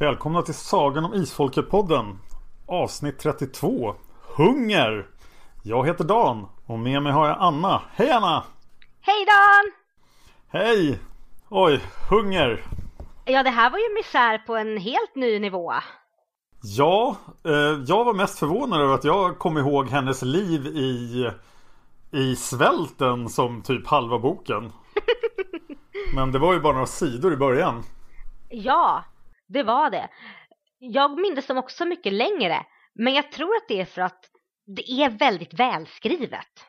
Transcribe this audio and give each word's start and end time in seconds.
Välkomna 0.00 0.42
till 0.42 0.54
Sagan 0.54 1.04
om 1.04 1.14
Isfolket-podden 1.14 2.18
Avsnitt 2.66 3.18
32 3.18 3.94
Hunger 4.36 5.06
Jag 5.62 5.86
heter 5.86 6.04
Dan 6.04 6.46
och 6.66 6.78
med 6.78 7.02
mig 7.02 7.12
har 7.12 7.28
jag 7.28 7.36
Anna 7.40 7.82
Hej 7.94 8.10
Anna! 8.10 8.44
Hej 9.00 9.26
Dan! 9.26 9.72
Hej! 10.48 10.98
Oj, 11.48 11.80
hunger! 12.10 12.64
Ja, 13.24 13.42
det 13.42 13.50
här 13.50 13.70
var 13.70 13.78
ju 13.78 13.94
misär 13.94 14.38
på 14.38 14.56
en 14.56 14.78
helt 14.78 15.14
ny 15.14 15.38
nivå. 15.38 15.72
Ja, 16.62 17.16
eh, 17.44 17.52
jag 17.86 18.04
var 18.04 18.14
mest 18.14 18.38
förvånad 18.38 18.80
över 18.80 18.94
att 18.94 19.04
jag 19.04 19.38
kom 19.38 19.58
ihåg 19.58 19.88
hennes 19.88 20.22
liv 20.22 20.66
i 20.66 21.30
i 22.10 22.36
svälten 22.36 23.28
som 23.28 23.62
typ 23.62 23.86
halva 23.86 24.18
boken. 24.18 24.72
Men 26.14 26.32
det 26.32 26.38
var 26.38 26.52
ju 26.52 26.60
bara 26.60 26.72
några 26.72 26.86
sidor 26.86 27.32
i 27.32 27.36
början. 27.36 27.82
Ja, 28.48 29.04
det 29.52 29.62
var 29.62 29.90
det. 29.90 30.08
Jag 30.78 31.20
minns 31.20 31.46
dem 31.46 31.58
också 31.58 31.84
mycket 31.84 32.12
längre. 32.12 32.66
Men 32.94 33.14
jag 33.14 33.32
tror 33.32 33.56
att 33.56 33.68
det 33.68 33.80
är 33.80 33.84
för 33.84 34.02
att 34.02 34.24
det 34.76 34.90
är 34.90 35.10
väldigt 35.10 35.54
välskrivet. 35.54 36.66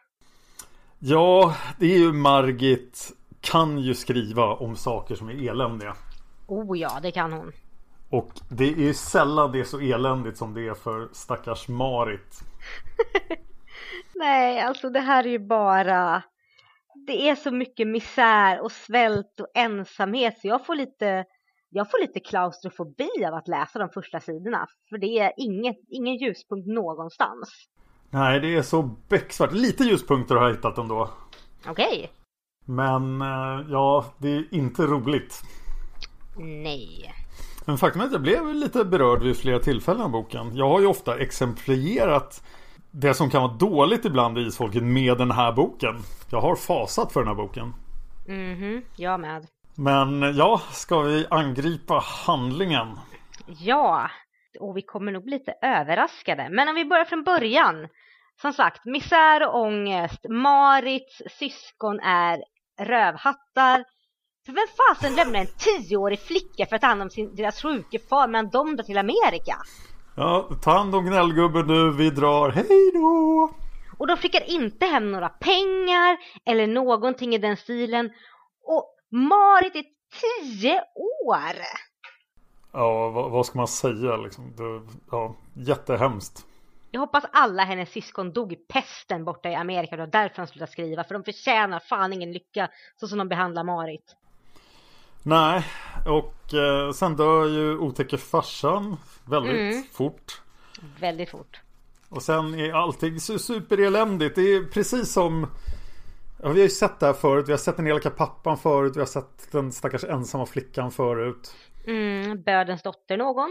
Ja, 1.00 1.56
det 1.80 1.86
är 1.86 1.97
ju 1.97 2.14
Margit 2.14 3.12
kan 3.41 3.78
ju 3.78 3.94
skriva 3.94 4.46
om 4.46 4.75
saker 4.75 5.16
som 5.16 5.30
är 5.30 5.50
eländiga. 5.50 5.96
Oh 6.47 6.80
ja, 6.80 7.00
det 7.02 7.12
kan 7.12 7.34
hon. 7.34 7.52
Och 8.09 8.31
det 8.50 8.64
är 8.64 8.75
ju 8.75 8.94
sällan 8.94 9.52
det 9.52 9.59
är 9.59 9.64
så 9.64 9.80
eländigt 9.80 10.38
som 10.38 10.53
det 10.53 10.68
är 10.68 10.74
för 10.74 11.09
stackars 11.14 11.68
Marit. 11.68 12.40
Nej, 14.16 14.62
alltså 14.62 14.90
det 14.90 15.00
här 15.00 15.24
är 15.24 15.30
ju 15.30 15.40
bara... 15.40 16.24
Det 17.08 17.30
är 17.30 17.36
så 17.36 17.52
mycket 17.52 17.88
misär 17.88 18.62
och 18.62 18.72
svält 18.72 19.40
och 19.40 19.47
ensamhet 19.53 20.40
så 20.40 20.47
jag 20.47 20.66
får 20.66 20.75
lite 20.75 21.25
jag 21.74 21.92
får 21.92 22.02
lite 22.02 22.20
klaustrofobi 22.20 23.26
av 23.28 23.34
att 23.34 23.48
läsa 23.48 23.80
de 23.80 23.90
första 23.90 24.20
sidorna. 24.20 24.68
För 24.90 24.98
det 24.98 25.20
är 25.20 25.32
inget, 25.38 25.78
ingen 25.90 26.16
ljuspunkt 26.16 26.68
någonstans. 26.68 27.50
Nej, 28.09 28.40
det 28.40 28.56
är 28.56 28.62
så 28.62 28.82
becksvart. 29.09 29.52
Lite 29.52 29.84
ljuspunkter 29.84 30.36
har 30.36 30.48
jag 30.48 30.56
hittat 30.56 30.78
ändå. 30.78 31.09
Okej. 31.68 31.86
Okay. 31.86 32.08
Men 32.66 33.22
eh, 33.22 33.66
ja, 33.70 34.06
det 34.18 34.30
är 34.30 34.54
inte 34.54 34.82
roligt. 34.82 35.42
Nej. 36.38 37.14
Men 37.66 37.78
faktum 37.78 38.02
är 38.02 38.06
att 38.06 38.12
jag 38.12 38.22
blev 38.22 38.53
lite 38.53 38.86
berörd 38.86 39.24
vid 39.24 39.38
flera 39.38 39.59
tillfällen 39.59 40.02
av 40.02 40.12
boken. 40.12 40.56
Jag 40.56 40.70
har 40.70 40.80
ju 40.80 40.88
ofta 40.88 41.20
exemplifierat 41.20 42.44
det 42.92 43.14
som 43.14 43.30
kan 43.30 43.42
vara 43.42 43.53
dåligt 43.53 44.06
ibland 44.06 44.38
i 44.38 44.42
Isfolket 44.42 44.84
med 44.84 45.18
den 45.18 45.32
här 45.32 45.52
boken. 45.52 45.96
Jag 46.30 46.42
har 46.42 46.56
fasat 46.56 47.12
för 47.12 47.20
den 47.20 47.28
här 47.28 47.36
boken. 47.36 47.74
Mhm, 48.28 48.64
mm 48.64 48.82
jag 48.96 49.20
med. 49.20 49.48
Men 49.84 50.36
ja, 50.36 50.62
ska 50.72 51.00
vi 51.00 51.28
angripa 51.30 52.03
handlingen? 52.28 52.88
Ja, 53.47 54.09
och 54.59 54.78
vi 54.78 54.81
kommer 54.81 55.12
nog 55.12 55.24
bli 55.24 55.34
lite 55.34 55.53
överraskade. 55.62 56.50
Men 56.52 56.69
om 56.69 56.75
vi 56.75 56.86
börjar 56.86 57.06
från 57.06 57.24
början. 57.24 57.88
Som 58.41 58.53
sagt, 58.53 58.86
misär 58.86 59.47
och 59.47 59.62
ångest. 59.62 60.25
Marits 60.30 61.22
syskon 61.40 62.00
är 62.00 62.44
rövhattar. 62.80 63.84
För 64.46 64.53
vem 64.53 64.68
fasen 64.78 65.16
lämnar 65.16 65.40
en 65.40 65.47
tioårig 65.58 66.20
flicka 66.20 66.66
för 66.66 66.75
att 66.75 66.81
ta 66.81 66.88
hand 66.88 67.02
om 67.02 67.09
sin, 67.09 67.36
deras 67.36 67.62
sjuke 67.62 68.00
far 68.09 68.28
medan 68.28 68.50
de 68.50 68.75
drar 68.75 68.84
till 68.84 68.97
Amerika? 68.97 69.56
Ja, 70.16 70.50
ta 70.64 70.72
hand 70.72 70.96
om 70.96 71.06
gnällgubben 71.06 71.68
nu, 71.68 71.91
vi 71.91 72.09
drar, 72.09 72.50
hej 72.50 72.91
då! 72.94 73.52
Och 73.97 74.08
de 74.08 74.18
skickar 74.18 74.50
inte 74.50 74.86
hem 74.86 75.12
några 75.12 75.30
pengar 75.30 76.18
eller 76.46 76.68
någonting 76.68 77.36
i 77.36 77.38
den 77.38 77.58
stilen. 77.58 78.12
Och 78.64 78.91
Marit 79.12 79.76
är 79.76 79.84
tio 80.22 80.84
år! 80.96 81.56
Ja, 82.72 83.10
vad, 83.10 83.32
vad 83.32 83.46
ska 83.46 83.58
man 83.58 83.68
säga 83.68 84.18
liksom? 84.18 84.54
Det, 84.56 84.82
ja, 85.12 85.36
jättehemskt. 85.54 86.46
Jag 86.92 87.02
hoppas 87.02 87.24
alla 87.32 87.64
hennes 87.64 87.90
syskon 87.90 88.34
dog 88.34 88.54
i 88.54 88.56
pesten 88.56 89.26
borta 89.26 89.50
i 89.50 89.56
Amerika. 89.56 89.96
Det 89.96 90.02
var 90.02 90.12
därför 90.12 90.42
de 90.42 90.48
slutade 90.48 90.72
skriva. 90.72 91.04
För 91.04 91.14
de 91.14 91.24
förtjänar 91.24 91.80
fan 91.80 92.14
ingen 92.14 92.32
lycka 92.32 92.70
så 93.00 93.08
som 93.08 93.18
de 93.18 93.28
behandlar 93.28 93.64
Marit. 93.64 94.16
Nej, 95.24 95.66
och 96.08 96.54
eh, 96.54 96.92
sen 96.92 97.16
dör 97.16 97.48
ju 97.48 97.78
otäcke 97.78 98.18
farsan 98.18 98.98
väldigt 99.26 99.76
mm. 99.76 99.84
fort. 99.94 100.42
Väldigt 101.00 101.30
fort. 101.30 101.62
Och 102.10 102.24
sen 102.24 102.60
är 102.60 102.74
allting 102.74 103.20
supereländigt. 103.20 104.36
Det 104.36 104.42
är 104.42 104.64
precis 104.64 105.14
som 105.14 105.48
Ja, 106.44 106.50
vi 106.50 106.59
har 106.59 106.63
ju 106.63 106.69
sett 106.69 107.00
det 107.00 107.06
här 107.06 107.13
förut. 107.13 107.47
Vi 107.47 107.52
har 107.52 107.57
sett 107.57 107.78
den 107.78 107.88
elaka 107.88 108.09
pappan 108.09 108.57
förut. 108.57 108.96
Vi 108.96 109.00
har 109.00 109.06
sett 109.06 109.52
den 109.52 109.72
stackars 109.72 110.03
ensamma 110.03 110.46
flickan 110.46 110.91
förut. 110.91 111.56
Mm, 111.88 112.41
bödens 112.41 112.81
dotter 112.81 113.18
någon. 113.18 113.50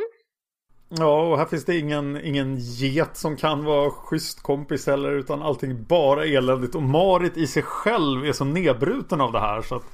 Ja, 0.89 1.29
och 1.29 1.39
här 1.39 1.45
finns 1.45 1.65
det 1.65 1.79
ingen, 1.79 2.21
ingen 2.25 2.57
get 2.59 3.17
som 3.17 3.37
kan 3.37 3.65
vara 3.65 3.91
schysst 3.91 4.43
kompis 4.43 4.87
heller. 4.87 5.13
Utan 5.13 5.43
allting 5.43 5.85
bara 5.85 6.25
eländigt. 6.25 6.75
Och 6.75 6.83
Marit 6.83 7.37
i 7.37 7.47
sig 7.47 7.63
själv 7.63 8.25
är 8.25 8.33
så 8.33 8.45
nedbruten 8.45 9.21
av 9.21 9.33
det 9.33 9.41
här. 9.41 9.63
Så 9.63 9.75
att 9.75 9.85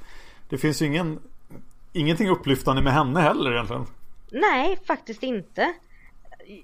det 0.49 0.57
finns 0.57 0.81
ju 0.81 0.85
ingen, 0.85 1.19
ingenting 1.93 2.29
upplyftande 2.29 2.81
med 2.81 2.93
henne 2.93 3.19
heller 3.19 3.51
egentligen. 3.51 3.85
Nej, 4.31 4.79
faktiskt 4.87 5.23
inte. 5.23 5.73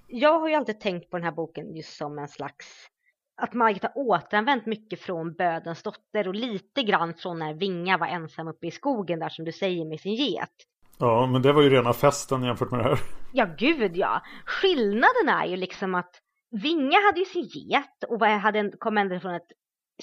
Jag 0.07 0.39
har 0.39 0.49
ju 0.49 0.55
alltid 0.55 0.79
tänkt 0.79 1.09
på 1.09 1.17
den 1.17 1.23
här 1.23 1.31
boken 1.31 1.75
just 1.75 1.97
som 1.97 2.19
en 2.19 2.27
slags 2.27 2.87
att 3.35 3.53
Margit 3.53 3.83
har 3.83 3.91
återanvänt 3.95 4.65
mycket 4.65 5.01
från 5.01 5.33
Bödens 5.33 5.83
dotter 5.83 6.27
och 6.27 6.35
lite 6.35 6.83
grann 6.83 7.13
från 7.13 7.39
när 7.39 7.53
Vinga 7.53 7.97
var 7.97 8.07
ensam 8.07 8.47
uppe 8.47 8.67
i 8.67 8.71
skogen 8.71 9.19
där 9.19 9.29
som 9.29 9.45
du 9.45 9.51
säger 9.51 9.85
med 9.85 9.99
sin 9.99 10.13
get. 10.15 10.49
Ja, 10.97 11.27
men 11.27 11.41
det 11.41 11.53
var 11.53 11.61
ju 11.61 11.69
rena 11.69 11.93
festen 11.93 12.43
jämfört 12.43 12.71
med 12.71 12.79
det 12.79 12.83
här. 12.83 12.99
Ja, 13.33 13.47
gud 13.57 13.97
ja. 13.97 14.21
Skillnaden 14.45 15.29
är 15.29 15.45
ju 15.45 15.55
liksom 15.55 15.95
att 15.95 16.15
Vinga 16.51 16.97
hade 17.05 17.19
ju 17.19 17.25
sin 17.25 17.43
get 17.43 18.03
och 18.07 18.25
hade, 18.25 18.71
kom 18.79 18.97
ändå 18.97 19.19
från 19.19 19.33
ett 19.35 19.51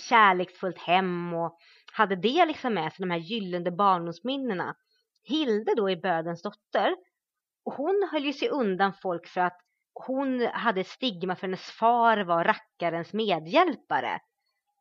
kärleksfullt 0.09 0.79
hem 0.79 1.35
och 1.35 1.59
hade 1.93 2.17
det 2.17 2.47
liksom 2.47 2.75
med 2.75 2.93
sig, 2.93 3.07
de 3.07 3.11
här 3.11 3.19
gyllene 3.19 3.71
barndomsminnena. 3.71 4.75
Hilde 5.25 5.75
då 5.77 5.91
är 5.91 5.97
Bödens 5.97 6.43
dotter 6.43 6.97
och 7.65 7.73
hon 7.73 8.09
höll 8.13 8.25
ju 8.25 8.33
sig 8.33 8.49
undan 8.49 8.93
folk 9.03 9.27
för 9.27 9.41
att 9.41 9.61
hon 9.95 10.47
hade 10.53 10.85
stigma 10.85 11.37
för 11.37 11.43
hennes 11.43 11.61
far 11.71 12.25
var 12.25 12.45
rackarens 12.45 13.13
medhjälpare. 13.13 14.19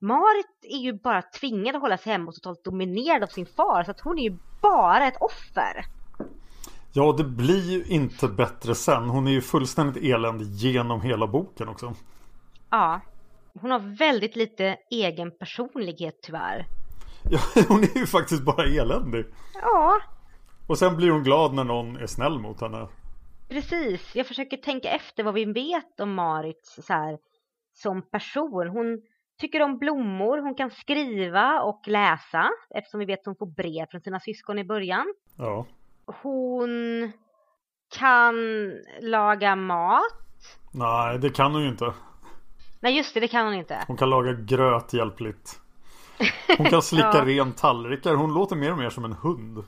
Marit 0.02 0.60
är 0.62 0.78
ju 0.78 0.94
bara 0.94 1.22
tvingad 1.22 1.76
att 1.76 1.82
hålla 1.82 1.98
sig 1.98 2.12
hemma 2.12 2.28
och 2.28 2.34
totalt 2.36 2.64
dominerad 2.64 3.24
av 3.24 3.28
sin 3.28 3.46
far 3.46 3.84
så 3.84 3.92
att 3.92 4.00
hon 4.00 4.20
är 4.20 4.24
ju 4.24 4.38
bara 4.62 5.08
ett 5.08 5.22
offer. 5.22 5.86
Ja, 6.94 7.16
det 7.18 7.24
blir 7.24 7.72
ju 7.72 7.84
inte 7.86 8.28
bättre 8.28 8.76
sen. 8.76 9.10
Hon 9.10 9.28
är 9.28 9.32
ju 9.32 9.42
fullständigt 9.42 10.04
eländig 10.04 10.46
genom 10.46 11.02
hela 11.02 11.28
boken 11.28 11.68
också. 11.70 11.94
Ja, 12.70 13.02
hon 13.62 13.72
har 13.72 13.98
väldigt 13.98 14.36
lite 14.36 14.78
egen 14.92 15.32
personlighet 15.38 16.20
tyvärr. 16.22 16.66
Ja, 17.32 17.40
hon 17.68 17.84
är 17.84 17.98
ju 17.98 18.06
faktiskt 18.06 18.44
bara 18.44 18.66
eländig. 18.66 19.26
Ja, 19.62 20.00
Och 20.68 20.78
sen 20.78 20.96
blir 20.98 21.12
hon 21.12 21.24
glad 21.24 21.54
när 21.54 21.64
någon 21.64 21.98
är 21.98 22.08
snäll 22.08 22.40
mot 22.40 22.62
henne. 22.62 22.88
Precis. 23.50 24.16
Jag 24.16 24.28
försöker 24.28 24.58
tänka 24.58 24.90
efter 24.90 25.24
vad 25.24 25.34
vi 25.34 25.46
vet 25.46 26.00
om 26.00 26.14
Marit 26.14 26.66
så 26.66 26.94
här, 26.94 27.18
som 27.74 28.02
person. 28.02 28.68
Hon 28.68 29.02
tycker 29.40 29.62
om 29.62 29.78
blommor, 29.78 30.38
hon 30.38 30.56
kan 30.56 30.72
skriva 30.72 31.62
och 31.62 31.82
läsa 31.88 32.50
eftersom 32.70 33.00
vi 33.00 33.06
vet 33.06 33.20
att 33.20 33.26
hon 33.26 33.36
får 33.36 33.46
brev 33.56 33.86
från 33.92 34.02
sina 34.02 34.20
syskon 34.20 34.60
i 34.60 34.64
början. 34.64 35.14
Ja. 35.38 35.66
Hon 36.22 37.12
kan 37.98 38.36
laga 39.02 39.56
mat. 39.56 40.04
Nej, 40.74 41.20
det 41.20 41.30
kan 41.30 41.52
hon 41.54 41.62
ju 41.64 41.70
inte. 41.70 41.94
Nej 42.80 42.98
just 42.98 43.14
det, 43.14 43.20
det 43.20 43.28
kan 43.28 43.46
hon 43.46 43.56
inte. 43.56 43.84
Hon 43.88 43.98
kan 43.98 44.10
laga 44.10 44.34
gröt 44.34 44.94
hjälpligt. 44.94 45.62
Hon 46.58 46.66
kan 46.70 46.82
slicka 46.82 47.12
Ja. 47.14 47.26
ren 47.26 47.54
tallrikar. 47.54 48.16
Hon 48.16 48.34
låter 48.34 48.56
mer 48.56 48.72
och 48.72 48.78
mer 48.78 48.90
som 48.90 49.06
en 49.06 49.14
hund. 49.14 49.64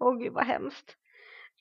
Åh 0.00 0.18
gud 0.18 0.32
vad 0.32 0.44
hemskt. 0.46 0.96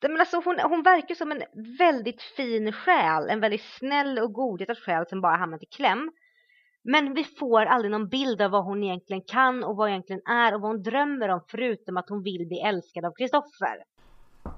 Men 0.01 0.19
alltså 0.19 0.41
hon, 0.45 0.59
hon 0.59 0.83
verkar 0.83 1.15
som 1.15 1.31
en 1.31 1.43
väldigt 1.77 2.21
fin 2.21 2.71
själ, 2.71 3.29
en 3.29 3.39
väldigt 3.39 3.65
snäll 3.79 4.19
och 4.19 4.33
godhjärtad 4.33 4.77
själ 4.77 5.05
som 5.09 5.21
bara 5.21 5.37
hamnat 5.37 5.63
i 5.63 5.65
kläm. 5.65 6.11
Men 6.83 7.13
vi 7.13 7.23
får 7.23 7.65
aldrig 7.65 7.91
någon 7.91 8.09
bild 8.09 8.41
av 8.41 8.51
vad 8.51 8.65
hon 8.65 8.83
egentligen 8.83 9.21
kan 9.27 9.63
och 9.63 9.75
vad 9.75 9.87
hon 9.87 9.89
egentligen 9.89 10.21
är 10.25 10.55
och 10.55 10.61
vad 10.61 10.71
hon 10.71 10.83
drömmer 10.83 11.29
om 11.29 11.41
förutom 11.47 11.97
att 11.97 12.09
hon 12.09 12.23
vill 12.23 12.47
bli 12.47 12.59
älskad 12.59 13.05
av 13.05 13.11
Kristoffer. 13.17 13.83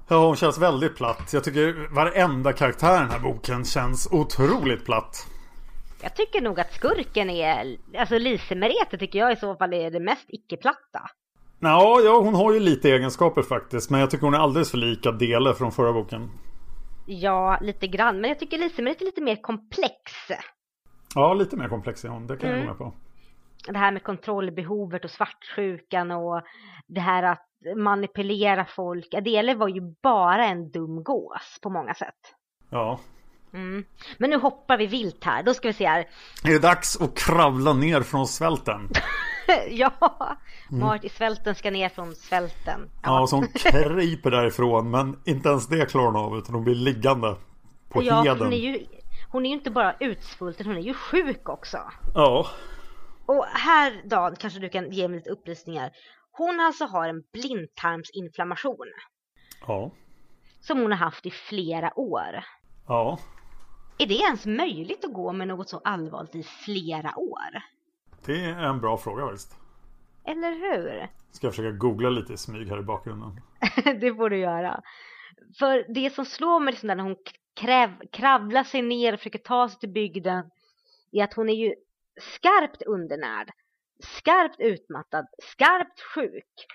Ja, 0.08 0.26
hon 0.26 0.36
känns 0.36 0.58
väldigt 0.58 0.96
platt. 0.96 1.32
Jag 1.32 1.44
tycker 1.44 1.94
varenda 1.94 2.52
karaktär 2.52 2.96
i 2.96 2.98
den 2.98 3.10
här 3.10 3.20
boken 3.20 3.64
känns 3.64 4.08
otroligt 4.12 4.84
platt. 4.84 5.26
Jag 6.02 6.16
tycker 6.16 6.40
nog 6.40 6.60
att 6.60 6.72
skurken 6.72 7.30
är, 7.30 7.76
alltså 7.98 8.18
Lise 8.18 8.54
Merete 8.54 8.98
tycker 8.98 9.18
jag 9.18 9.32
i 9.32 9.36
så 9.36 9.56
fall 9.56 9.72
är 9.72 9.90
det 9.90 10.00
mest 10.00 10.26
icke-platta. 10.28 11.00
Ja, 11.60 12.00
ja, 12.04 12.20
hon 12.20 12.34
har 12.34 12.52
ju 12.52 12.60
lite 12.60 12.90
egenskaper 12.90 13.42
faktiskt. 13.42 13.90
Men 13.90 14.00
jag 14.00 14.10
tycker 14.10 14.24
hon 14.24 14.34
är 14.34 14.38
alldeles 14.38 14.70
för 14.70 14.78
lik 14.78 15.06
Adele 15.06 15.54
från 15.54 15.72
förra 15.72 15.92
boken. 15.92 16.30
Ja, 17.06 17.58
lite 17.60 17.86
grann. 17.86 18.20
Men 18.20 18.28
jag 18.30 18.38
tycker 18.38 18.82
Merete 18.82 19.04
är 19.04 19.06
lite 19.06 19.20
mer 19.22 19.36
komplex. 19.42 19.94
Ja, 21.14 21.34
lite 21.34 21.56
mer 21.56 21.68
komplex 21.68 22.04
är 22.04 22.08
hon. 22.08 22.26
Det 22.26 22.36
kan 22.36 22.48
jag 22.50 22.58
Mm. 22.58 22.66
gå 22.66 22.84
med 22.84 22.92
på. 22.92 22.94
det 23.72 23.78
här 23.78 23.92
med 23.92 24.02
kontrollbehovet 24.02 25.04
och 25.04 25.10
svartsjukan 25.10 26.10
och 26.10 26.42
det 26.86 27.00
här 27.00 27.22
att 27.22 27.46
manipulera 27.76 28.64
folk. 28.64 29.14
Adele 29.14 29.54
var 29.54 29.68
ju 29.68 29.80
bara 30.02 30.46
en 30.46 30.70
dum 30.70 31.02
gås 31.02 31.58
på 31.62 31.70
många 31.70 31.94
sätt. 31.94 32.14
Ja. 32.70 33.00
Mm. 33.54 33.84
Men 34.18 34.30
nu 34.30 34.36
hoppar 34.36 34.78
vi 34.78 34.86
vilt 34.86 35.24
här. 35.24 35.42
Då 35.42 35.54
ska 35.54 35.68
vi 35.68 35.74
se 35.74 35.86
här. 35.86 35.98
Är 36.44 36.48
det 36.52 36.58
dags 36.58 37.00
att 37.00 37.14
kravla 37.18 37.72
ner 37.72 38.00
från 38.02 38.26
svälten? 38.26 38.88
ja, 39.70 39.92
Marit 40.70 41.04
i 41.04 41.08
svälten 41.08 41.54
ska 41.54 41.70
ner 41.70 41.88
från 41.88 42.14
svälten. 42.14 42.74
Mm. 42.80 42.90
Ja, 43.02 43.26
så 43.26 43.36
hon 43.36 43.48
kryper 43.54 44.30
därifrån. 44.30 44.90
Men 44.90 45.18
inte 45.24 45.48
ens 45.48 45.66
det 45.68 45.90
klarar 45.90 46.06
hon 46.06 46.16
av. 46.16 46.38
Utan 46.38 46.54
hon 46.54 46.64
blir 46.64 46.74
liggande 46.74 47.36
på 47.88 48.02
ja, 48.02 48.22
heden. 48.22 48.38
hon 48.38 48.52
är 48.52 48.56
ju 48.56 48.86
hon 49.32 49.46
är 49.46 49.50
ju 49.50 49.56
inte 49.56 49.70
bara 49.70 49.96
utsvulten, 50.00 50.66
hon 50.66 50.76
är 50.76 50.80
ju 50.80 50.94
sjuk 50.94 51.48
också. 51.48 51.78
Ja. 52.14 52.46
Och 53.26 53.44
här 53.44 54.02
Dan, 54.04 54.36
kanske 54.36 54.60
du 54.60 54.68
kan 54.68 54.90
ge 54.92 55.08
mig 55.08 55.16
lite 55.18 55.30
upplysningar. 55.30 55.90
Hon 56.32 56.60
alltså 56.60 56.84
har 56.84 57.08
en 57.08 57.22
blindtarmsinflammation 57.32 58.86
Ja. 59.66 59.90
som 60.60 60.78
hon 60.78 60.90
har 60.90 60.98
haft 60.98 61.26
i 61.26 61.30
flera 61.30 61.98
år. 61.98 62.44
Ja. 62.86 63.18
Är 63.98 64.06
det 64.06 64.14
ens 64.14 64.46
möjligt 64.46 65.04
att 65.04 65.12
gå 65.12 65.32
med 65.32 65.48
något 65.48 65.68
så 65.68 65.80
allvarligt 65.84 66.34
i 66.34 66.42
flera 66.42 67.18
år? 67.18 67.62
Det 68.24 68.44
är 68.44 68.64
en 68.64 68.80
bra 68.80 68.98
fråga 68.98 69.26
faktiskt. 69.26 69.56
Eller 70.24 70.50
hur? 70.50 71.08
Ska 71.30 71.46
jag 71.46 71.54
försöka 71.54 71.76
googla 71.76 72.10
lite 72.10 72.32
i 72.32 72.36
smyg 72.36 72.68
här 72.68 72.78
i 72.78 72.82
bakgrunden. 72.82 73.40
det 74.00 74.14
får 74.14 74.30
du 74.30 74.38
göra. 74.38 74.82
För 75.58 75.94
det 75.94 76.10
som 76.10 76.24
slår 76.24 76.60
mig 76.60 76.72
liksom 76.72 76.86
när 76.86 76.98
hon 76.98 77.16
kräv, 77.60 77.90
kravlar 78.12 78.64
sig 78.64 78.82
ner 78.82 79.12
och 79.12 79.18
försöker 79.18 79.38
ta 79.38 79.68
sig 79.68 79.80
till 79.80 79.92
bygden 79.92 80.50
är 81.12 81.24
att 81.24 81.34
hon 81.34 81.48
är 81.48 81.54
ju 81.54 81.74
skarpt 82.20 82.82
undernärd, 82.82 83.50
skarpt 84.04 84.60
utmattad, 84.60 85.26
skarpt 85.42 86.00
sjuk. 86.00 86.66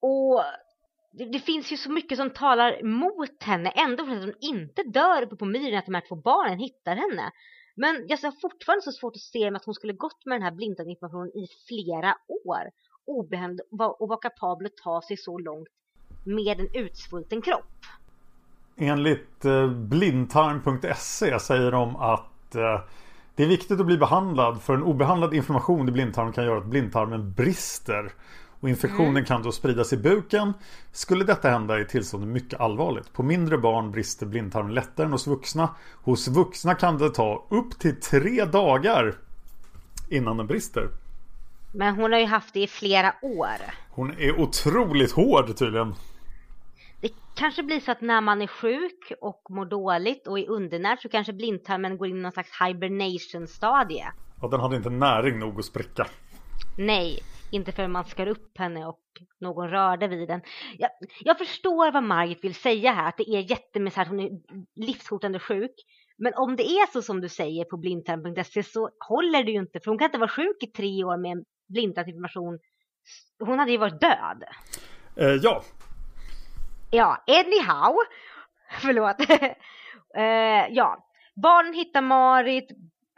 Och 0.00 0.42
det, 1.12 1.24
det 1.24 1.38
finns 1.38 1.72
ju 1.72 1.76
så 1.76 1.92
mycket 1.92 2.18
som 2.18 2.30
talar 2.30 2.82
mot 2.82 3.42
henne 3.42 3.70
ändå 3.70 4.06
för 4.06 4.12
att 4.12 4.24
hon 4.24 4.34
inte 4.40 4.82
dör 4.82 5.22
uppe 5.22 5.36
på 5.36 5.44
myren 5.44 5.78
att 5.78 5.86
de 5.86 5.94
här 5.94 6.04
två 6.08 6.16
barnen 6.16 6.58
hittar 6.58 6.96
henne. 6.96 7.32
Men 7.74 8.04
jag 8.08 8.18
har 8.18 8.40
fortfarande 8.40 8.82
så 8.82 8.92
svårt 8.92 9.16
att 9.16 9.22
se 9.22 9.48
att 9.48 9.64
hon 9.64 9.74
skulle 9.74 9.92
gått 9.92 10.26
med 10.26 10.34
den 10.34 10.42
här 10.42 10.52
blindtarmsinflammationen 10.52 11.36
i 11.36 11.46
flera 11.68 12.16
år 12.46 12.70
obehämd 13.06 13.60
och 13.98 14.08
var 14.08 14.22
kapabel 14.22 14.66
att 14.66 14.76
ta 14.76 15.02
sig 15.02 15.16
så 15.16 15.38
långt 15.38 15.68
med 16.24 16.60
en 16.60 16.68
utsvulten 16.74 17.42
kropp. 17.42 17.64
Enligt 18.76 19.44
eh, 19.44 19.70
blindtarm.se 19.70 21.38
säger 21.38 21.72
de 21.72 21.96
att 21.96 22.54
eh, 22.54 22.80
det 23.34 23.42
är 23.42 23.48
viktigt 23.48 23.80
att 23.80 23.86
bli 23.86 23.98
behandlad 23.98 24.62
för 24.62 24.74
en 24.74 24.82
obehandlad 24.82 25.34
inflammation 25.34 25.88
i 25.88 25.92
blindtarmen 25.92 26.32
kan 26.32 26.44
göra 26.44 26.58
att 26.58 26.66
blindtarmen 26.66 27.32
brister. 27.32 28.12
Och 28.64 28.70
infektionen 28.70 29.10
Mm. 29.10 29.24
kan 29.24 29.42
då 29.42 29.52
spridas 29.52 29.92
i 29.92 29.96
buken. 29.96 30.52
Skulle 30.92 31.24
detta 31.24 31.48
hända 31.50 31.80
är 31.80 31.84
tillståndet 31.84 32.28
mycket 32.28 32.60
allvarligt. 32.60 33.12
På 33.12 33.22
mindre 33.22 33.58
barn 33.58 33.90
brister 33.90 34.26
blindtarmen 34.26 34.74
lättare 34.74 35.06
än 35.06 35.12
hos 35.12 35.26
vuxna. 35.26 35.74
Hos 36.02 36.28
vuxna 36.28 36.74
kan 36.74 36.98
det 36.98 37.10
ta 37.10 37.46
upp 37.50 37.78
till 37.78 38.00
tre 38.00 38.44
dagar 38.44 39.14
innan 40.10 40.36
den 40.36 40.46
brister. 40.46 40.88
Men 41.74 41.94
hon 41.94 42.12
har 42.12 42.18
ju 42.18 42.26
haft 42.26 42.54
det 42.54 42.60
i 42.60 42.66
flera 42.66 43.14
år. 43.22 43.56
Hon 43.90 44.10
är 44.18 44.40
otroligt 44.40 45.12
hård 45.12 45.56
tydligen. 45.56 45.94
Det 47.00 47.10
kanske 47.34 47.62
blir 47.62 47.80
så 47.80 47.92
att 47.92 48.00
när 48.00 48.20
man 48.20 48.42
är 48.42 48.46
sjuk 48.46 49.12
och 49.20 49.42
mår 49.50 49.64
dåligt 49.66 50.26
och 50.26 50.38
är 50.38 50.48
undernärd 50.50 50.98
så 51.02 51.08
kanske 51.08 51.32
blindtarmen 51.32 51.98
går 51.98 52.08
in 52.08 52.16
i 52.16 52.20
någon 52.20 52.32
slags 52.32 52.50
hibernation 52.66 53.46
stadie. 53.48 54.04
Ja, 54.40 54.48
den 54.48 54.60
hade 54.60 54.76
inte 54.76 54.90
näring 54.90 55.38
nog 55.38 55.58
att 55.58 55.64
spricka. 55.64 56.06
Nej, 56.78 57.20
inte 57.54 57.72
förrän 57.72 57.92
man 57.92 58.04
skar 58.04 58.26
upp 58.26 58.58
henne 58.58 58.86
och 58.86 59.00
någon 59.40 59.70
rörde 59.70 60.08
vid 60.08 60.28
den. 60.28 60.40
Jag, 60.78 60.90
jag 61.20 61.38
förstår 61.38 61.92
vad 61.92 62.02
Margit 62.02 62.44
vill 62.44 62.54
säga 62.54 62.92
här, 62.92 63.08
att 63.08 63.16
det 63.16 63.28
är 63.28 64.00
att 64.00 64.08
hon 64.08 64.20
är 64.20 64.30
livshotande 64.74 65.38
sjuk. 65.38 65.74
Men 66.18 66.34
om 66.34 66.56
det 66.56 66.62
är 66.62 66.92
så 66.92 67.02
som 67.02 67.20
du 67.20 67.28
säger 67.28 67.64
på 67.64 67.76
blindtarm.se 67.76 68.62
så 68.62 68.90
håller 69.08 69.44
det 69.44 69.50
ju 69.50 69.58
inte, 69.58 69.80
för 69.80 69.90
hon 69.90 69.98
kan 69.98 70.06
inte 70.06 70.18
vara 70.18 70.30
sjuk 70.30 70.62
i 70.62 70.66
tre 70.66 71.04
år 71.04 71.16
med 71.16 71.32
en 71.32 71.44
blindtarmsinflammation. 71.68 72.58
Hon 73.38 73.58
hade 73.58 73.70
ju 73.70 73.78
varit 73.78 74.00
död. 74.00 74.44
Eh, 75.16 75.34
ja, 75.42 75.62
Ja, 76.94 77.24
anyhow. 77.26 77.96
Förlåt. 78.80 79.16
eh, 80.16 80.74
ja, 80.74 81.06
barnen 81.34 81.74
hittar 81.74 82.02
Marit, 82.02 82.68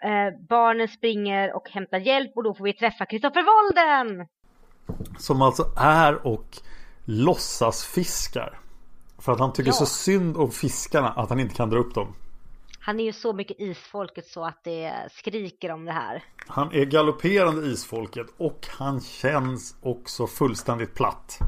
eh, 0.03 0.41
barnen 0.49 0.89
springer 0.89 1.57
och 1.57 1.69
hämtar 1.71 1.99
hjälp 1.99 2.33
och 2.37 2.43
då 2.43 2.55
får 2.55 2.65
vi 2.65 2.73
träffa 2.73 3.07
Kristoffer 3.07 3.43
Wolden. 3.43 4.27
Som 5.19 5.43
alltså 5.43 5.65
är 5.77 6.27
och 6.27 6.57
låtsas 7.05 7.85
fiskar. 7.85 8.59
För 9.19 9.33
att 9.33 9.39
han 9.41 9.53
tycker 9.53 9.71
Ja. 9.71 9.73
så 9.75 9.87
synd 9.87 10.37
om 10.37 10.51
fiskarna 10.51 11.09
att 11.09 11.29
han 11.31 11.41
inte 11.41 11.55
kan 11.55 11.71
dra 11.71 11.79
upp 11.79 11.95
dem. 11.95 12.15
Han 12.81 13.01
är 13.01 13.05
ju 13.05 13.13
så 13.13 13.33
mycket 13.33 13.61
isfolket 13.61 14.27
så 14.27 14.45
att 14.45 14.65
det 14.65 14.93
skriker 15.11 15.73
om 15.73 15.85
det 15.85 15.93
här. 15.93 16.25
Han 16.47 16.73
är 16.73 16.85
galopperande 16.85 17.67
isfolket 17.67 18.27
och 18.37 18.67
han 18.71 19.01
känns 19.01 19.77
också 19.83 20.27
fullständigt 20.27 20.95
platt. 20.95 21.39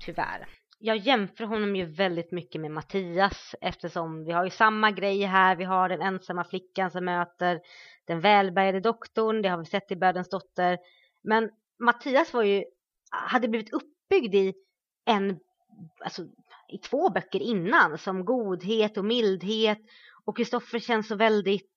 Tyvärr. 0.00 0.46
Jag 0.86 0.96
jämför 0.96 1.44
honom 1.44 1.76
ju 1.76 1.84
väldigt 1.84 2.32
mycket 2.32 2.60
med 2.60 2.70
Mattias 2.70 3.54
eftersom 3.60 4.24
vi 4.24 4.32
har 4.32 4.44
ju 4.44 4.50
samma 4.50 4.90
grej 4.90 5.22
här. 5.22 5.56
Vi 5.56 5.64
har 5.64 5.88
den 5.88 6.02
ensamma 6.02 6.44
flickan 6.44 6.90
som 6.90 7.04
möter 7.04 7.60
den 8.06 8.20
välbärgade 8.20 8.80
doktorn. 8.80 9.42
Det 9.42 9.48
har 9.48 9.58
vi 9.58 9.64
sett 9.64 9.90
i 9.90 9.96
Bödens 9.96 10.28
dotter. 10.28 10.78
Men 11.22 11.50
Mattias 11.78 12.34
var 12.34 12.42
ju, 12.42 12.64
hade 13.10 13.48
blivit 13.48 13.72
uppbyggd 13.72 14.34
i 14.34 14.54
en, 15.06 15.38
alltså 16.04 16.22
i 16.68 16.78
två 16.78 17.10
böcker 17.10 17.40
innan 17.40 17.98
som 17.98 18.24
godhet 18.24 18.96
och 18.96 19.04
mildhet. 19.04 19.78
Och 20.24 20.36
Kristoffer 20.36 20.78
känns 20.78 21.08
så 21.08 21.16
väldigt, 21.16 21.70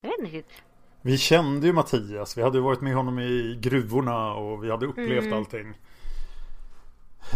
jag 0.00 0.10
vet 0.10 0.18
inte 0.18 0.36
riktigt. 0.36 0.62
Vi 1.02 1.18
kände 1.18 1.66
ju 1.66 1.72
Mattias. 1.72 2.38
Vi 2.38 2.42
hade 2.42 2.60
varit 2.60 2.80
med 2.80 2.94
honom 2.94 3.18
i 3.18 3.58
gruvorna 3.60 4.34
och 4.34 4.64
vi 4.64 4.70
hade 4.70 4.86
upplevt 4.86 5.24
Mm. 5.24 5.38
allting. 5.38 5.74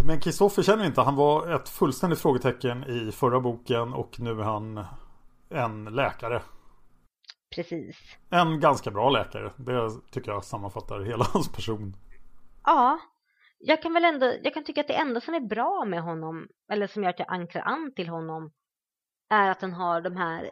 Men 0.07 0.21
Kristoffer 0.21 0.63
känner 0.63 0.83
vi 0.83 0.87
inte. 0.87 1.01
Han 1.01 1.17
var 1.17 1.55
ett 1.55 1.69
fullständigt 1.69 2.21
frågetecken 2.21 2.85
i 2.85 3.13
förra 3.13 3.41
boken 3.41 3.93
och 3.93 4.21
nu 4.21 4.31
är 4.31 4.45
han 4.45 4.85
en 5.51 5.85
läkare. 5.85 6.43
Precis. 7.55 7.97
En 8.31 8.61
ganska 8.61 8.91
bra 8.91 9.11
läkare. 9.11 9.53
Det 9.57 9.91
tycker 10.13 10.31
jag 10.31 10.45
sammanfattar 10.45 11.01
hela 11.01 11.25
hans 11.33 11.53
person. 11.53 11.97
Ja, 12.65 12.99
jag 13.59 13.83
kan 13.83 13.95
väl 13.95 14.05
ändå, 14.05 14.33
jag 14.43 14.55
kan 14.55 14.65
tycka 14.65 14.81
att 14.81 14.89
det 14.89 14.95
enda 14.95 15.21
som 15.21 15.35
är 15.35 15.41
bra 15.41 15.85
med 15.85 16.03
honom, 16.03 16.49
eller 16.73 16.87
som 16.87 17.03
gör 17.03 17.11
att 17.11 17.19
jag 17.19 17.33
ankrar 17.33 17.63
an 17.63 17.93
till 17.97 18.09
honom, 18.09 18.51
är 19.31 19.51
att 19.51 19.61
han 19.61 19.73
har 19.73 20.01
de 20.01 20.17
här, 20.17 20.51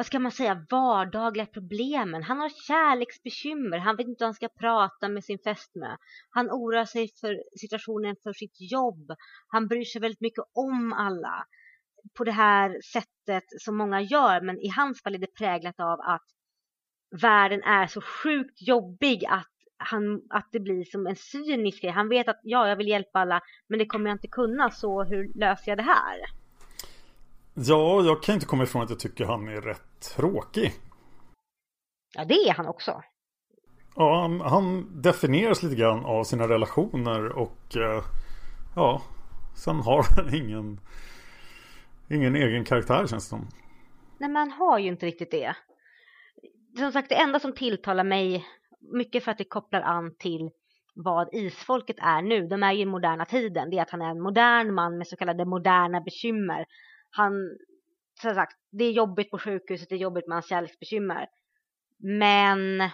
vad 0.00 0.06
ska 0.06 0.18
man 0.18 0.32
säga, 0.32 0.66
vardagliga 0.70 1.46
problemen. 1.46 2.22
Han 2.22 2.40
har 2.40 2.48
kärleksbekymmer, 2.48 3.78
han 3.78 3.96
vet 3.96 4.06
inte 4.06 4.24
hur 4.24 4.26
han 4.26 4.34
ska 4.34 4.48
prata 4.48 5.08
med 5.08 5.24
sin 5.24 5.38
fästmö. 5.38 5.96
Han 6.30 6.50
oroar 6.50 6.84
sig 6.84 7.08
för 7.20 7.42
situationen 7.60 8.16
för 8.22 8.32
sitt 8.32 8.56
jobb. 8.72 9.12
Han 9.48 9.68
bryr 9.68 9.84
sig 9.84 10.00
väldigt 10.00 10.20
mycket 10.20 10.44
om 10.54 10.92
alla 10.92 11.44
på 12.16 12.24
det 12.24 12.32
här 12.32 12.80
sättet 12.92 13.44
som 13.58 13.76
många 13.76 14.00
gör, 14.00 14.40
men 14.40 14.58
i 14.58 14.68
hans 14.68 15.02
fall 15.02 15.14
är 15.14 15.18
det 15.18 15.34
präglat 15.34 15.80
av 15.80 16.00
att 16.00 16.26
världen 17.22 17.62
är 17.62 17.86
så 17.86 18.00
sjukt 18.00 18.68
jobbig 18.68 19.24
att 19.24 19.52
han, 19.78 20.22
att 20.30 20.48
det 20.52 20.60
blir 20.60 20.84
som 20.84 21.06
en 21.06 21.16
cynisk 21.16 21.82
grej. 21.82 21.92
Han 21.92 22.08
vet 22.08 22.28
att 22.28 22.40
ja, 22.42 22.68
jag 22.68 22.76
vill 22.76 22.88
hjälpa 22.88 23.18
alla, 23.18 23.40
men 23.68 23.78
det 23.78 23.86
kommer 23.86 24.10
jag 24.10 24.14
inte 24.14 24.28
kunna, 24.28 24.70
så 24.70 25.04
hur 25.04 25.38
löser 25.38 25.70
jag 25.70 25.78
det 25.78 25.82
här? 25.82 26.39
Ja, 27.54 28.02
jag 28.04 28.22
kan 28.22 28.34
inte 28.34 28.46
komma 28.46 28.62
ifrån 28.62 28.82
att 28.82 28.90
jag 28.90 29.00
tycker 29.00 29.24
han 29.24 29.48
är 29.48 29.60
rätt 29.60 30.00
tråkig. 30.16 30.72
Ja, 32.14 32.24
det 32.24 32.34
är 32.34 32.54
han 32.54 32.66
också. 32.66 33.02
Ja, 33.94 34.20
han, 34.20 34.40
han 34.40 35.02
definieras 35.02 35.62
lite 35.62 35.76
grann 35.76 36.04
av 36.04 36.24
sina 36.24 36.48
relationer 36.48 37.28
och 37.32 37.76
eh, 37.76 38.02
ja, 38.76 39.02
sen 39.56 39.76
har 39.80 40.04
han 40.16 40.34
ingen, 40.44 40.80
ingen 42.10 42.36
egen 42.36 42.64
karaktär 42.64 43.06
känns 43.06 43.24
det 43.24 43.28
som. 43.28 43.48
Nej, 44.18 44.30
men 44.30 44.36
han 44.36 44.52
har 44.52 44.78
ju 44.78 44.88
inte 44.88 45.06
riktigt 45.06 45.30
det. 45.30 45.56
Som 46.78 46.92
sagt, 46.92 47.08
det 47.08 47.14
enda 47.14 47.40
som 47.40 47.52
tilltalar 47.52 48.04
mig, 48.04 48.46
mycket 48.92 49.24
för 49.24 49.30
att 49.30 49.38
det 49.38 49.44
kopplar 49.44 49.80
an 49.80 50.14
till 50.18 50.50
vad 50.94 51.34
isfolket 51.34 51.96
är 51.98 52.22
nu, 52.22 52.46
de 52.46 52.62
är 52.62 52.72
ju 52.72 52.80
i 52.80 52.86
moderna 52.86 53.24
tiden, 53.24 53.70
det 53.70 53.78
är 53.78 53.82
att 53.82 53.90
han 53.90 54.02
är 54.02 54.10
en 54.10 54.20
modern 54.20 54.74
man 54.74 54.98
med 54.98 55.06
så 55.06 55.16
kallade 55.16 55.44
moderna 55.44 56.00
bekymmer. 56.00 56.66
Han, 57.10 57.32
som 58.20 58.34
sagt, 58.34 58.56
det 58.70 58.84
är 58.84 58.92
jobbigt 58.92 59.30
på 59.30 59.38
sjukhuset, 59.38 59.88
det 59.88 59.94
är 59.94 59.98
jobbigt 59.98 60.28
med 60.28 60.36
hans 60.36 60.48
kärleksbekymmer. 60.48 61.26
Men 61.98 62.90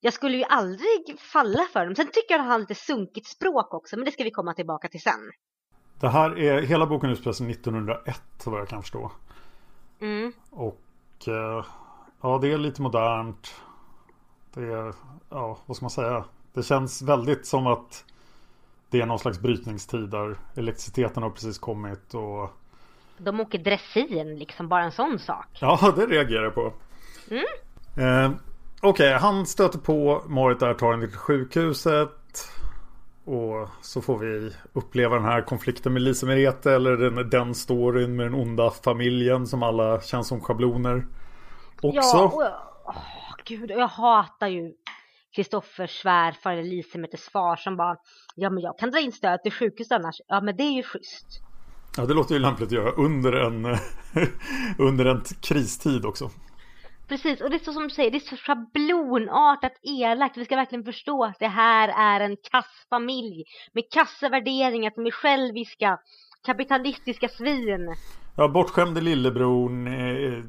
jag 0.00 0.12
skulle 0.12 0.36
ju 0.36 0.44
aldrig 0.44 1.18
falla 1.18 1.64
för 1.72 1.84
dem. 1.84 1.94
Sen 1.94 2.06
tycker 2.06 2.34
jag 2.34 2.40
att 2.40 2.46
han 2.46 2.52
har 2.52 2.58
lite 2.58 2.74
sunkigt 2.74 3.26
språk 3.26 3.74
också, 3.74 3.96
men 3.96 4.04
det 4.04 4.10
ska 4.10 4.24
vi 4.24 4.30
komma 4.30 4.54
tillbaka 4.54 4.88
till 4.88 5.02
sen. 5.02 5.30
Det 6.00 6.08
här 6.08 6.38
är, 6.38 6.62
hela 6.62 6.86
boken 6.86 7.10
utspelar 7.10 7.32
sig 7.32 7.50
1901 7.50 8.22
vad 8.44 8.60
jag 8.60 8.68
kan 8.68 8.82
förstå. 8.82 9.12
Mm. 10.00 10.32
Och 10.50 11.28
eh, 11.28 11.64
ja, 12.20 12.38
det 12.38 12.52
är 12.52 12.58
lite 12.58 12.82
modernt. 12.82 13.54
Det 14.54 14.62
är, 14.62 14.94
ja, 15.28 15.58
vad 15.66 15.76
ska 15.76 15.84
man 15.84 15.90
säga? 15.90 16.24
Det 16.52 16.62
känns 16.62 17.02
väldigt 17.02 17.46
som 17.46 17.66
att 17.66 18.04
det 18.90 19.00
är 19.00 19.06
någon 19.06 19.18
slags 19.18 19.40
brytningstid 19.40 20.08
där 20.08 20.38
elektriciteten 20.54 21.22
har 21.22 21.30
precis 21.30 21.58
kommit 21.58 22.14
och 22.14 22.50
De 23.20 23.40
åker 23.40 23.58
dressin, 23.58 24.38
liksom 24.38 24.68
bara 24.68 24.82
en 24.82 24.92
sån 24.92 25.18
sak. 25.18 25.58
Ja, 25.60 25.92
det 25.96 26.06
reagerar 26.06 26.44
jag 26.44 26.54
på. 26.54 26.72
Mm. 27.30 27.44
Eh, 27.96 28.40
Okej, 28.82 29.12
han 29.12 29.46
stöter 29.46 29.78
på 29.78 30.22
Marit 30.26 30.60
där, 30.60 30.74
tar 30.74 30.92
henne 30.92 31.06
till 31.06 31.16
sjukhuset. 31.16 32.10
Och 33.24 33.68
så 33.80 34.02
får 34.02 34.18
vi 34.18 34.52
uppleva 34.72 35.16
den 35.16 35.24
här 35.24 35.42
konflikten 35.42 35.92
med 35.92 36.02
Lisa 36.02 36.26
Merete 36.26 36.72
eller 36.72 36.96
den, 36.96 37.30
den 37.30 37.54
storyn 37.54 38.16
med 38.16 38.26
den 38.26 38.34
onda 38.34 38.70
familjen 38.70 39.46
som 39.46 39.62
alla 39.62 40.00
känns 40.00 40.28
som 40.28 40.40
schabloner. 40.40 41.06
Också. 41.82 42.16
Ja, 42.16 42.32
och 42.34 42.42
jag, 42.42 42.52
åh, 42.84 43.34
gud, 43.44 43.70
jag 43.70 43.88
hatar 43.88 44.48
ju 44.48 44.72
Kristoffers 45.36 46.00
svärfar 46.02 46.52
eller 46.52 46.62
Lisemetes 46.62 47.28
far 47.28 47.56
som 47.56 47.76
bara 47.76 47.96
Ja 48.34 48.50
men 48.50 48.62
jag 48.62 48.78
kan 48.78 48.90
dra 48.90 49.00
in 49.00 49.12
stöd 49.12 49.42
till 49.42 49.52
sjukhus 49.52 49.90
annars. 49.90 50.20
Ja 50.26 50.40
men 50.40 50.56
det 50.56 50.62
är 50.62 50.72
ju 50.72 50.82
schysst. 50.82 51.42
Ja, 51.96 52.06
det 52.06 52.14
låter 52.14 52.34
ju 52.34 52.40
lämpligt 52.40 52.66
att 52.66 52.72
göra 52.72 52.90
under 52.90 53.32
en, 53.32 53.64
under 54.78 55.04
en 55.04 55.22
kristid 55.40 56.04
också. 56.04 56.30
Precis, 57.08 57.40
och 57.40 57.50
det 57.50 57.56
är 57.56 57.64
så 57.64 57.72
som 57.72 57.82
du 57.82 57.90
säger, 57.90 58.10
det 58.10 58.18
är 58.18 58.36
så 58.36 58.36
schablonartat 58.36 59.72
elakt. 59.82 60.36
Vi 60.36 60.44
ska 60.44 60.56
verkligen 60.56 60.84
förstå 60.84 61.24
att 61.24 61.38
det 61.38 61.48
här 61.48 61.88
är 61.88 62.20
en 62.20 62.36
kass 62.50 62.86
familj 62.90 63.44
med 63.72 63.84
kassa 63.90 64.28
värderingar 64.28 64.90
som 64.90 65.06
är 65.06 65.10
själviska, 65.10 65.98
kapitalistiska 66.46 67.28
svin. 67.28 67.94
Ja, 68.36 68.48
bortskämde 68.48 69.00
lillebror, 69.00 69.70
eh, 69.88 70.44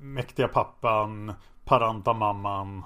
mäktiga 0.00 0.48
pappan, 0.48 1.32
paranta 1.64 2.12
mamman. 2.12 2.84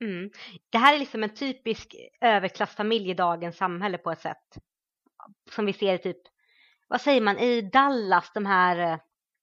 Mm. 0.00 0.30
Det 0.70 0.78
här 0.78 0.94
är 0.94 0.98
liksom 0.98 1.22
en 1.22 1.34
typisk 1.34 1.94
överklassfamilj 2.20 3.10
i 3.10 3.14
dagens 3.14 3.56
samhälle 3.56 3.98
på 3.98 4.10
ett 4.10 4.20
sätt. 4.20 4.58
Som 5.50 5.66
vi 5.66 5.72
ser 5.72 5.94
i 5.94 5.98
typ, 5.98 6.22
vad 6.88 7.00
säger 7.00 7.20
man, 7.20 7.38
i 7.38 7.62
Dallas, 7.72 8.30
de 8.34 8.46
här, 8.46 8.92
eh, 8.92 8.98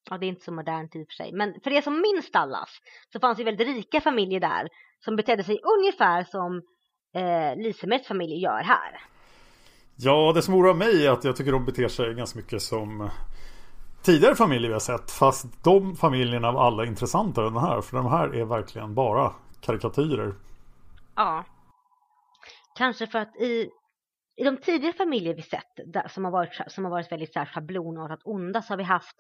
ja 0.10 0.18
det 0.18 0.26
är 0.26 0.28
inte 0.28 0.46
så 0.46 0.52
modernt 0.52 0.96
i 0.96 1.04
och 1.04 1.08
för 1.08 1.24
sig, 1.24 1.34
men 1.34 1.54
för 1.64 1.72
er 1.72 1.82
som 1.82 2.02
minns 2.02 2.32
Dallas 2.32 2.70
så 3.14 3.20
fanns 3.20 3.38
det 3.38 3.44
väldigt 3.44 3.68
rika 3.68 4.02
familjer 4.02 4.40
där 4.40 4.68
som 5.06 5.16
betedde 5.16 5.44
sig 5.44 5.60
ungefär 5.78 6.24
som 6.24 6.62
eh, 7.16 7.64
Lisemets 7.64 8.08
familj 8.08 8.44
gör 8.44 8.64
här. 8.64 9.02
Ja, 9.98 10.32
det 10.36 10.42
som 10.42 10.54
oroar 10.54 10.74
mig 10.74 11.06
är 11.06 11.12
att 11.12 11.24
jag 11.24 11.36
tycker 11.36 11.52
de 11.52 11.66
beter 11.66 11.88
sig 11.88 12.14
ganska 12.14 12.40
mycket 12.40 12.62
som 12.62 13.10
tidigare 14.04 14.36
familjer 14.36 14.68
vi 14.68 14.74
har 14.74 14.80
sett. 14.80 15.12
Fast 15.12 15.64
de 15.64 15.96
familjerna 15.96 16.52
var 16.52 16.68
alla 16.68 16.86
intressantare 16.86 17.48
än 17.48 17.54
den 17.54 17.64
här. 17.64 17.82
För 17.82 17.98
de 17.98 18.06
här 18.06 18.36
är 18.36 18.46
verkligen 18.46 18.96
bara 18.96 19.34
karikatyrer. 19.62 20.36
Ja. 21.16 21.44
Kanske 22.78 23.08
för 23.08 23.20
att 23.20 23.36
i, 23.36 23.70
i 24.36 24.44
de 24.44 24.58
tidigare 24.58 24.94
familjer 24.94 25.36
vi 25.36 25.42
sett 25.42 25.80
där, 25.86 26.08
som, 26.08 26.26
har 26.26 26.32
varit, 26.32 26.72
som 26.72 26.84
har 26.84 26.92
varit 26.92 27.12
väldigt 27.12 27.34
så 27.34 27.40
här, 27.40 27.46
schablonartat 27.46 28.20
onda 28.24 28.62
så 28.62 28.74
har 28.74 28.78
vi 28.78 28.84
haft 28.84 29.16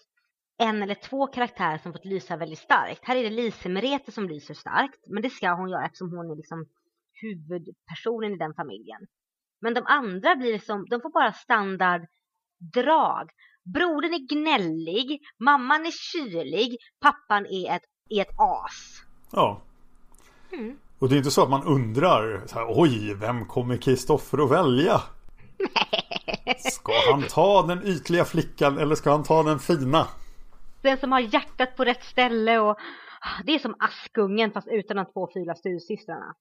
en 0.57 0.84
eller 0.84 0.95
två 0.95 1.27
karaktärer 1.27 1.77
som 1.77 1.93
fått 1.93 2.05
lysa 2.05 2.38
väldigt 2.38 2.60
starkt. 2.60 3.05
Här 3.05 3.15
är 3.15 3.24
det 3.24 3.29
Lise 3.29 3.69
Merete 3.69 4.12
som 4.12 4.29
lyser 4.29 4.53
starkt, 4.53 5.00
men 5.07 5.24
det 5.24 5.29
ska 5.29 5.53
hon 5.53 5.69
göra 5.69 5.86
eftersom 5.86 6.12
hon 6.12 6.31
är 6.31 6.36
liksom 6.36 6.65
huvudpersonen 7.22 8.34
i 8.34 8.38
den 8.38 8.53
familjen. 8.53 9.01
Men 9.62 9.74
de 9.74 9.86
andra 9.86 10.36
blir 10.36 10.60
som, 10.60 10.86
de 10.89 11.01
får 11.01 11.10
bara 11.10 11.34
standarddrag. 11.34 13.29
Brodern 13.74 14.13
är 14.13 14.36
gnällig, 14.36 15.22
mamman 15.39 15.86
är 15.86 15.91
kylig, 15.91 16.77
pappan 17.00 17.45
är 17.45 17.75
ett, 17.75 17.84
är 18.10 18.22
ett 18.22 18.36
as. 18.38 19.03
Ja. 19.31 19.62
Mm. 20.51 20.77
Och 20.99 21.09
det 21.09 21.15
är 21.15 21.17
inte 21.17 21.31
så 21.31 21.43
att 21.43 21.49
man 21.49 21.63
undrar 21.63 22.43
så 22.47 22.55
här, 22.59 22.65
Oj, 22.69 23.13
vem 23.13 23.45
kommer 23.45 23.77
Kristoffer 23.77 24.43
att 24.43 24.51
välja? 24.51 25.01
Ska 26.57 26.93
han 27.11 27.23
ta 27.29 27.61
den 27.63 27.83
ytliga 27.87 28.25
flickan 28.25 28.77
eller 28.77 28.95
ska 28.95 29.11
han 29.11 29.23
ta 29.23 29.43
den 29.43 29.59
fina? 29.59 30.07
Den 30.81 30.97
som 30.97 31.11
har 31.11 31.19
hjärtat 31.19 31.75
på 31.75 31.85
rätt 31.85 32.03
ställe 32.03 32.59
och 32.59 32.77
det 33.45 33.55
är 33.55 33.59
som 33.59 33.75
Askungen 33.79 34.51
fast 34.51 34.67
utan 34.67 34.97
de 34.97 35.05
två 35.05 35.29
fula 35.33 35.55
styrsystrarna. 35.55 36.33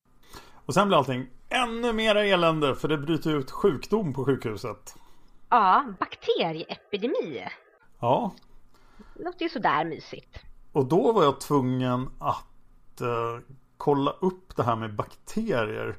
Och 0.67 0.75
sen 0.75 0.89
blir 0.89 0.99
allting 0.99 1.27
ännu 1.49 1.93
mer 1.93 2.15
elände 2.17 2.75
för 2.75 2.89
det 2.89 2.99
bryter 2.99 3.37
ut 3.37 3.51
sjukdom 3.51 4.13
på 4.15 4.25
sjukhuset. 4.25 4.95
Ja, 5.49 5.85
bakterieepidemi. 6.01 7.45
Ja, 8.01 8.35
låter 9.15 9.43
ju 9.43 9.49
sådär 9.49 9.85
mysigt. 9.85 10.39
och 10.73 10.87
då 10.87 11.13
var 11.13 11.25
jag 11.25 11.41
tvungen 11.41 12.11
att 12.19 13.01
eh, 13.01 13.39
kolla 13.85 14.11
upp 14.11 14.57
det 14.57 14.63
här 14.63 14.77
med 14.77 14.95
bakterier. 14.95 15.97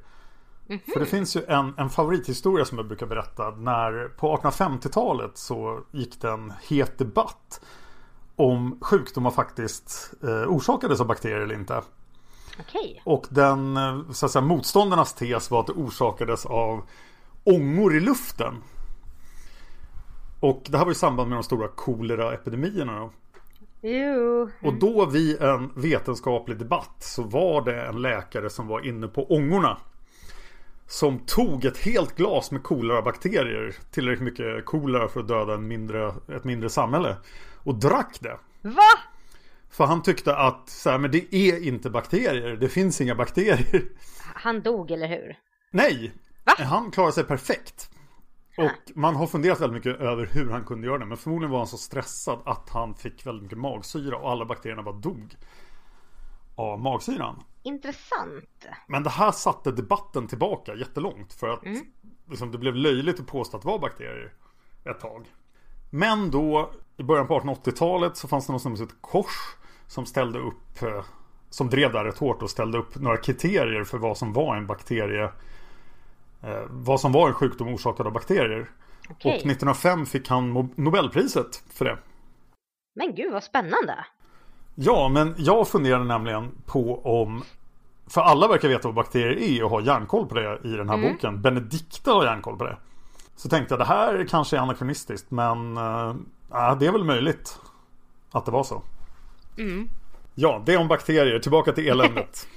För 0.67 0.99
det 0.99 1.05
finns 1.05 1.35
ju 1.35 1.43
en, 1.47 1.73
en 1.77 1.89
favorithistoria 1.89 2.65
som 2.65 2.77
jag 2.77 2.87
brukar 2.87 3.05
berätta. 3.05 3.49
När 3.49 4.07
på 4.07 4.37
1850-talet 4.37 5.37
så 5.37 5.81
gick 5.91 6.21
det 6.21 6.29
en 6.29 6.53
het 6.69 6.97
debatt 6.97 7.61
om 8.35 8.77
sjukdomar 8.81 9.31
faktiskt 9.31 10.13
eh, 10.23 10.47
orsakades 10.47 10.99
av 10.99 11.07
bakterier 11.07 11.39
eller 11.39 11.55
inte. 11.55 11.81
Okej. 12.59 13.01
Och 13.05 13.25
den 13.29 13.77
eh, 13.77 14.11
så 14.11 14.25
att 14.25 14.31
säga, 14.31 14.45
motståndarnas 14.45 15.13
tes 15.13 15.51
var 15.51 15.59
att 15.59 15.67
det 15.67 15.73
orsakades 15.73 16.45
av 16.45 16.83
ångor 17.43 17.95
i 17.95 17.99
luften. 17.99 18.63
Och 20.39 20.63
det 20.69 20.77
här 20.77 20.85
var 20.85 20.91
i 20.91 20.95
samband 20.95 21.29
med 21.29 21.37
de 21.37 21.43
stora 21.43 21.67
koleraepidemierna. 21.67 23.09
Jo. 23.87 24.49
Och 24.61 24.73
då 24.73 25.05
vid 25.05 25.41
en 25.41 25.71
vetenskaplig 25.75 26.57
debatt 26.57 26.95
så 26.99 27.23
var 27.23 27.61
det 27.61 27.85
en 27.85 28.01
läkare 28.01 28.49
som 28.49 28.67
var 28.67 28.87
inne 28.87 29.07
på 29.07 29.33
ångorna. 29.33 29.77
Som 30.87 31.19
tog 31.19 31.65
ett 31.65 31.77
helt 31.77 32.15
glas 32.15 32.51
med 32.51 32.63
kolerabakterier. 32.63 33.75
Tillräckligt 33.91 34.23
mycket 34.23 34.65
kolera 34.65 35.07
för 35.07 35.19
att 35.19 35.27
döda 35.27 35.53
en 35.53 35.67
mindre, 35.67 36.13
ett 36.35 36.43
mindre 36.43 36.69
samhälle. 36.69 37.17
Och 37.63 37.75
drack 37.75 38.17
det. 38.19 38.37
Va? 38.61 38.91
För 39.69 39.85
han 39.85 40.01
tyckte 40.01 40.35
att 40.35 40.69
så 40.69 40.89
här, 40.89 40.97
men 40.97 41.11
det 41.11 41.35
är 41.35 41.67
inte 41.67 41.89
bakterier. 41.89 42.55
Det 42.55 42.69
finns 42.69 43.01
inga 43.01 43.15
bakterier. 43.15 43.83
Han 44.19 44.61
dog 44.61 44.91
eller 44.91 45.07
hur? 45.07 45.37
Nej! 45.71 46.11
Va? 46.43 46.53
Han 46.57 46.91
klarade 46.91 47.13
sig 47.13 47.23
perfekt. 47.23 47.89
Och 48.57 48.91
man 48.95 49.15
har 49.15 49.27
funderat 49.27 49.61
väldigt 49.61 49.85
mycket 49.85 50.01
över 50.01 50.25
hur 50.25 50.49
han 50.49 50.63
kunde 50.65 50.87
göra 50.87 50.97
det. 50.97 51.05
Men 51.05 51.17
förmodligen 51.17 51.51
var 51.51 51.57
han 51.57 51.67
så 51.67 51.77
stressad 51.77 52.39
att 52.45 52.69
han 52.69 52.95
fick 52.95 53.25
väldigt 53.27 53.43
mycket 53.43 53.57
magsyra 53.57 54.17
och 54.17 54.31
alla 54.31 54.45
bakterierna 54.45 54.83
bara 54.83 54.95
dog 54.95 55.35
av 56.55 56.79
magsyran. 56.79 57.43
Intressant. 57.63 58.65
Men 58.87 59.03
det 59.03 59.09
här 59.09 59.31
satte 59.31 59.71
debatten 59.71 60.27
tillbaka 60.27 60.75
jättelångt 60.75 61.33
för 61.33 61.49
att 61.49 61.65
Mm. 61.65 61.81
liksom, 62.29 62.51
det 62.51 62.57
blev 62.57 62.75
löjligt 62.75 63.19
att 63.19 63.27
påstå 63.27 63.57
att 63.57 63.63
det 63.63 63.69
var 63.69 63.79
bakterier 63.79 64.33
ett 64.85 64.99
tag. 64.99 65.25
Men 65.89 66.31
då 66.31 66.71
i 66.97 67.03
början 67.03 67.27
på 67.27 67.39
1880-talet 67.39 68.17
så 68.17 68.27
fanns 68.27 68.47
det 68.47 68.53
något 68.53 68.61
som 68.61 68.71
heter 68.71 68.95
Kors 69.01 69.55
som 69.87 70.05
ställde 70.05 70.39
upp 70.39 70.81
eh, 70.81 71.03
som 71.49 71.69
drev 71.69 71.91
där 71.93 72.03
rätt 72.05 72.17
hårt 72.17 72.41
och 72.41 72.49
ställde 72.49 72.77
upp 72.77 72.95
några 72.95 73.17
kriterier 73.17 73.83
för 73.83 73.97
vad 73.97 74.17
som 74.17 74.33
var 74.33 74.55
en 74.55 74.67
bakterie 74.67 75.31
vad 76.69 76.99
som 76.99 77.11
var 77.11 77.27
en 77.27 77.33
sjukdom 77.33 77.67
orsakad 77.67 78.07
av 78.07 78.13
bakterier. 78.13 78.69
Okej. 79.09 79.31
Och 79.31 79.37
1905 79.37 80.05
fick 80.05 80.29
han 80.29 80.69
Nobelpriset 80.75 81.63
för 81.73 81.85
det. 81.85 81.97
Men 82.95 83.15
gud 83.15 83.33
vad 83.33 83.43
spännande. 83.43 84.05
Ja, 84.75 85.09
men 85.09 85.35
jag 85.37 85.67
funderade 85.67 86.03
nämligen 86.03 86.51
på 86.65 87.05
om 87.21 87.43
För 88.07 88.21
alla 88.21 88.47
verkar 88.47 88.67
veta 88.67 88.87
vad 88.87 88.95
bakterier 88.95 89.37
är 89.37 89.63
och 89.63 89.69
har 89.69 89.81
järnkoll 89.81 90.27
på 90.27 90.35
det 90.35 90.59
i 90.63 90.71
den 90.71 90.89
här 90.89 90.97
boken. 91.11 91.41
Benedikta 91.41 92.11
har 92.11 92.25
järnkoll 92.25 92.57
på 92.57 92.63
det. 92.63 92.77
Så 93.35 93.49
tänkte 93.49 93.73
jag 93.73 93.79
det 93.79 93.85
här 93.85 94.25
kanske 94.29 94.57
är 94.57 94.61
anakronistiskt 94.61 95.31
men 95.31 95.77
äh, 95.77 96.77
det 96.79 96.85
är 96.85 96.91
väl 96.91 97.03
möjligt 97.03 97.59
att 98.31 98.45
det 98.45 98.51
var 98.51 98.63
så. 98.63 98.81
Ja, 100.35 100.63
det 100.65 100.77
om 100.77 100.87
bakterier. 100.87 101.39
Tillbaka 101.39 101.71
till 101.71 101.87
eländet. 101.91 102.47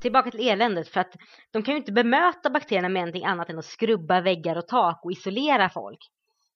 Tillbaka 0.00 0.30
till 0.30 0.48
eländet 0.48 0.88
för 0.88 1.00
att 1.00 1.16
de 1.50 1.62
kan 1.62 1.74
ju 1.74 1.78
inte 1.78 1.92
bemöta 1.92 2.50
bakterierna 2.50 2.88
med 2.88 3.00
någonting 3.00 3.24
annat 3.24 3.50
än 3.50 3.58
att 3.58 3.64
skrubba 3.64 4.20
väggar 4.20 4.56
och 4.56 4.66
tak 4.68 5.00
och 5.04 5.12
isolera 5.12 5.68
folk. 5.68 5.98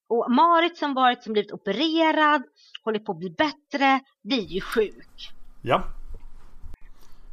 Och 0.08 0.30
Marit 0.30 0.76
som 0.78 0.94
varit 0.94 1.22
som 1.22 1.32
blivit 1.32 1.52
opererad, 1.52 2.42
håller 2.84 2.98
på 2.98 3.12
att 3.12 3.18
bli 3.18 3.30
bättre, 3.30 4.00
blir 4.22 4.46
ju 4.46 4.60
sjuk. 4.60 5.30
ja. 5.62 5.82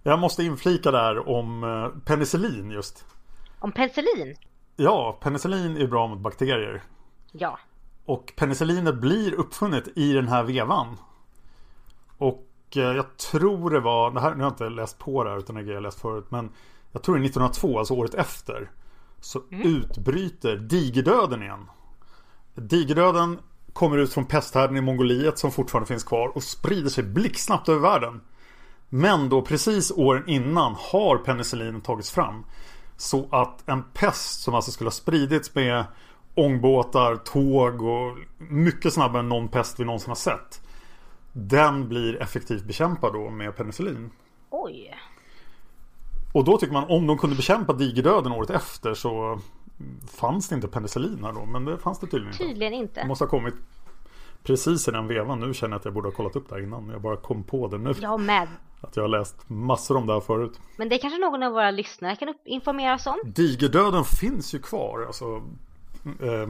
Jag 0.05 0.19
måste 0.19 0.43
inflika 0.43 0.91
där 0.91 1.29
om 1.29 1.63
eh, 1.63 1.99
penicillin 2.05 2.71
just. 2.71 3.05
Om 3.59 3.71
penicillin, 3.71 4.35
Ja, 4.75 5.17
penicillin 5.21 5.77
är 5.77 5.87
bra 5.87 6.07
mot 6.07 6.19
bakterier. 6.19 6.83
ja. 7.31 7.59
Och 8.05 8.33
penicillinet 8.35 8.95
blir 8.95 9.33
uppfunnet 9.33 9.97
i 9.97 10.13
den 10.13 10.27
här 10.27 10.43
vevan. 10.43 10.97
Och 12.17 12.47
jag 12.81 13.17
tror 13.17 13.69
det 13.69 13.79
var, 13.79 14.11
det 14.11 14.21
här, 14.21 14.29
nu 14.29 14.35
har 14.35 14.43
jag 14.43 14.51
inte 14.51 14.69
läst 14.69 14.99
på 14.99 15.23
det 15.23 15.29
här 15.29 15.37
utan 15.37 15.55
det 15.55 15.61
har 15.61 15.71
jag 15.71 15.83
läst 15.83 15.99
förut. 15.99 16.25
Men 16.29 16.49
jag 16.91 17.03
tror 17.03 17.15
det 17.15 17.21
är 17.21 17.25
1902, 17.25 17.79
alltså 17.79 17.93
året 17.93 18.13
efter. 18.13 18.71
Så 19.21 19.41
utbryter 19.49 20.55
digerdöden 20.55 21.43
igen. 21.43 21.69
Digerdöden 22.55 23.39
kommer 23.73 23.97
ut 23.97 24.13
från 24.13 24.25
pesthärden 24.25 24.77
i 24.77 24.81
Mongoliet 24.81 25.39
som 25.39 25.51
fortfarande 25.51 25.87
finns 25.87 26.03
kvar 26.03 26.31
och 26.35 26.43
sprider 26.43 26.89
sig 26.89 27.03
blixtsnabbt 27.03 27.69
över 27.69 27.79
världen. 27.79 28.21
Men 28.89 29.29
då 29.29 29.41
precis 29.41 29.91
åren 29.91 30.23
innan 30.27 30.75
har 30.77 31.17
penicillin 31.17 31.81
tagits 31.81 32.11
fram. 32.11 32.45
Så 32.97 33.27
att 33.31 33.69
en 33.69 33.83
pest 33.83 34.41
som 34.41 34.55
alltså 34.55 34.71
skulle 34.71 34.87
ha 34.87 34.91
spridits 34.91 35.55
med 35.55 35.85
ångbåtar, 36.35 37.15
tåg 37.15 37.81
och 37.81 38.17
mycket 38.37 38.93
snabbare 38.93 39.19
än 39.19 39.29
någon 39.29 39.47
pest 39.47 39.79
vi 39.79 39.85
någonsin 39.85 40.09
har 40.09 40.15
sett. 40.15 40.61
Den 41.33 41.89
blir 41.89 42.21
effektivt 42.21 42.63
bekämpad 42.63 43.13
då 43.13 43.29
med 43.29 43.55
penicillin. 43.55 44.09
Oj. 44.49 44.95
Och 46.33 46.43
då 46.43 46.57
tycker 46.57 46.73
man 46.73 46.83
om 46.89 47.07
de 47.07 47.17
kunde 47.17 47.35
bekämpa 47.35 47.73
digerdöden 47.73 48.31
året 48.31 48.49
efter 48.49 48.93
så 48.93 49.39
fanns 50.17 50.49
det 50.49 50.55
inte 50.55 50.67
penicillin 50.67 51.23
här 51.23 51.31
då. 51.33 51.45
Men 51.45 51.65
det 51.65 51.77
fanns 51.77 51.99
det 51.99 52.07
tydligen 52.07 52.33
inte. 52.33 52.43
Tydligen 52.43 52.71
Det 52.71 52.77
inte. 52.77 53.07
måste 53.07 53.23
ha 53.23 53.29
kommit 53.29 53.53
precis 54.43 54.87
i 54.87 54.91
den 54.91 55.07
vevan. 55.07 55.39
Nu 55.39 55.53
känner 55.53 55.71
jag 55.73 55.79
att 55.79 55.85
jag 55.85 55.93
borde 55.93 56.07
ha 56.07 56.13
kollat 56.15 56.35
upp 56.35 56.49
det 56.49 56.55
här 56.55 56.61
innan. 56.63 56.89
Jag 56.89 57.01
bara 57.01 57.17
kom 57.17 57.43
på 57.43 57.67
det 57.67 57.77
nu. 57.77 57.93
Jag 58.01 58.19
med. 58.19 58.47
Att 58.81 58.95
jag 58.95 59.03
har 59.03 59.07
läst 59.07 59.49
massor 59.49 59.97
om 59.97 60.07
det 60.07 60.13
här 60.13 60.19
förut. 60.19 60.59
Men 60.77 60.89
det 60.89 60.95
är 60.95 60.99
kanske 60.99 61.19
någon 61.19 61.43
av 61.43 61.51
våra 61.53 61.71
lyssnare 61.71 62.15
kan 62.15 62.29
upp- 62.29 62.41
informera 62.45 62.95
oss 62.95 63.07
om. 63.07 63.19
Digerdöden 63.25 64.03
finns 64.03 64.55
ju 64.55 64.59
kvar. 64.59 65.03
Alltså, 65.07 65.25
eh, 66.05 66.49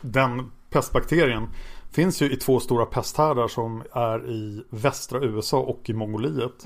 den 0.00 0.50
pestbakterien 0.70 1.48
finns 1.96 2.22
ju 2.22 2.32
i 2.32 2.36
två 2.36 2.60
stora 2.60 2.86
pesthärdar 2.86 3.48
som 3.48 3.82
är 3.92 4.30
i 4.30 4.64
västra 4.70 5.20
USA 5.20 5.58
och 5.58 5.90
i 5.90 5.92
Mongoliet. 5.92 6.64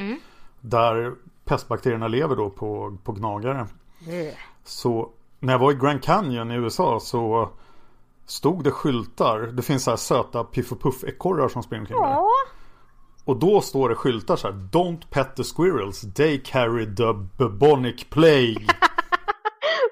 Där 0.60 1.14
pestbakterierna 1.44 2.08
lever 2.08 2.36
då 2.36 2.50
på, 2.50 2.98
på 3.04 3.12
gnagare. 3.12 3.66
Så 4.64 5.10
när 5.38 5.52
jag 5.52 5.58
var 5.58 5.72
i 5.72 5.74
Grand 5.74 6.02
Canyon 6.02 6.50
i 6.50 6.54
USA 6.54 7.00
så 7.00 7.50
stod 8.26 8.64
det 8.64 8.70
skyltar. 8.70 9.38
Det 9.38 9.62
finns 9.62 9.84
så 9.84 9.90
här 9.90 9.96
söta 9.96 10.44
piff 10.44 10.72
och 10.72 10.80
puff 10.80 11.04
ekorrar 11.04 11.48
som 11.48 11.62
springer 11.62 11.80
omkring 11.80 12.02
där. 12.02 12.18
Och 13.24 13.36
då 13.36 13.60
står 13.60 13.88
det 13.88 13.94
skyltar 13.94 14.36
så 14.36 14.48
här 14.48 14.54
Don't 14.54 15.02
pet 15.10 15.36
the 15.36 15.44
squirrels, 15.44 16.14
they 16.14 16.40
carry 16.44 16.96
the 16.96 17.12
bubonic 17.38 18.04
plague. 18.04 18.66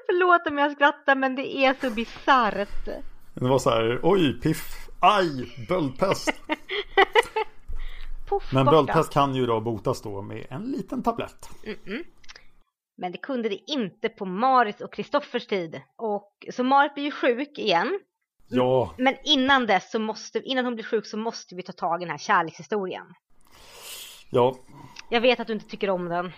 Förlåt 0.07 0.47
om 0.47 0.59
jag 0.59 0.73
skrattar 0.73 1.15
men 1.17 1.35
det 1.35 1.57
är 1.57 1.75
så 1.81 1.91
bisarrt. 1.91 2.89
Det 3.35 3.49
var 3.49 3.59
så 3.59 3.71
här, 3.71 4.01
oj, 4.03 4.41
piff, 4.41 4.88
aj, 5.01 5.55
böldpest. 5.69 6.29
Puff 8.29 8.53
Men 8.53 8.65
borta. 8.65 8.77
böldpest 8.77 9.13
kan 9.13 9.35
ju 9.35 9.47
då 9.47 9.61
botas 9.61 10.03
då 10.03 10.23
med 10.23 10.47
en 10.51 10.63
liten 10.63 11.03
tablett. 11.03 11.51
Men 12.97 13.13
det 13.13 13.19
kunde 13.19 13.49
det 13.49 13.71
inte 13.71 14.09
på 14.09 14.25
Maris 14.25 14.81
och 14.81 14.93
Kristoffers 14.93 15.47
tid. 15.47 15.81
Och 15.97 16.33
så 16.53 16.65
Marit 16.65 16.95
blir 16.95 17.05
ju 17.05 17.11
sjuk 17.11 17.59
igen. 17.59 18.01
Ja, 18.49 18.95
Men 18.99 19.17
innan 19.25 19.67
dess 19.67 19.91
så 19.91 19.99
måste, 19.99 20.39
innan 20.39 20.65
hon 20.65 20.75
blir 20.75 20.85
sjuk 20.85 21.07
så 21.07 21.17
måste 21.17 21.55
vi 21.55 21.63
ta 21.63 21.73
tag 21.73 22.03
i 22.03 22.05
den 22.05 22.11
här 22.11 22.19
kärlekshistorien. 22.19 23.07
ja, 24.31 24.57
Jag 25.11 25.21
vet 25.21 25.41
att 25.41 25.47
du 25.47 25.53
inte 25.53 25.69
tycker 25.69 25.91
om 25.91 26.05
den. 26.09 26.33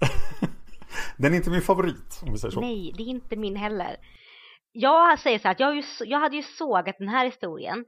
den 1.16 1.32
är 1.32 1.36
inte 1.36 1.50
min 1.50 1.62
favorit 1.62 2.20
om 2.22 2.32
vi 2.32 2.38
säger 2.38 2.52
så. 2.52 2.60
Nej, 2.60 2.92
det 2.96 3.02
är 3.02 3.06
inte 3.08 3.36
min 3.36 3.56
heller. 3.56 3.96
Jag 4.78 5.18
säger 5.18 5.38
så 5.38 5.48
här 5.48 5.52
att 5.52 5.60
jag, 5.60 5.76
ju, 5.76 5.82
jag 6.00 6.20
hade 6.20 6.36
ju 6.36 6.42
sågat 6.42 6.98
den 6.98 7.08
här 7.08 7.24
historien 7.24 7.84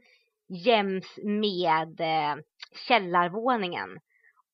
jäms 0.49 1.19
med 1.23 2.01
eh, 2.01 2.43
källarvåningen. 2.89 3.89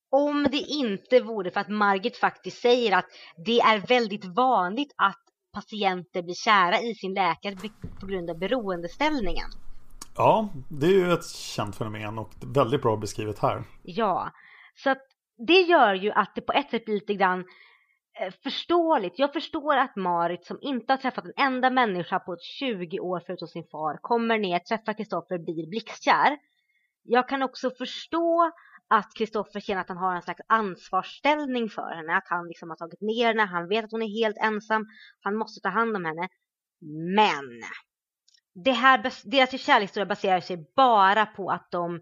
Om 0.09 0.43
det 0.43 0.57
inte 0.57 1.19
vore 1.19 1.51
för 1.51 1.59
att 1.59 1.69
Margit 1.69 2.17
faktiskt 2.17 2.61
säger 2.61 2.97
att 2.97 3.05
det 3.45 3.59
är 3.59 3.87
väldigt 3.87 4.25
vanligt 4.25 4.93
att 4.97 5.21
patienter 5.53 6.21
blir 6.21 6.33
kära 6.33 6.81
i 6.81 6.95
sin 6.95 7.13
läkare 7.13 7.55
på 7.99 8.05
grund 8.05 8.29
av 8.29 8.37
beroendeställningen. 8.37 9.49
Ja, 10.15 10.49
det 10.69 10.85
är 10.85 10.91
ju 10.91 11.13
ett 11.13 11.25
känt 11.25 11.75
fenomen 11.75 12.17
och 12.17 12.31
väldigt 12.55 12.81
bra 12.81 12.97
beskrivet 12.97 13.39
här. 13.39 13.63
Ja, 13.83 14.31
så 14.75 14.89
att 14.89 15.01
det 15.47 15.61
gör 15.61 15.93
ju 15.93 16.11
att 16.11 16.35
det 16.35 16.41
på 16.41 16.53
ett 16.53 16.69
sätt 16.69 16.85
blir 16.85 16.95
lite 16.95 17.13
grann 17.13 17.45
Eh, 18.19 18.33
förståeligt. 18.43 19.19
Jag 19.19 19.33
förstår 19.33 19.77
att 19.77 19.95
Marit 19.95 20.45
som 20.45 20.57
inte 20.61 20.93
har 20.93 20.97
träffat 20.97 21.25
en 21.25 21.33
enda 21.37 21.69
människa 21.69 22.19
på 22.19 22.37
20 22.41 22.99
år 22.99 23.23
förutom 23.25 23.47
sin 23.47 23.67
far 23.71 23.97
kommer 24.01 24.37
ner, 24.37 24.59
träffar 24.59 24.93
Kristoffer, 24.93 25.37
blir 25.37 25.69
blixtkär. 25.69 26.37
Jag 27.03 27.29
kan 27.29 27.43
också 27.43 27.71
förstå 27.71 28.51
att 28.87 29.13
Kristoffer 29.15 29.59
känner 29.59 29.81
att 29.81 29.89
han 29.89 29.97
har 29.97 30.15
en 30.15 30.21
slags 30.21 30.41
ansvarsställning 30.47 31.69
för 31.69 31.95
henne, 31.95 32.17
att 32.17 32.27
han 32.27 32.47
liksom 32.47 32.69
har 32.69 32.77
tagit 32.77 33.01
ner 33.01 33.27
henne, 33.27 33.43
han 33.43 33.67
vet 33.67 33.85
att 33.85 33.91
hon 33.91 34.01
är 34.01 34.23
helt 34.23 34.37
ensam, 34.37 34.85
han 35.21 35.35
måste 35.35 35.61
ta 35.61 35.69
hand 35.69 35.95
om 35.95 36.05
henne. 36.05 36.29
Men 37.15 37.61
det 38.63 38.71
här, 38.71 38.97
deras 39.23 39.61
kärlekshistoria 39.61 40.05
baserar 40.05 40.39
sig 40.39 40.71
bara 40.75 41.25
på 41.25 41.49
att 41.49 41.67
de 41.71 42.01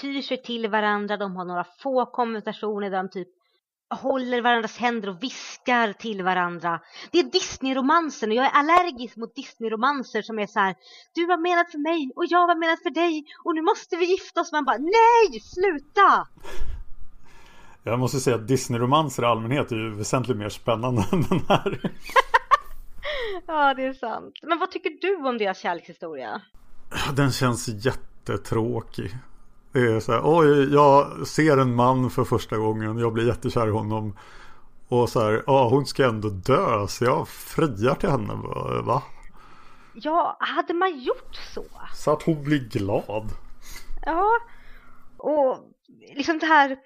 tyr 0.00 0.22
sig 0.22 0.42
till 0.42 0.68
varandra, 0.68 1.16
de 1.16 1.36
har 1.36 1.44
några 1.44 1.64
få 1.64 2.06
konversationer 2.06 2.90
där 2.90 2.96
de 2.96 3.10
typ 3.10 3.28
håller 3.90 4.42
varandras 4.42 4.78
händer 4.78 5.08
och 5.08 5.22
viskar 5.22 5.92
till 5.92 6.22
varandra. 6.22 6.80
Det 7.10 7.18
är 7.18 7.22
Disney-romansen 7.24 8.30
och 8.30 8.36
jag 8.36 8.46
är 8.46 8.50
allergisk 8.50 9.16
mot 9.16 9.34
Disney-romanser 9.34 10.22
som 10.22 10.38
är 10.38 10.46
så 10.46 10.60
här 10.60 10.74
Du 11.14 11.26
var 11.26 11.38
menad 11.38 11.66
för 11.70 11.78
mig 11.78 12.12
och 12.16 12.24
jag 12.28 12.46
var 12.46 12.54
menad 12.54 12.78
för 12.82 12.90
dig 12.90 13.24
och 13.44 13.54
nu 13.54 13.62
måste 13.62 13.96
vi 13.96 14.04
gifta 14.04 14.40
oss. 14.40 14.52
Man 14.52 14.64
bara 14.64 14.78
nej, 14.78 15.40
sluta! 15.40 16.26
Jag 17.82 17.98
måste 17.98 18.20
säga 18.20 18.36
att 18.36 18.48
Disney-romanser 18.48 19.22
i 19.22 19.26
allmänhet 19.26 19.72
är 19.72 19.76
ju 19.76 19.94
väsentligt 19.94 20.36
mer 20.36 20.48
spännande 20.48 21.04
än 21.12 21.22
den 21.22 21.40
här. 21.48 21.90
Ja, 23.46 23.74
det 23.74 23.84
är 23.86 23.92
sant. 23.92 24.34
Men 24.42 24.58
vad 24.58 24.70
tycker 24.70 24.90
du 25.00 25.28
om 25.28 25.38
deras 25.38 25.58
kärlekshistoria? 25.58 26.40
Den 27.16 27.32
känns 27.32 27.68
jättetråkig. 27.68 29.10
Det 29.74 29.80
är 29.80 30.00
så 30.00 30.12
här, 30.12 30.20
oj, 30.24 30.74
jag 30.74 31.26
ser 31.26 31.58
en 31.58 31.74
man 31.74 32.10
för 32.10 32.24
första 32.24 32.56
gången, 32.56 32.98
jag 32.98 33.12
blir 33.12 33.26
jättekär 33.26 33.66
i 33.66 33.70
honom. 33.70 34.16
Och 34.88 35.08
så 35.08 35.20
här, 35.20 35.42
ja 35.46 35.68
hon 35.68 35.86
ska 35.86 36.04
ändå 36.04 36.28
dö, 36.28 36.86
så 36.88 37.04
jag 37.04 37.28
friar 37.28 37.94
till 37.94 38.08
henne. 38.08 38.34
Va? 38.82 39.02
Ja, 39.94 40.36
hade 40.40 40.74
man 40.74 40.98
gjort 40.98 41.34
så? 41.54 41.64
Så 41.94 42.12
att 42.12 42.22
hon 42.22 42.44
blir 42.44 42.58
glad. 42.58 43.28
Ja, 44.06 44.30
och 45.16 45.58
liksom 46.14 46.38
det 46.38 46.46
här 46.46 46.76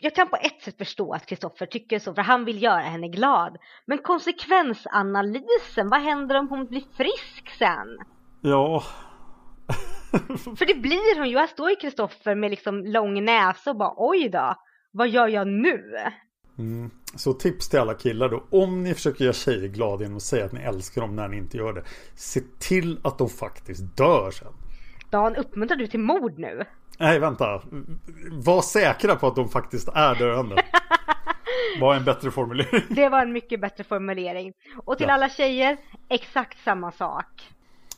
jag 0.00 0.14
kan 0.14 0.28
på 0.28 0.36
ett 0.36 0.62
sätt 0.62 0.78
förstå 0.78 1.12
att 1.12 1.26
Kristoffer 1.26 1.66
tycker 1.66 1.98
så, 1.98 2.14
för 2.14 2.22
han 2.22 2.44
vill 2.44 2.62
göra 2.62 2.82
henne 2.82 3.08
glad. 3.08 3.56
Men 3.86 3.98
konsekvensanalysen, 3.98 5.88
vad 5.88 6.00
händer 6.00 6.34
om 6.34 6.48
hon 6.48 6.66
blir 6.66 6.84
frisk 6.96 7.50
sen? 7.58 7.98
Ja, 8.40 8.82
För 10.58 10.66
det 10.66 10.74
blir 10.74 11.18
hon 11.18 11.28
ju. 11.30 11.38
Här 11.38 11.46
står 11.46 11.70
ju 11.70 11.76
Kristoffer 11.76 12.34
med 12.34 12.50
liksom 12.50 12.84
lång 12.84 13.24
näsa 13.24 13.70
och 13.70 13.76
bara 13.76 13.94
oj 13.96 14.28
då, 14.28 14.54
vad 14.92 15.08
gör 15.08 15.28
jag 15.28 15.46
nu? 15.48 15.82
så 17.16 17.32
tips 17.32 17.68
till 17.68 17.78
alla 17.78 17.94
killar 17.94 18.28
då. 18.28 18.44
Om 18.50 18.82
ni 18.82 18.94
försöker 18.94 19.24
göra 19.24 19.34
tjejer 19.34 19.68
glada 19.68 20.02
genom 20.02 20.16
att 20.16 20.22
säga 20.22 20.44
att 20.44 20.52
ni 20.52 20.60
älskar 20.60 21.00
dem 21.00 21.16
när 21.16 21.28
ni 21.28 21.36
inte 21.36 21.56
gör 21.56 21.72
det. 21.72 21.82
Se 22.14 22.40
till 22.58 23.00
att 23.04 23.18
de 23.18 23.28
faktiskt 23.28 23.96
dör 23.96 24.30
sen. 24.30 24.52
Dan, 25.10 25.36
uppmuntrar 25.36 25.76
du 25.76 25.86
till 25.86 26.00
mord 26.00 26.38
nu? 26.38 26.64
Nej, 26.98 27.18
vänta. 27.18 27.62
Var 28.32 28.62
säkra 28.62 29.16
på 29.16 29.26
att 29.26 29.36
de 29.36 29.48
faktiskt 29.48 29.88
är 29.88 30.14
döende. 30.14 30.64
Var 31.80 31.94
en 31.94 32.04
bättre 32.04 32.30
formulering. 32.30 32.82
Det 32.88 33.08
var 33.08 33.22
en 33.22 33.32
mycket 33.32 33.60
bättre 33.60 33.84
formulering. 33.84 34.52
Och 34.84 34.98
till 34.98 35.06
Ja. 35.08 35.14
alla 35.14 35.28
tjejer, 35.28 35.76
exakt 36.08 36.64
samma 36.64 36.92
sak. 36.92 37.26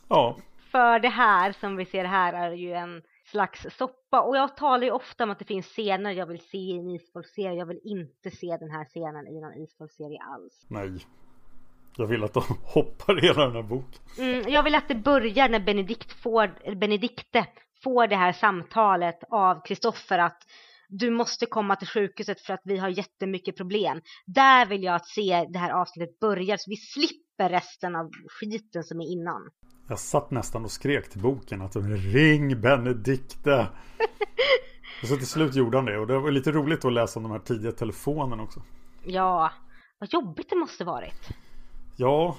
Ja, 0.07 0.37
För 0.71 0.99
det 0.99 1.09
här 1.09 1.51
som 1.51 1.75
vi 1.75 1.85
ser 1.85 2.05
här 2.05 2.33
är 2.33 2.51
ju 2.51 2.73
en 2.73 3.01
slags 3.25 3.67
soppa. 3.77 4.21
Och 4.21 4.37
jag 4.37 4.57
talar 4.57 4.83
ju 4.83 4.91
ofta 4.91 5.23
om 5.23 5.29
att 5.29 5.39
det 5.39 5.45
finns 5.45 5.65
scener 5.65 6.11
jag 6.11 6.25
vill 6.25 6.39
se 6.39 6.57
i 6.57 6.77
en 6.77 6.89
isfolkserie. 6.89 7.53
Jag 7.53 7.65
vill 7.65 7.81
inte 7.83 8.31
se 8.31 8.57
den 8.59 8.71
här 8.71 8.85
scenen 8.85 9.27
i 9.27 9.41
någon 9.41 9.63
isfolkserie 9.63 10.19
alls. 10.21 10.65
nej. 10.69 11.05
Jag 11.97 12.07
vill 12.07 12.23
att 12.23 12.33
de 12.33 12.43
hoppar 12.63 13.21
hela 13.21 13.45
den 13.45 13.55
här 13.55 13.63
boken. 13.63 14.01
Mm, 14.17 14.49
jag 14.49 14.63
vill 14.63 14.75
att 14.75 14.87
det 14.87 14.95
börjar 14.95 15.49
när 15.49 15.59
Benedikt 15.59 16.11
får, 16.11 16.75
Benedikte 16.75 17.45
får 17.83 18.07
det 18.07 18.15
här 18.15 18.31
samtalet 18.31 19.19
av 19.29 19.65
Kristoffer 19.65 20.19
att 20.19 20.43
du 20.89 21.09
måste 21.09 21.45
komma 21.45 21.75
till 21.75 21.87
sjukhuset 21.87 22.41
för 22.41 22.53
att 22.53 22.61
vi 22.63 22.77
har 22.77 22.89
jättemycket 22.89 23.57
problem. 23.57 24.01
Där 24.25 24.65
vill 24.65 24.83
jag 24.83 24.95
att 24.95 25.07
se 25.07 25.47
det 25.49 25.59
här 25.59 25.71
avsnittet 25.71 26.19
börja 26.19 26.57
så 26.57 26.69
vi 26.69 26.75
slipper 26.75 27.49
resten 27.49 27.95
av 27.95 28.11
skiten 28.39 28.83
som 28.83 29.01
är 29.01 29.11
innan. 29.11 29.49
Jag 29.89 29.99
satt 29.99 30.31
nästan 30.31 30.65
och 30.65 30.71
skrek 30.71 31.09
till 31.09 31.21
boken 31.21 31.61
att 31.61 31.75
ring 31.75 32.61
Benedikte. 32.61 33.67
Och 35.01 35.07
så 35.07 35.15
till 35.17 35.27
slut 35.27 35.55
gjorde 35.55 35.77
han 35.77 35.85
det 35.85 35.97
och 35.99 36.07
det 36.07 36.19
var 36.19 36.31
lite 36.31 36.51
roligt 36.51 36.85
att 36.85 36.93
läsa 36.93 37.19
om 37.19 37.23
de 37.23 37.31
här 37.31 37.39
tidiga 37.39 37.71
telefonerna 37.71 38.43
också. 38.43 38.61
Ja, 39.03 39.51
vad 39.99 40.13
jobbigt 40.13 40.49
det 40.49 40.55
måste 40.55 40.83
varit. 40.83 41.29
Ja, 41.95 42.37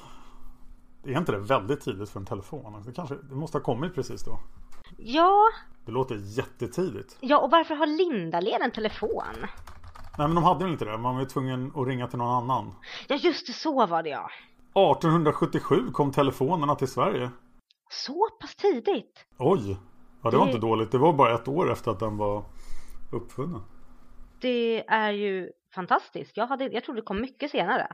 är 1.04 1.18
inte 1.18 1.32
det 1.32 1.38
väldigt 1.38 1.80
tidigt 1.80 2.10
för 2.10 2.20
en 2.20 2.26
telefon? 2.26 2.82
Det, 2.86 2.92
kanske, 2.92 3.14
det 3.14 3.34
måste 3.34 3.58
ha 3.58 3.62
kommit 3.62 3.94
precis 3.94 4.24
då. 4.24 4.40
Ja, 4.96 5.44
Det 5.86 5.92
låter 5.92 6.14
jättetidigt. 6.38 7.16
ja 7.20 7.38
och 7.38 7.50
varför 7.50 7.74
har 7.74 7.86
Lindalen 7.86 8.62
en 8.62 8.70
telefon? 8.72 9.22
Nej 10.18 10.26
men 10.28 10.34
de 10.34 10.44
hade 10.44 10.64
väl 10.64 10.72
inte 10.72 10.84
det. 10.84 10.98
Man 10.98 11.14
var 11.14 11.22
ju 11.22 11.28
tvungen 11.28 11.72
att 11.74 11.86
ringa 11.86 12.06
till 12.08 12.18
någon 12.18 12.42
annan. 12.42 12.72
Ja 13.08 13.16
just 13.16 13.46
det, 13.46 13.52
så 13.52 13.86
var 13.86 14.02
det 14.02 14.08
ja. 14.10 14.30
1877 14.74 15.90
kom 15.92 16.12
telefonerna 16.12 16.74
till 16.74 16.88
Sverige. 16.88 17.30
Så 17.90 18.28
pass 18.40 18.56
tidigt. 18.56 19.24
Oj! 19.38 19.76
Ja 20.22 20.30
det 20.30 20.36
var 20.36 20.46
Det- 20.46 20.50
inte 20.52 20.66
dåligt. 20.66 20.92
Det 20.92 20.98
var 20.98 21.12
bara 21.12 21.34
ett 21.34 21.48
år 21.48 21.72
efter 21.72 21.90
att 21.90 21.98
den 22.00 22.16
var 22.16 22.44
uppfunnen. 23.12 23.62
Det 24.40 24.88
är 24.88 25.12
ju 25.12 25.50
fantastiskt. 25.74 26.36
Jag, 26.36 26.46
hade, 26.46 26.64
jag 26.64 26.84
trodde 26.84 27.00
det 27.00 27.04
kom 27.04 27.20
mycket 27.20 27.50
senare. 27.50 27.86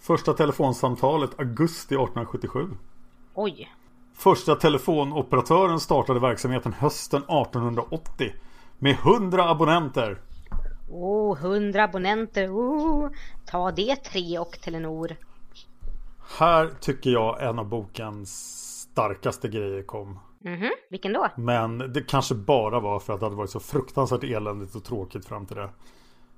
Första 0.00 0.32
telefonsamtalet 0.32 1.40
augusti 1.40 1.94
1877. 1.94 2.68
Oj. 3.34 3.72
Första 4.14 4.54
telefonoperatören 4.54 5.80
startade 5.80 6.20
verksamheten 6.20 6.72
hösten 6.72 7.22
1880. 7.22 8.32
Med 8.78 8.92
100 8.94 9.50
abonnenter. 9.50 10.22
Oh, 10.90 11.38
100 11.38 11.84
abonnenter. 11.84 12.48
Oh, 12.48 13.10
ta 13.46 13.70
det 13.70 13.96
tre 13.96 14.38
och 14.38 14.50
Telenor. 14.64 15.16
Här 16.38 16.70
tycker 16.80 17.10
jag 17.10 17.42
en 17.42 17.58
av 17.58 17.68
bokens 17.68 18.30
starkaste 18.92 19.48
grejer 19.48 19.82
kom. 19.82 20.18
Mhm, 20.44 20.70
vilken 20.90 21.12
då? 21.12 21.28
Men 21.36 21.78
det 21.78 22.02
kanske 22.02 22.34
bara 22.34 22.80
var 22.80 22.98
för 23.00 23.12
att 23.12 23.20
det 23.20 23.26
hade 23.26 23.36
varit 23.36 23.50
så 23.50 23.60
fruktansvärt 23.60 24.24
eländigt 24.24 24.74
och 24.74 24.84
tråkigt 24.84 25.26
fram 25.26 25.46
till 25.46 25.56
det. 25.56 25.68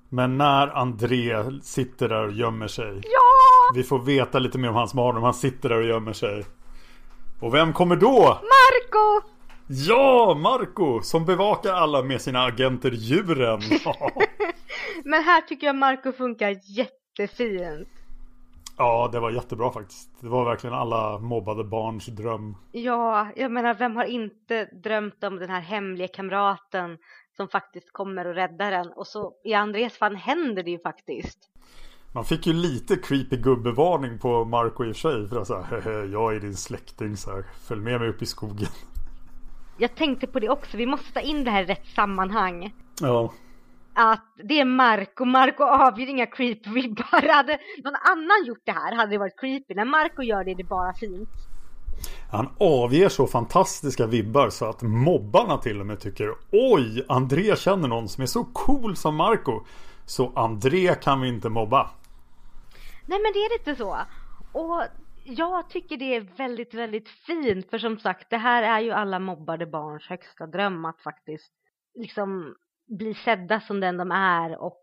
Men 0.08 0.38
när 0.38 0.68
André 0.68 1.44
sitter 1.62 2.08
där 2.08 2.26
och 2.26 2.32
gömmer 2.32 2.66
sig. 2.68 3.00
Ja! 3.04 3.74
Vi 3.74 3.82
får 3.82 3.98
veta 3.98 4.38
lite 4.38 4.58
mer 4.58 4.68
om 4.68 4.74
hans 4.74 4.94
mardröm. 4.94 5.22
Han 5.22 5.34
sitter 5.34 5.68
där 5.68 5.76
och 5.76 5.86
gömmer 5.86 6.12
sig. 6.12 6.44
Och 7.40 7.54
vem 7.54 7.72
kommer 7.72 7.96
då? 7.96 8.20
Marco! 8.22 9.28
Ja, 9.70 10.34
Marco 10.34 11.00
Som 11.02 11.24
bevakar 11.24 11.72
alla 11.72 12.02
med 12.02 12.20
sina 12.20 12.44
agenter 12.44 12.90
djuren. 12.90 13.60
Men 15.04 15.22
här 15.22 15.40
tycker 15.40 15.66
jag 15.66 15.76
Marco 15.76 16.12
funkar 16.12 16.56
jättefint. 16.64 17.88
Ja, 18.78 19.08
det 19.12 19.20
var 19.20 19.30
jättebra 19.30 19.72
faktiskt. 19.72 20.20
Det 20.20 20.28
var 20.28 20.44
verkligen 20.44 20.76
alla 20.76 21.18
mobbade 21.18 21.64
barns 21.64 22.06
dröm. 22.06 22.56
Ja, 22.72 23.28
jag 23.36 23.52
menar 23.52 23.74
vem 23.74 23.96
har 23.96 24.04
inte 24.04 24.64
drömt 24.64 25.24
om 25.24 25.36
den 25.36 25.50
här 25.50 25.60
hemliga 25.60 26.08
kamraten 26.08 26.98
som 27.36 27.48
faktiskt 27.48 27.92
kommer 27.92 28.26
och 28.26 28.34
räddar 28.34 28.72
en 28.72 28.92
och 28.92 29.06
så 29.06 29.32
i 29.44 29.54
Andres 29.54 29.98
fall 29.98 30.16
händer 30.16 30.62
det 30.62 30.70
ju 30.70 30.78
faktiskt. 30.78 31.38
Man 32.14 32.24
fick 32.24 32.46
ju 32.46 32.52
lite 32.52 32.96
creepy 32.96 33.36
gubbevarning 33.36 34.18
på 34.18 34.44
Marco 34.44 34.84
i 34.84 34.92
och 34.92 34.96
för 34.96 35.10
sig. 35.10 35.28
För 35.28 35.40
att 35.40 35.46
säga, 35.46 35.62
"Hehe, 35.62 36.04
jag 36.04 36.36
är 36.36 36.40
din 36.40 36.54
släkting 36.54 37.16
så 37.16 37.30
här. 37.30 37.44
Följ 37.68 37.80
med 37.80 38.00
mig 38.00 38.08
upp 38.08 38.22
i 38.22 38.26
skogen. 38.26 38.68
Jag 39.78 39.94
tänkte 39.94 40.26
på 40.26 40.40
det 40.40 40.48
också, 40.48 40.76
vi 40.76 40.86
måste 40.86 41.12
ta 41.12 41.20
in 41.20 41.44
det 41.44 41.50
här 41.50 41.62
i 41.62 41.66
rätt 41.66 41.86
sammanhang. 41.86 42.74
Ja, 43.00 43.32
Att 44.00 44.34
det 44.44 44.60
är 44.60 44.64
Marco, 44.64 45.24
Marco 45.24 45.64
avger 45.64 46.06
inga 46.06 46.24
creep-vibbar. 46.24 47.28
Hade 47.28 47.58
någon 47.84 47.94
annan 47.94 48.44
gjort 48.46 48.62
det 48.64 48.72
här 48.72 48.96
hade 48.96 49.10
det 49.10 49.18
varit 49.18 49.40
creepy. 49.40 49.74
När 49.74 49.84
Marco 49.84 50.22
gör 50.22 50.44
det 50.44 50.50
är 50.50 50.54
det 50.54 50.64
bara 50.64 50.94
fint. 50.94 51.28
Han 52.30 52.48
avger 52.58 53.08
så 53.08 53.26
fantastiska 53.26 54.06
vibbar 54.06 54.50
så 54.50 54.64
att 54.64 54.82
mobbarna 54.82 55.58
till 55.58 55.80
och 55.80 55.86
med 55.86 56.00
tycker 56.00 56.34
Oj, 56.52 57.04
André 57.08 57.56
känner 57.56 57.88
någon 57.88 58.08
som 58.08 58.22
är 58.22 58.26
så 58.26 58.44
cool 58.44 58.96
som 58.96 59.16
Marco. 59.16 59.64
Så 60.06 60.32
André 60.36 60.94
kan 60.94 61.20
vi 61.20 61.28
inte 61.28 61.48
mobba. 61.48 61.90
Nej 63.06 63.18
men 63.22 63.32
det 63.32 63.38
är 63.38 63.58
lite 63.58 63.76
så. 63.76 63.98
Och 64.52 64.82
jag 65.24 65.70
tycker 65.70 65.96
det 65.96 66.16
är 66.16 66.20
väldigt, 66.36 66.74
väldigt 66.74 67.08
fint. 67.08 67.70
För 67.70 67.78
som 67.78 67.98
sagt, 67.98 68.30
det 68.30 68.36
här 68.36 68.62
är 68.62 68.80
ju 68.80 68.90
alla 68.90 69.18
mobbade 69.18 69.66
barns 69.66 70.08
högsta 70.08 70.46
dröm 70.46 70.84
att 70.84 71.00
faktiskt 71.00 71.52
liksom 71.94 72.54
bli 72.88 73.14
sedda 73.14 73.60
som 73.60 73.80
den 73.80 73.96
de 73.96 74.10
är 74.10 74.62
och 74.62 74.82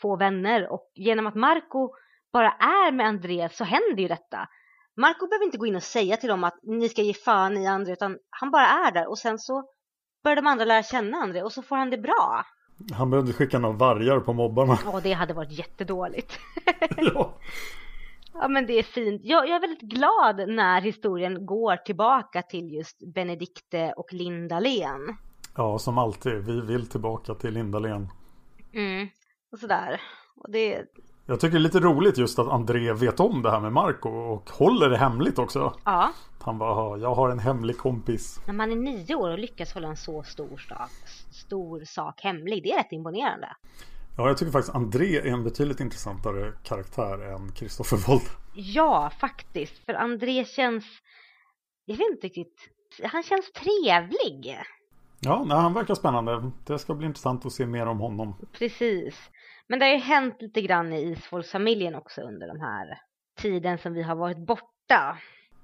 få 0.00 0.16
vänner. 0.16 0.72
Och 0.72 0.90
genom 0.94 1.26
att 1.26 1.34
Marco 1.34 1.90
bara 2.32 2.50
är 2.50 2.92
med 2.92 3.06
André 3.06 3.48
så 3.48 3.64
händer 3.64 4.02
ju 4.02 4.08
detta. 4.08 4.48
Marco 4.96 5.26
behöver 5.28 5.44
inte 5.44 5.58
gå 5.58 5.66
in 5.66 5.76
och 5.76 5.82
säga 5.82 6.16
till 6.16 6.28
dem 6.28 6.44
att 6.44 6.58
ni 6.62 6.88
ska 6.88 7.02
ge 7.02 7.14
fan 7.14 7.56
i 7.56 7.66
André 7.66 7.92
utan 7.92 8.18
han 8.30 8.50
bara 8.50 8.66
är 8.66 8.92
där 8.92 9.08
och 9.08 9.18
sen 9.18 9.38
så 9.38 9.64
börjar 10.24 10.36
de 10.36 10.46
andra 10.46 10.64
lära 10.64 10.82
känna 10.82 11.16
André 11.16 11.42
och 11.42 11.52
så 11.52 11.62
får 11.62 11.76
han 11.76 11.90
det 11.90 11.98
bra. 11.98 12.44
Han 12.92 13.10
behövde 13.10 13.32
skicka 13.32 13.58
några 13.58 13.76
vargar 13.76 14.20
på 14.20 14.32
mobbarna. 14.32 14.78
Och 14.86 15.02
det 15.02 15.12
hade 15.12 15.34
varit 15.34 15.52
jättedåligt. 15.52 16.38
ja. 16.96 17.38
Ja 18.32 18.48
men 18.48 18.66
det 18.66 18.72
är 18.72 18.82
fint. 18.82 19.20
Jag, 19.24 19.48
jag 19.48 19.56
är 19.56 19.60
väldigt 19.60 19.80
glad 19.80 20.48
när 20.48 20.80
historien 20.80 21.46
går 21.46 21.76
tillbaka 21.76 22.42
till 22.42 22.72
just 22.72 23.14
Benedikte 23.14 23.92
och 23.96 24.12
Linda 24.12 24.60
Len. 24.60 25.16
Ja, 25.56 25.78
som 25.78 25.98
alltid. 25.98 26.32
Vi 26.32 26.60
vill 26.60 26.86
tillbaka 26.86 27.34
till 27.34 27.54
Lindalen. 27.54 28.08
Mm. 28.74 29.08
Och 29.52 29.58
sådär. 29.58 30.00
Och 30.36 30.50
det, 30.52 30.84
Jag 31.26 31.40
tycker 31.40 31.52
det 31.52 31.58
är 31.58 31.60
lite 31.60 31.80
roligt 31.80 32.18
just 32.18 32.38
att 32.38 32.48
André 32.48 32.92
vet 32.92 33.20
om 33.20 33.42
det 33.42 33.50
här 33.50 33.60
med 33.60 33.72
Marco 33.72 34.08
och 34.08 34.50
håller 34.50 34.90
det 34.90 34.96
hemligt 34.98 35.38
också. 35.38 35.74
ja, 35.84 36.12
Han 36.42 36.58
bara, 36.58 36.70
"Ja, 36.74 36.96
jag 36.96 37.14
har 37.14 37.30
en 37.30 37.38
hemlig 37.38 37.78
kompis. 37.78 38.40
när 38.46 38.54
man 38.54 38.72
är 38.72 38.76
nio 38.76 39.14
år 39.14 39.30
och 39.30 39.38
lyckas 39.38 39.72
hålla 39.74 39.88
en 39.88 39.96
så 39.96 40.22
stor 40.22 40.56
sak, 40.56 40.90
stor 41.32 41.84
sak 41.84 42.20
hemlig, 42.22 42.62
det 42.62 42.72
är 42.72 42.76
rätt 42.78 42.92
imponerande. 42.92 43.48
Ja, 44.16 44.26
jag 44.28 44.38
tycker 44.38 44.52
faktiskt 44.52 44.74
André 44.74 45.16
är 45.16 45.26
en 45.26 45.44
betydligt 45.44 45.80
intressantare 45.80 46.52
karaktär 46.64 47.32
än 47.34 47.52
Kristoffer 47.52 47.96
Wold. 48.08 48.22
Ja, 48.54 49.10
faktiskt. 49.20 49.84
För 49.84 49.94
André 49.94 50.44
känns, 50.44 50.84
jag 51.84 51.96
vet 51.96 52.06
inte 52.12 52.26
riktigt, 52.26 52.68
han 53.02 53.22
känns 53.22 53.52
trevlig. 53.52 54.58
Ja, 55.20 55.44
nej, 55.46 55.56
han 55.58 55.74
verkar 55.74 55.94
spännande. 55.94 56.50
Det 56.66 56.78
ska 56.78 56.94
bli 56.94 57.06
intressant 57.06 57.46
att 57.46 57.52
se 57.52 57.66
mer 57.66 57.86
om 57.86 57.98
honom. 58.00 58.34
Precis. 58.58 59.30
Men 59.68 59.78
det 59.78 59.84
har 59.84 59.92
ju 59.92 59.98
hänt 59.98 60.36
lite 60.40 60.60
grann 60.62 60.92
i 60.92 61.02
Isfolksfamiljen 61.02 61.94
också 61.94 62.20
under 62.20 62.46
de 62.48 62.60
här 62.60 62.98
tiden 63.40 63.78
som 63.78 63.92
vi 63.94 64.02
har 64.02 64.14
varit 64.16 64.46
borta. 64.46 65.16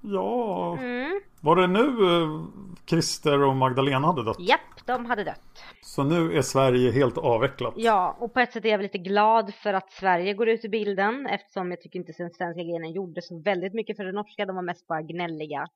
Ja, 0.02 0.76
Mm. 0.78 1.20
var 1.40 1.56
det 1.56 1.66
nu 1.66 1.80
eh, 2.22 2.44
Christer 2.86 3.42
och 3.42 3.56
Magdalena 3.56 4.06
hade 4.06 4.24
dött? 4.24 4.40
Japp, 4.40 4.86
de 4.86 5.06
hade 5.06 5.24
dött. 5.24 5.64
Så 5.82 6.04
nu 6.04 6.32
är 6.38 6.42
Sverige 6.42 6.90
helt 6.90 7.18
avvecklat. 7.18 7.74
Ja, 7.76 8.16
och 8.20 8.34
på 8.34 8.40
ett 8.40 8.52
sätt 8.52 8.64
är 8.64 8.68
jag 8.68 8.78
väl 8.78 8.82
lite 8.82 8.98
glad 8.98 9.54
för 9.54 9.74
att 9.74 9.92
Sverige 9.92 10.34
går 10.34 10.48
ut 10.48 10.64
i 10.64 10.68
bilden 10.68 11.26
eftersom 11.26 11.70
jag 11.70 11.80
tycker 11.80 11.98
inte 11.98 12.12
den 12.18 12.30
svenska 12.30 12.62
grenen 12.62 12.92
gjorde 12.92 13.22
så 13.22 13.42
väldigt 13.42 13.74
mycket 13.74 13.96
för 13.96 14.04
det 14.04 14.12
norska. 14.12 14.46
De 14.46 14.56
var 14.56 14.62
mest 14.62 14.86
bara 14.86 15.02
gnälliga. 15.02 15.66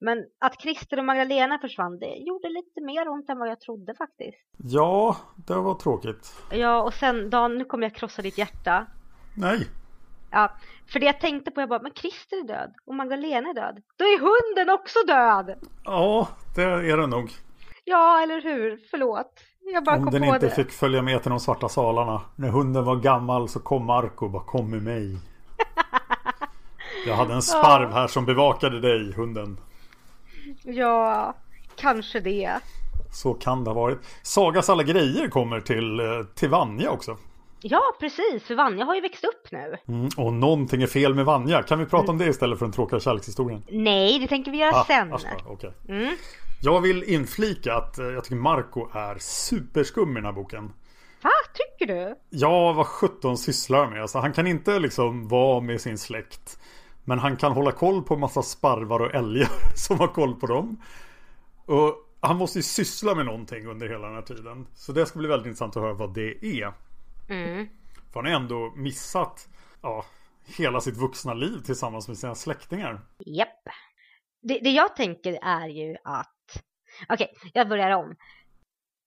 Men 0.00 0.24
att 0.38 0.60
Christer 0.62 0.98
och 0.98 1.04
Magdalena 1.04 1.58
försvann, 1.58 1.98
det 1.98 2.14
gjorde 2.16 2.48
lite 2.48 2.80
mer 2.80 3.08
ont 3.08 3.30
än 3.30 3.38
vad 3.38 3.48
jag 3.48 3.60
trodde 3.60 3.94
faktiskt. 3.94 4.38
Ja, 4.56 5.16
det 5.36 5.54
var 5.54 5.74
tråkigt. 5.74 6.34
Ja, 6.50 6.82
och 6.82 6.94
sen 6.94 7.30
Dan, 7.30 7.58
nu 7.58 7.64
kommer 7.64 7.86
jag 7.86 7.94
krossa 7.94 8.22
ditt 8.22 8.38
hjärta. 8.38 8.86
Nej. 9.36 9.68
Ja, 10.30 10.52
för 10.92 11.00
det 11.00 11.06
jag 11.06 11.20
tänkte 11.20 11.50
på, 11.50 11.60
jag 11.60 11.68
bara, 11.68 11.82
men 11.82 11.92
Christer 11.94 12.36
är 12.36 12.46
död 12.48 12.74
och 12.86 12.94
Magdalena 12.94 13.48
är 13.50 13.54
död. 13.54 13.82
Då 13.96 14.04
är 14.04 14.18
hunden 14.18 14.74
också 14.74 14.98
död! 15.06 15.58
Ja, 15.84 16.28
det 16.56 16.62
är 16.62 16.96
det 16.96 17.06
nog. 17.06 17.30
Ja, 17.84 18.22
eller 18.22 18.42
hur? 18.42 18.80
Förlåt. 18.90 19.32
Jag 19.74 19.84
bara 19.84 19.96
Om 19.96 20.04
kom 20.04 20.12
den 20.12 20.22
på 20.22 20.34
inte 20.34 20.46
det. 20.46 20.54
fick 20.54 20.70
följa 20.72 21.02
med 21.02 21.22
till 21.22 21.30
de 21.30 21.40
svarta 21.40 21.68
salarna. 21.68 22.20
När 22.36 22.48
hunden 22.48 22.84
var 22.84 22.96
gammal 22.96 23.48
så 23.48 23.60
kom 23.60 23.86
Marco 23.86 24.24
och 24.24 24.30
bara 24.30 24.44
kom 24.44 24.70
med 24.70 24.82
mig. 24.82 25.18
Jag 27.06 27.14
hade 27.16 27.34
en 27.34 27.42
sparv 27.42 27.92
här 27.92 28.06
som 28.06 28.24
bevakade 28.26 28.80
dig, 28.80 29.12
hunden. 29.12 29.60
Ja, 30.62 31.34
kanske 31.76 32.20
det. 32.20 32.58
Så 33.12 33.34
kan 33.34 33.64
det 33.64 33.70
ha 33.70 33.74
varit. 33.74 33.98
Sagas 34.22 34.70
alla 34.70 34.82
grejer 34.82 35.28
kommer 35.28 35.60
till, 35.60 36.00
eh, 36.00 36.06
till 36.34 36.48
Vanja 36.48 36.90
också. 36.90 37.16
Ja, 37.62 37.80
precis. 38.00 38.42
För 38.42 38.54
Vanja 38.54 38.84
har 38.84 38.94
ju 38.94 39.00
växt 39.00 39.24
upp 39.24 39.52
nu. 39.52 39.76
Mm, 39.88 40.08
och 40.16 40.32
någonting 40.32 40.82
är 40.82 40.86
fel 40.86 41.14
med 41.14 41.24
Vanja. 41.24 41.62
Kan 41.62 41.78
vi 41.78 41.86
prata 41.86 42.10
om 42.12 42.18
det 42.18 42.26
istället 42.26 42.58
för 42.58 42.66
den 42.66 42.72
tråkiga 42.72 43.00
kärlekshistorien? 43.00 43.62
Nej, 43.70 44.18
det 44.18 44.26
tänker 44.26 44.50
vi 44.50 44.58
göra 44.58 44.76
Ah, 44.76 44.84
sen. 44.84 45.12
asch, 45.12 45.24
va, 45.24 45.30
okej. 45.46 45.72
Mm. 45.88 46.16
Jag 46.62 46.80
vill 46.80 47.02
inflika 47.04 47.74
att 47.74 47.98
eh, 47.98 48.06
jag 48.06 48.24
tycker 48.24 48.36
Marco 48.36 48.88
är 48.94 49.16
superskum 49.18 50.10
i 50.10 50.14
den 50.14 50.24
här 50.24 50.32
boken. 50.32 50.72
Va, 51.22 51.30
tycker 51.54 51.94
du? 51.94 52.14
Ja, 52.30 52.72
vad 52.72 52.86
17 52.86 53.38
sysslar 53.38 53.86
med. 53.86 54.02
Alltså, 54.02 54.18
han 54.18 54.32
kan 54.32 54.46
inte 54.46 54.78
liksom 54.78 55.28
vara 55.28 55.60
med 55.60 55.80
sin 55.80 55.98
släkt. 55.98 56.58
Men 57.04 57.18
han 57.18 57.36
kan 57.36 57.52
hålla 57.52 57.72
koll 57.72 58.02
på 58.02 58.16
massa 58.16 58.42
sparvar 58.42 59.00
och 59.00 59.14
älgar 59.14 59.48
som 59.74 59.98
har 59.98 60.08
koll 60.08 60.34
på 60.34 60.46
dem. 60.46 60.82
Och 61.66 61.94
han 62.20 62.36
måste 62.36 62.58
ju 62.58 62.62
syssla 62.62 63.14
med 63.14 63.26
någonting 63.26 63.66
under 63.66 63.88
hela 63.88 64.06
den 64.06 64.14
här 64.14 64.22
tiden. 64.22 64.66
Så 64.74 64.92
det 64.92 65.06
ska 65.06 65.18
bli 65.18 65.28
väldigt 65.28 65.46
intressant 65.46 65.76
att 65.76 65.82
höra 65.82 65.94
vad 65.94 66.14
det 66.14 66.44
är. 66.44 66.72
Mm. 67.28 67.68
För 68.12 68.22
han 68.22 68.32
har 68.32 68.40
ändå 68.40 68.72
missat 68.76 69.48
ja, 69.82 70.04
hela 70.58 70.80
sitt 70.80 70.96
vuxna 70.96 71.34
liv 71.34 71.58
tillsammans 71.58 72.08
med 72.08 72.18
sina 72.18 72.34
släktingar. 72.34 73.00
Japp. 73.26 73.64
Det, 74.42 74.58
det 74.58 74.70
jag 74.70 74.96
tänker 74.96 75.38
är 75.42 75.68
ju 75.68 75.96
att... 76.04 76.36
Okej, 77.08 77.34
jag 77.52 77.68
börjar 77.68 77.90
om. 77.90 78.16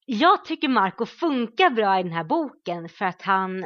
Jag 0.05 0.45
tycker 0.45 0.67
Marco 0.67 1.05
funkar 1.05 1.69
bra 1.69 1.99
i 1.99 2.03
den 2.03 2.11
här 2.11 2.23
boken 2.23 2.89
för 2.89 3.05
att 3.05 3.21
han 3.21 3.65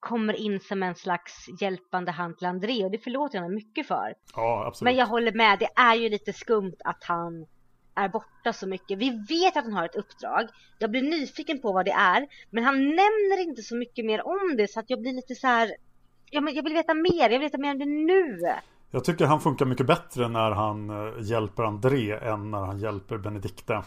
kommer 0.00 0.34
in 0.34 0.60
som 0.60 0.82
en 0.82 0.94
slags 0.94 1.48
hjälpande 1.60 2.10
hand 2.10 2.38
till 2.38 2.46
André 2.46 2.84
och 2.84 2.90
det 2.90 2.98
förlåter 2.98 3.36
jag 3.36 3.42
honom 3.42 3.54
mycket 3.54 3.86
för. 3.86 4.14
Ja, 4.36 4.64
absolut. 4.66 4.84
Men 4.84 4.96
jag 4.96 5.06
håller 5.06 5.32
med, 5.32 5.58
det 5.58 5.68
är 5.76 5.94
ju 5.94 6.08
lite 6.08 6.32
skumt 6.32 6.76
att 6.84 7.04
han 7.04 7.46
är 7.94 8.08
borta 8.08 8.52
så 8.52 8.66
mycket. 8.66 8.98
Vi 8.98 9.10
vet 9.10 9.56
att 9.56 9.64
han 9.64 9.72
har 9.72 9.84
ett 9.84 9.96
uppdrag. 9.96 10.48
Jag 10.78 10.90
blir 10.90 11.02
nyfiken 11.02 11.60
på 11.60 11.72
vad 11.72 11.84
det 11.84 11.90
är, 11.92 12.26
men 12.50 12.64
han 12.64 12.74
nämner 12.74 13.42
inte 13.42 13.62
så 13.62 13.76
mycket 13.76 14.04
mer 14.04 14.26
om 14.26 14.56
det 14.56 14.70
så 14.70 14.80
att 14.80 14.90
jag 14.90 15.00
blir 15.00 15.12
lite 15.12 15.34
så 15.34 15.46
här. 15.46 15.70
Ja, 16.30 16.40
men 16.40 16.54
jag 16.54 16.62
vill 16.62 16.74
veta 16.74 16.94
mer, 16.94 17.22
jag 17.22 17.28
vill 17.28 17.40
veta 17.40 17.58
mer 17.58 17.70
om 17.70 17.78
det 17.78 17.86
nu. 17.86 18.38
Jag 18.90 19.04
tycker 19.04 19.26
han 19.26 19.40
funkar 19.40 19.66
mycket 19.66 19.86
bättre 19.86 20.28
när 20.28 20.50
han 20.50 20.90
eh, 20.90 21.22
hjälper 21.22 21.62
André 21.62 22.12
än 22.12 22.50
när 22.50 22.58
han 22.58 22.78
hjälper 22.78 23.18
Benedikte. 23.18 23.82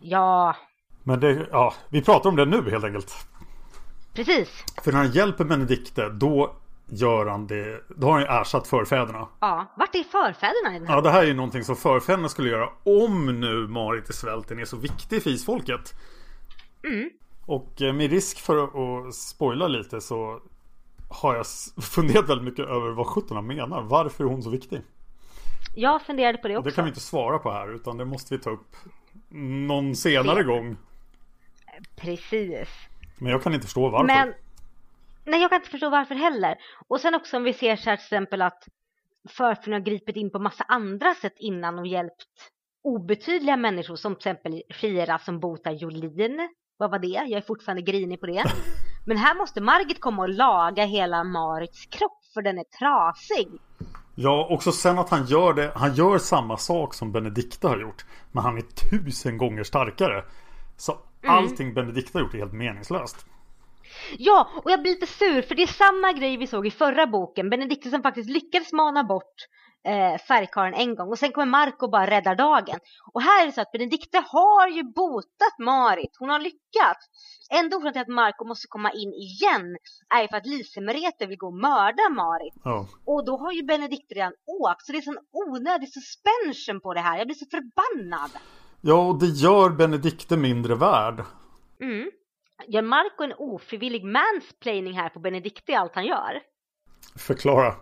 Ja, 0.00 0.56
Men 1.02 1.20
det, 1.20 1.48
ja, 1.50 1.74
vi 1.90 2.02
pratar 2.02 2.30
om 2.30 2.36
det 2.36 2.44
nu 2.44 2.70
helt 2.70 2.84
enkelt. 2.84 3.14
Precis. 4.12 4.64
För 4.84 4.92
när 4.92 4.98
han 4.98 5.10
hjälper 5.10 5.44
Benedikte 5.44 6.08
då 6.08 6.56
gör 6.86 7.26
han 7.26 7.46
det, 7.46 7.84
då 7.88 8.06
har 8.06 8.12
han 8.12 8.20
ju 8.20 8.26
ersatt 8.26 8.66
förfäderna. 8.66 9.28
Ja, 9.40 9.72
vart 9.76 9.94
är 9.94 10.02
förfäderna 10.02 10.76
i 10.76 10.78
den 10.78 10.88
här? 10.88 10.94
Ja, 10.94 11.00
det 11.00 11.10
här 11.10 11.22
är 11.22 11.26
ju 11.26 11.34
någonting 11.34 11.64
som 11.64 11.76
förfäderna 11.76 12.28
skulle 12.28 12.50
göra 12.50 12.68
om 12.84 13.40
nu 13.40 13.68
Marit 13.68 14.10
i 14.10 14.12
svälten 14.12 14.58
är 14.58 14.64
så 14.64 14.76
viktig 14.76 15.22
för 15.22 15.30
isfolket. 15.30 15.94
Mm. 16.84 17.10
Och 17.46 17.82
eh, 17.82 17.92
med 17.92 18.10
risk 18.10 18.40
för 18.40 18.64
att 18.64 19.14
spoila 19.14 19.68
lite 19.68 20.00
så 20.00 20.40
har 21.10 21.36
jag 21.36 21.46
funderat 21.82 22.28
väldigt 22.28 22.44
mycket 22.44 22.66
över 22.66 22.90
vad 22.90 23.06
sjutton 23.06 23.46
menar. 23.46 23.82
Varför 23.82 24.24
är 24.24 24.28
hon 24.28 24.42
så 24.42 24.50
viktig? 24.50 24.82
Jag 25.74 26.02
funderade 26.02 26.38
på 26.38 26.48
det 26.48 26.56
också. 26.56 26.70
det 26.70 26.74
kan 26.74 26.84
vi 26.84 26.88
inte 26.88 27.00
svara 27.00 27.38
på 27.38 27.50
här 27.50 27.74
utan 27.74 27.96
det 27.96 28.04
måste 28.04 28.34
vi 28.34 28.42
ta 28.42 28.50
upp 28.50 28.76
någon 29.66 29.96
senare 29.96 30.42
gång. 30.42 30.76
Precis. 31.96 32.68
Men 33.22 33.32
jag 33.32 33.42
kan 33.42 33.54
inte 33.54 33.66
förstå 33.66 33.88
varför. 33.88 34.06
Men 34.06 34.34
nej, 35.24 35.40
jag 35.40 35.50
kan 35.50 35.56
inte 35.56 35.70
förstå 35.70 35.90
varför 35.90 36.14
heller. 36.14 36.56
Och 36.88 37.00
sen 37.00 37.14
också 37.14 37.36
om 37.36 37.42
vi 37.44 37.52
ser 37.52 37.76
så 37.76 37.90
här 37.90 37.96
till 37.96 38.04
exempel 38.04 38.42
att 38.42 38.68
förfäderna 39.28 39.76
har 39.76 39.80
gripit 39.80 40.16
in 40.16 40.30
på 40.30 40.38
massa 40.38 40.64
andra 40.68 41.14
sätt 41.14 41.34
innan 41.36 41.78
och 41.78 41.86
hjälpt 41.86 42.26
obetydliga 42.84 43.56
människor 43.56 43.96
som 43.96 44.14
till 44.14 44.30
exempel 44.30 44.62
Shira 44.68 45.18
som 45.18 45.40
botar 45.40 45.70
Jolin. 45.70 46.48
Vad 46.76 46.90
var 46.90 46.98
det? 46.98 47.06
Jag 47.06 47.30
är 47.30 47.40
fortfarande 47.40 47.82
grinig 47.82 48.20
på 48.20 48.26
det. 48.26 48.44
Men 49.06 49.16
här 49.16 49.34
måste 49.34 49.60
Margit 49.60 50.00
komma 50.00 50.22
och 50.22 50.28
laga 50.28 50.84
hela 50.84 51.24
Marits 51.24 51.86
kropp 51.86 52.24
för 52.34 52.42
den 52.42 52.58
är 52.58 52.64
trasig. 52.64 53.48
Ja, 54.14 54.46
också 54.50 54.72
sen 54.72 54.98
att 54.98 55.10
han 55.10 55.26
gör 55.26 55.52
det. 55.52 55.72
Han 55.74 55.94
gör 55.94 56.18
samma 56.18 56.56
sak 56.56 56.94
som 56.94 57.12
Benedikta 57.12 57.68
har 57.68 57.78
gjort. 57.78 58.04
Men 58.32 58.44
han 58.44 58.56
är 58.56 58.62
tusen 58.62 59.38
gånger 59.38 59.62
starkare. 59.62 60.24
Så 60.76 60.98
Mm. 61.22 61.36
allting 61.36 61.74
Benedikta 61.74 62.20
gjort 62.20 62.34
är 62.34 62.38
helt 62.38 62.52
meningslöst. 62.52 63.26
Ja, 64.18 64.48
och 64.64 64.70
jag 64.70 64.82
blir 64.82 64.92
lite 64.92 65.06
sur 65.06 65.42
för 65.42 65.54
det 65.54 65.62
är 65.62 65.66
samma 65.66 66.12
grej 66.12 66.36
vi 66.36 66.46
såg 66.46 66.66
i 66.66 66.70
förra 66.70 67.06
boken. 67.06 67.50
Benedikte 67.50 67.90
som 67.90 68.02
faktiskt 68.02 68.30
lyckades 68.30 68.72
mana 68.72 69.04
bort 69.04 69.34
eh, 69.84 70.18
färgkaren 70.18 70.74
en 70.74 70.94
gång 70.94 71.08
och 71.08 71.18
sen 71.18 71.32
kommer 71.32 71.46
Marco 71.46 71.84
och 71.84 71.90
bara 71.90 72.10
räddar 72.10 72.34
dagen. 72.34 72.78
Och 73.12 73.22
här 73.22 73.42
är 73.42 73.46
det 73.46 73.52
så 73.52 73.60
att 73.60 73.72
Benedikte 73.72 74.24
har 74.26 74.68
ju 74.68 74.82
botat 74.82 75.58
Marit. 75.58 76.16
Hon 76.18 76.28
har 76.28 76.38
lyckats. 76.38 77.02
Enda 77.50 77.76
orsaken 77.76 77.92
till 77.92 78.02
att 78.02 78.08
Marco 78.08 78.44
måste 78.44 78.66
komma 78.68 78.90
in 78.92 79.12
igen 79.12 79.76
är 80.14 80.28
för 80.28 80.36
att 80.36 80.46
Lise 80.46 80.80
Merete 80.80 81.26
vill 81.26 81.38
gå 81.38 81.46
och 81.46 81.60
mörda 81.68 82.08
Marit. 82.10 82.54
Ja. 82.64 82.86
Och 83.06 83.24
då 83.26 83.36
har 83.36 83.52
ju 83.52 83.62
Benedikte 83.62 84.14
redan 84.14 84.32
åkt 84.46 84.86
så 84.86 84.92
det 84.92 84.98
är 84.98 85.02
sån 85.02 85.24
onödig 85.32 85.88
suspension 85.92 86.80
på 86.80 86.94
det 86.94 87.00
här. 87.00 87.18
Jag 87.18 87.26
blir 87.26 87.36
så 87.36 87.46
förbannad. 87.50 88.30
Ja, 88.82 89.08
och 89.08 89.18
det 89.18 89.26
gör 89.26 89.70
Benedikte 89.70 90.36
mindre 90.36 90.74
värd. 90.74 91.24
Mm. 91.80 92.10
Gör 92.66 92.82
Marco 92.82 93.24
en 93.24 93.32
ofrivillig 93.38 94.04
mansplaining 94.04 94.92
här 94.94 95.08
på 95.08 95.18
Benedikte 95.20 95.72
i 95.72 95.74
allt 95.74 95.94
han 95.94 96.06
gör? 96.06 96.40
Förklara. 97.16 97.74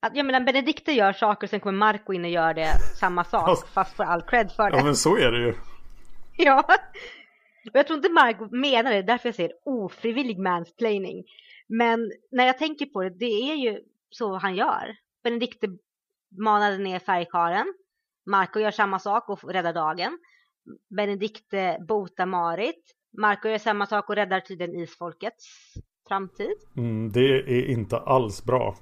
Att, 0.00 0.16
jag 0.16 0.26
menar 0.26 0.40
Benedikte 0.40 0.92
gör 0.92 1.12
saker 1.12 1.46
och 1.46 1.50
sen 1.50 1.60
kommer 1.60 1.78
Marco 1.78 2.12
in 2.12 2.24
och 2.24 2.30
gör 2.30 2.54
det 2.54 2.78
samma 3.00 3.24
sak 3.24 3.42
Alltså- 3.48 3.66
fast 3.66 3.96
får 3.96 4.04
all 4.04 4.22
cred 4.22 4.52
för 4.52 4.70
det. 4.70 4.76
Ja, 4.76 4.84
men 4.84 4.96
så 4.96 5.16
är 5.16 5.32
det 5.32 5.38
ju. 5.38 5.54
Ja. 6.38 6.64
Och 7.70 7.76
jag 7.76 7.86
tror 7.86 7.96
inte 7.96 8.08
Marco 8.12 8.48
menar 8.56 8.92
det, 8.92 9.02
därför 9.02 9.28
jag 9.28 9.34
säger 9.36 9.52
ofrivillig 9.64 10.38
mansplaining. 10.38 11.24
Men 11.68 12.12
när 12.30 12.46
jag 12.46 12.58
tänker 12.58 12.86
på 12.86 13.02
det, 13.02 13.10
det 13.10 13.50
är 13.50 13.54
ju 13.54 13.80
så 14.10 14.34
han 14.36 14.54
gör. 14.56 14.96
Benedikte 15.24 15.66
manade 16.38 16.78
ner 16.78 16.98
färgkaren. 16.98 17.74
Marco 18.26 18.60
gör 18.60 18.70
samma 18.70 18.98
sak 18.98 19.28
och 19.28 19.52
räddar 19.52 19.72
dagen. 19.72 20.18
Benedikte 20.96 21.78
botar 21.88 22.26
Marit. 22.26 22.82
Marco 23.18 23.48
gör 23.48 23.58
samma 23.58 23.86
sak 23.86 24.08
och 24.08 24.16
räddar 24.16 24.40
tydligen 24.40 24.76
isfolkets 24.76 25.74
framtid. 26.08 26.56
Mm, 26.76 27.12
det 27.12 27.20
är 27.20 27.66
inte 27.70 27.96
alls 27.98 28.44
bra. 28.44 28.76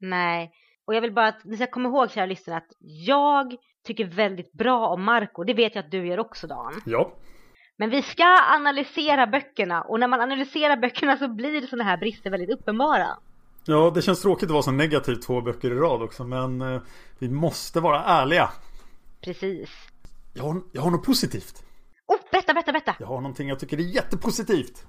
Nej, 0.00 0.52
och 0.86 0.94
jag 0.94 1.00
vill 1.00 1.12
bara 1.12 1.28
att 1.28 1.44
ni 1.44 1.56
ska 1.56 1.66
komma 1.66 1.88
ihåg 1.88 2.10
kära 2.10 2.26
lyssnare 2.26 2.56
att 2.56 2.72
jag 3.06 3.56
tycker 3.86 4.04
väldigt 4.04 4.52
bra 4.52 4.88
om 4.88 5.04
Marco. 5.04 5.44
Det 5.44 5.54
vet 5.54 5.74
jag 5.74 5.84
att 5.84 5.90
du 5.90 6.06
gör 6.06 6.18
också 6.18 6.46
Dan. 6.46 6.82
Ja. 6.86 7.12
Men 7.76 7.90
vi 7.90 8.02
ska 8.02 8.38
analysera 8.54 9.26
böckerna 9.26 9.82
och 9.82 10.00
när 10.00 10.08
man 10.08 10.20
analyserar 10.20 10.76
böckerna 10.76 11.16
så 11.16 11.28
blir 11.28 11.66
sådana 11.66 11.84
här 11.84 11.96
brister 11.96 12.30
väldigt 12.30 12.50
uppenbara. 12.50 13.06
Ja, 13.64 13.92
det 13.94 14.02
känns 14.02 14.22
tråkigt 14.22 14.44
att 14.44 14.50
vara 14.50 14.62
så 14.62 14.70
negativ 14.70 15.14
två 15.14 15.40
böcker 15.40 15.70
i 15.70 15.74
rad 15.74 16.02
också. 16.02 16.24
Men 16.24 16.60
eh, 16.60 16.80
vi 17.18 17.28
måste 17.28 17.80
vara 17.80 18.04
ärliga. 18.04 18.50
Precis. 19.20 19.70
Jag 20.32 20.42
har, 20.44 20.62
jag 20.72 20.82
har 20.82 20.90
något 20.90 21.04
positivt. 21.06 21.62
Oh, 22.06 22.16
berätta, 22.30 22.54
berätta, 22.54 22.72
berätta! 22.72 22.96
Jag 22.98 23.06
har 23.06 23.20
någonting 23.20 23.48
jag 23.48 23.58
tycker 23.58 23.76
är 23.76 23.82
jättepositivt. 23.82 24.84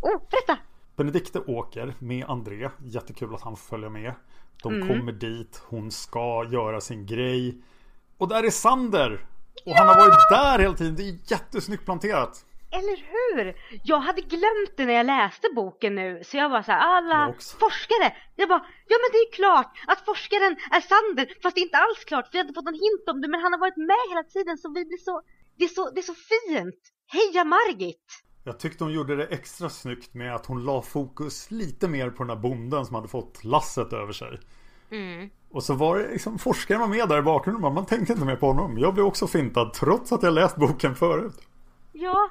Oh, 0.00 0.22
berätta! 0.30 0.58
Benedikte 0.96 1.40
åker 1.40 1.94
med 1.98 2.24
André. 2.28 2.70
Jättekul 2.84 3.34
att 3.34 3.40
han 3.42 3.56
får 3.56 3.64
följa 3.68 3.88
med. 3.90 4.14
De 4.62 4.74
Mm. 4.74 4.88
kommer 4.88 5.12
dit. 5.12 5.62
Hon 5.66 5.90
ska 5.90 6.48
göra 6.52 6.80
sin 6.80 7.06
grej. 7.06 7.62
Och 8.18 8.28
där 8.28 8.44
är 8.44 8.50
Sander! 8.50 9.26
Och 9.66 9.72
han 9.74 9.88
har 9.88 9.96
varit 9.96 10.30
där 10.30 10.58
hela 10.58 10.74
tiden. 10.74 10.96
Det 10.96 11.02
är 11.08 11.18
jättesnyggt 11.26 11.84
planterat. 11.84 12.44
Eller 12.78 12.96
hur? 13.12 13.54
Jag 13.84 14.00
hade 14.00 14.20
glömt 14.20 14.72
det 14.76 14.86
när 14.86 14.94
jag 14.94 15.06
läste 15.06 15.48
boken 15.54 15.94
nu, 15.94 16.20
så 16.24 16.36
jag 16.36 16.48
var 16.48 16.62
så 16.62 16.72
här, 16.72 16.80
alla 16.96 17.34
forskare. 17.64 18.16
Jag 18.36 18.48
bara, 18.48 18.64
ja 18.90 18.96
men 19.02 19.10
det 19.12 19.20
är 19.26 19.32
klart 19.32 19.72
att 19.86 20.00
forskaren 20.04 20.56
är 20.76 20.80
Sander, 20.80 21.26
fast 21.42 21.54
det 21.54 21.60
är 21.60 21.68
inte 21.70 21.78
alls 21.78 22.04
klart, 22.04 22.28
för 22.28 22.36
jag 22.38 22.44
inte 22.44 22.54
fått 22.54 22.64
någon 22.64 22.84
hint 22.86 23.04
om 23.12 23.20
det, 23.20 23.28
men 23.28 23.40
han 23.40 23.52
har 23.52 23.60
varit 23.60 23.76
med 23.76 24.02
hela 24.10 24.24
tiden, 24.24 24.58
så 24.58 24.68
vi 24.68 24.84
blir 24.84 24.98
så, 24.98 25.22
det 25.58 25.64
är 25.64 25.68
så, 25.68 25.90
det 25.90 26.00
är 26.00 26.08
så 26.12 26.18
fint. 26.32 26.82
Heja 27.14 27.44
Margit! 27.44 28.06
Jag 28.44 28.58
tyckte 28.60 28.84
hon 28.84 28.92
gjorde 28.92 29.16
det 29.16 29.26
extra 29.26 29.68
snyggt 29.68 30.14
med 30.14 30.34
att 30.34 30.46
hon 30.46 30.64
la 30.64 30.82
fokus 30.82 31.50
lite 31.50 31.88
mer 31.88 32.10
på 32.10 32.22
den 32.22 32.30
här 32.30 32.42
bonden 32.42 32.86
som 32.86 32.94
hade 32.94 33.08
fått 33.08 33.44
lasset 33.44 33.92
över 33.92 34.12
sig. 34.12 34.40
Mm. 34.90 35.30
Och 35.50 35.62
så 35.62 35.74
var 35.74 35.98
det 35.98 36.08
liksom, 36.08 36.38
forskaren 36.38 36.80
var 36.80 36.88
med 36.88 37.08
där 37.08 37.18
i 37.18 37.22
bakgrunden. 37.22 37.74
Man 37.74 37.86
tänkte 37.86 38.12
inte 38.12 38.24
mer 38.24 38.36
på 38.36 38.46
honom. 38.46 38.78
Jag 38.78 38.94
blev 38.94 39.06
också 39.06 39.26
fintad 39.26 39.72
trots 39.72 40.12
att 40.12 40.22
jag 40.22 40.34
läst 40.34 40.56
boken 40.56 40.94
förut. 40.94 41.34
Ja, 41.92 42.30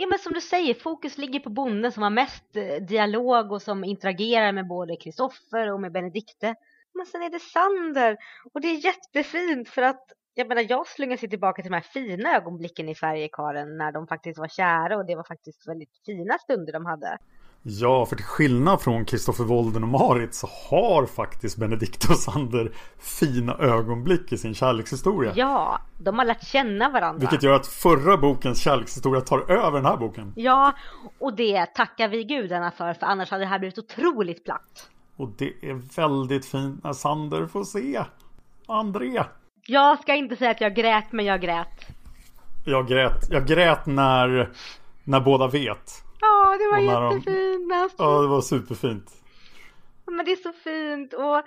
ja 0.00 0.06
men 0.06 0.18
som 0.18 0.32
du 0.32 0.40
säger, 0.40 0.74
fokus 0.74 1.18
ligger 1.18 1.40
på 1.40 1.50
bonden 1.50 1.92
som 1.92 2.02
har 2.02 2.10
mest 2.10 2.56
eh, 2.56 2.82
dialog 2.82 3.52
och 3.52 3.62
som 3.62 3.84
interagerar 3.84 4.52
med 4.52 4.68
både 4.68 4.96
Kristoffer 4.96 5.72
och 5.72 5.80
med 5.80 5.92
Benedikte. 5.92 6.54
Men 6.94 7.06
sen 7.06 7.22
är 7.22 7.30
det 7.30 7.40
Sander 7.40 8.16
och 8.52 8.60
det 8.60 8.68
är 8.68 8.84
jättefint 8.84 9.68
för 9.68 9.82
att 9.82 10.12
jag 10.34 10.48
menar 10.48 10.66
jag 10.68 10.86
slungar 10.86 11.16
sig 11.16 11.28
tillbaka 11.30 11.62
till 11.62 11.70
de 11.70 11.76
här 11.76 11.82
fina 11.82 12.36
ögonblicken 12.36 12.88
i 12.88 12.94
färjekaren 12.94 13.76
när 13.76 13.92
de 13.92 14.06
faktiskt 14.06 14.38
var 14.38 14.48
kära 14.48 14.96
och 14.96 15.06
det 15.06 15.16
var 15.16 15.24
faktiskt 15.24 15.68
väldigt 15.68 16.00
fina 16.06 16.38
stunder 16.38 16.72
de 16.72 16.86
hade. 16.86 17.18
Ja, 17.62 18.06
för 18.06 18.16
till 18.16 18.24
skillnad 18.24 18.80
från 18.80 19.04
Kristoffer 19.04 19.44
Wolden 19.44 19.82
och 19.82 19.88
Marit 19.88 20.34
så 20.34 20.48
har 20.70 21.06
faktiskt 21.06 21.56
Benedikte 21.56 22.12
och 22.12 22.18
Sander 22.18 22.72
fina 22.98 23.54
ögonblick 23.58 24.32
i 24.32 24.38
sin 24.38 24.54
kärlekshistoria. 24.54 25.32
Ja, 25.36 25.80
de 25.98 26.18
har 26.18 26.24
lärt 26.24 26.46
känna 26.46 26.90
varandra. 26.90 27.20
Vilket 27.20 27.42
gör 27.42 27.52
att 27.52 27.66
förra 27.66 28.16
bokens 28.16 28.60
kärlekshistoria 28.60 29.20
tar 29.20 29.50
över 29.50 29.72
den 29.72 29.86
här 29.86 29.96
boken. 29.96 30.32
Ja, 30.36 30.72
och 31.18 31.36
det 31.36 31.66
tackar 31.66 32.08
vi 32.08 32.24
gudarna 32.24 32.70
för, 32.70 32.94
för 32.94 33.06
annars 33.06 33.30
hade 33.30 33.44
det 33.44 33.48
här 33.48 33.58
blivit 33.58 33.78
otroligt 33.78 34.44
platt. 34.44 34.88
Och 35.16 35.28
det 35.38 35.52
är 35.62 35.96
väldigt 35.96 36.46
fint 36.46 36.84
när 36.84 36.92
Sander 36.92 37.46
får 37.46 37.64
se 37.64 38.04
André. 38.66 39.24
Jag 39.66 39.98
ska 39.98 40.14
inte 40.14 40.36
säga 40.36 40.50
att 40.50 40.60
jag 40.60 40.74
grät, 40.74 41.12
men 41.12 41.24
jag 41.24 41.40
grät. 41.40 41.86
Jag 42.64 42.88
grät, 42.88 43.30
jag 43.30 43.46
grät 43.46 43.86
när, 43.86 44.50
när 45.04 45.20
båda 45.20 45.48
vet. 45.48 46.04
Ja, 46.20 46.56
det 46.58 46.68
var 46.68 46.76
de- 46.76 47.14
jättefint. 47.16 47.68
när 47.68 47.78
han 47.78 47.90
Ja, 47.98 48.20
det 48.20 48.28
var 48.28 48.40
superfint. 48.40 49.12
Men 50.06 50.24
det 50.24 50.32
är 50.32 50.36
så 50.36 50.52
fint 50.52 51.12
och 51.14 51.42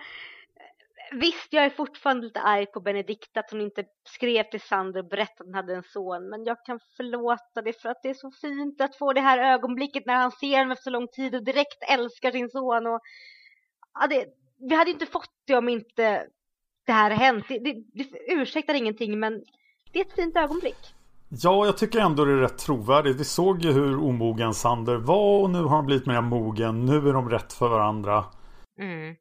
visst, 1.12 1.47
jag 1.53 1.65
är 1.65 1.69
fortfarande 1.69 2.23
lite 2.25 2.39
arg 2.39 2.65
på 2.65 2.79
Benedikta 2.79 3.39
att 3.39 3.51
hon 3.51 3.62
inte 3.62 3.83
skrev 4.09 4.43
till 4.43 4.62
Sander 4.62 4.99
och 4.99 5.09
berättade 5.09 5.39
att 5.41 5.45
hon 5.45 5.53
hade 5.53 5.75
en 5.75 5.83
son. 5.83 6.29
Men 6.29 6.43
jag 6.43 6.65
kan 6.65 6.79
förlåta 6.97 7.62
det 7.62 7.81
för 7.81 7.89
att 7.89 8.03
det 8.03 8.09
är 8.09 8.13
så 8.13 8.31
fint 8.31 8.81
att 8.81 8.95
få 8.97 9.13
det 9.13 9.21
här 9.21 9.53
ögonblicket 9.53 10.05
när 10.05 10.15
han 10.15 10.31
ser 10.31 10.57
honom 10.57 10.71
efter 10.71 10.83
så 10.83 10.89
lång 10.89 11.07
tid 11.07 11.36
och 11.36 11.43
direkt 11.43 11.83
älskar 11.89 12.31
sin 12.31 12.49
son. 12.49 12.88
Och, 12.88 12.99
ja, 13.93 14.07
det, 14.07 14.25
vi 14.69 14.75
hade 14.75 14.91
inte 14.91 15.05
fått 15.05 15.31
det 15.47 15.55
om 15.55 15.69
inte 15.69 16.27
det 16.86 16.91
här 16.91 17.12
hänt. 17.12 17.45
Det, 17.47 17.59
det, 17.59 17.73
det 17.93 18.07
ursäktar 18.27 18.73
ingenting 18.73 19.19
men 19.19 19.43
det 19.93 19.99
är 19.99 20.05
ett 20.05 20.15
fint 20.15 20.38
ögonblick. 20.38 20.95
Ja, 21.41 21.65
jag 21.65 21.77
tycker 21.77 21.99
ändå 21.99 22.25
det 22.25 22.31
är 22.31 22.37
rätt 22.37 22.57
trovärdigt. 22.57 23.19
Vi 23.19 23.23
såg 23.23 23.61
ju 23.61 23.71
hur 23.71 23.97
omogen 23.97 24.53
Sander 24.53 24.95
var 24.95 25.41
och 25.41 25.49
nu 25.49 25.61
har 25.61 25.75
han 25.75 25.85
blivit 25.85 26.05
mer 26.05 26.21
mogen. 26.21 26.85
Nu 26.85 27.09
är 27.09 27.13
de 27.13 27.29
rätt 27.29 27.53
för 27.53 27.69
varandra. 27.69 28.25
Mm. 28.79 29.15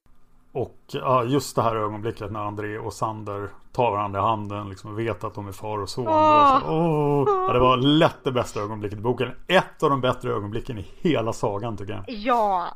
Och 0.53 0.79
ja, 0.92 1.25
just 1.25 1.57
det 1.57 1.62
här 1.62 1.77
ögonblicket 1.77 2.33
när 2.33 2.40
André 2.40 2.79
och 2.79 2.92
Sander 2.92 3.51
tar 3.72 3.90
varandra 3.90 4.20
i 4.20 4.22
handen 4.22 4.68
liksom, 4.68 4.90
och 4.90 4.98
vet 4.98 5.25
att 5.25 5.35
de 5.35 5.48
är 5.48 5.53
far 5.53 5.79
och 5.79 5.88
son. 5.88 6.05
Det, 6.05 6.11
var 6.11 6.61
så, 6.61 6.66
åh, 6.66 7.25
ja, 7.46 7.53
det 7.53 7.59
var 7.59 7.77
lätt 7.77 8.25
det 8.25 8.33
bästa 8.33 8.61
ögonblicket 8.61 8.98
i 8.98 9.03
boken. 9.03 9.31
Ett 9.46 9.83
av 9.83 9.90
de 9.90 10.01
bättre 10.01 10.33
ögonblicken 10.33 10.79
i 10.79 10.87
hela 11.01 11.33
sagan 11.33 11.77
tycker 11.77 11.92
jag. 11.92 12.05
Ja, 12.09 12.68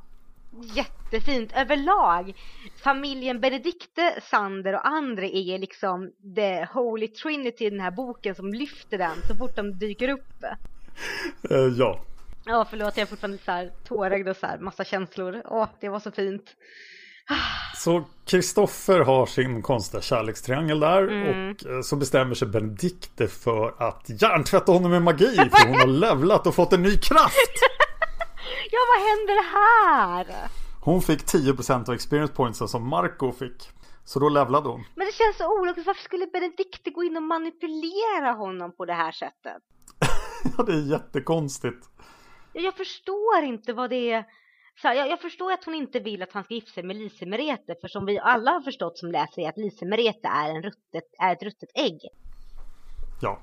jättefint 0.63 1.53
överlag. 1.57 2.35
Familjen 2.83 3.41
Benedikte, 3.41 4.21
Sander 4.31 4.73
och 4.75 4.87
André 4.87 5.55
är 5.55 5.59
liksom 5.59 6.11
the 6.37 6.65
holy 6.73 7.09
trinity 7.09 7.65
i 7.65 7.71
den 7.71 7.81
här 7.81 7.91
boken 7.91 8.35
som 8.35 8.53
lyfter 8.55 8.99
den 8.99 9.17
så 9.29 9.35
fort 9.35 9.57
de 9.57 9.79
dyker 9.79 10.09
upp. 10.09 10.43
Eh, 11.51 11.57
ja. 11.79 12.01
Ja, 12.45 12.67
förlåt, 12.71 12.97
jag 12.97 13.03
är 13.03 13.07
fortfarande 13.07 13.39
så 13.45 13.51
här 13.51 13.71
tårögd 13.89 14.29
och 14.29 14.37
så 14.37 14.47
här 14.47 14.59
massa 14.59 14.85
känslor. 14.85 15.43
Åh, 15.45 15.69
det 15.81 15.89
var 15.89 16.01
så 16.01 16.11
fint. 16.11 16.45
Så 17.77 18.05
Kristoffer 18.27 19.01
har 19.01 19.27
sin 19.27 19.63
konstiga 19.63 20.01
kärlekstriangel 20.03 20.81
där 20.81 21.03
Mm. 21.09 21.51
och 21.51 21.67
eh, 21.67 21.81
så 21.83 21.97
bestämmer 21.97 22.35
sig 22.35 22.49
Benedikte 22.49 23.29
för 23.29 23.75
att 23.79 24.05
hjärntvätta 24.23 24.73
honom 24.73 24.91
med 24.91 25.03
magi 25.03 25.35
för 25.37 25.69
hon 25.69 25.77
har 25.81 25.87
levlat 26.01 26.47
och 26.47 26.55
fått 26.55 26.73
en 26.73 26.83
ny 26.83 26.97
kraft. 26.97 27.53
Ja, 28.71 28.79
vad 28.93 29.09
händer 29.09 29.43
här? 29.43 30.51
Hon 30.81 31.03
fick 31.03 31.21
10% 31.21 31.89
av 31.89 31.95
experience 31.95 32.35
pointsen 32.35 32.69
som 32.69 32.89
Marco 32.89 33.33
fick. 33.33 33.69
Så 34.05 34.19
då 34.19 34.29
levlade 34.29 34.69
hon. 34.69 34.85
Men 34.95 35.07
det 35.07 35.13
känns 35.13 35.37
så 35.37 35.61
ologiskt. 35.61 35.87
Varför 35.87 36.03
skulle 36.03 36.27
Benedikte 36.27 36.91
gå 36.91 37.05
in 37.05 37.17
och 37.17 37.23
manipulera 37.23 38.33
honom 38.33 38.77
på 38.77 38.85
det 38.85 38.93
här 38.95 39.13
sättet? 39.13 39.63
Ja, 40.59 40.65
det 40.65 40.73
är 40.73 40.91
jättekonstigt. 40.91 41.87
Jag 42.53 42.65
jag 42.65 42.77
förstår 42.77 43.43
inte 43.43 43.73
vad 43.73 43.91
det 43.91 44.13
är. 44.13 44.25
Så 44.83 44.89
här, 44.89 44.95
jag, 44.95 45.09
jag 45.11 45.21
förstår 45.21 45.53
att 45.53 45.65
hon 45.65 45.75
inte 45.75 46.01
vill 46.01 46.23
att 46.23 46.33
han 46.33 46.45
ska 46.45 46.55
gifta 46.55 46.71
sig 46.71 46.83
med 46.83 46.97
Lise 46.97 47.27
Merete. 47.27 47.75
För 47.81 47.89
som 47.89 48.07
vi 48.07 48.19
alla 48.19 48.51
har 48.51 48.61
förstått 48.61 48.99
som 48.99 49.13
läser 49.13 49.43
är 49.43 49.49
att 49.49 49.57
Lise 49.57 49.85
Merete 49.85 50.29
är, 50.29 50.51
en 50.51 50.63
ruttet, 50.63 51.05
är 51.19 51.33
ett 51.33 51.43
ruttet 51.43 51.69
ägg. 51.75 51.99
Ja. 53.23 53.41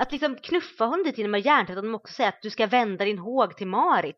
Att 0.00 0.12
liksom 0.12 0.36
knuffa 0.36 0.84
honom 0.84 1.02
dit 1.04 1.18
genom 1.18 1.34
att 1.34 1.44
hjärntvätta 1.44 1.80
honom 1.80 1.94
också 1.94 2.14
säga 2.14 2.28
att 2.28 2.42
du 2.42 2.50
ska 2.50 2.66
vända 2.66 3.04
din 3.04 3.18
håg 3.18 3.56
till 3.56 3.66
Marit. 3.66 4.16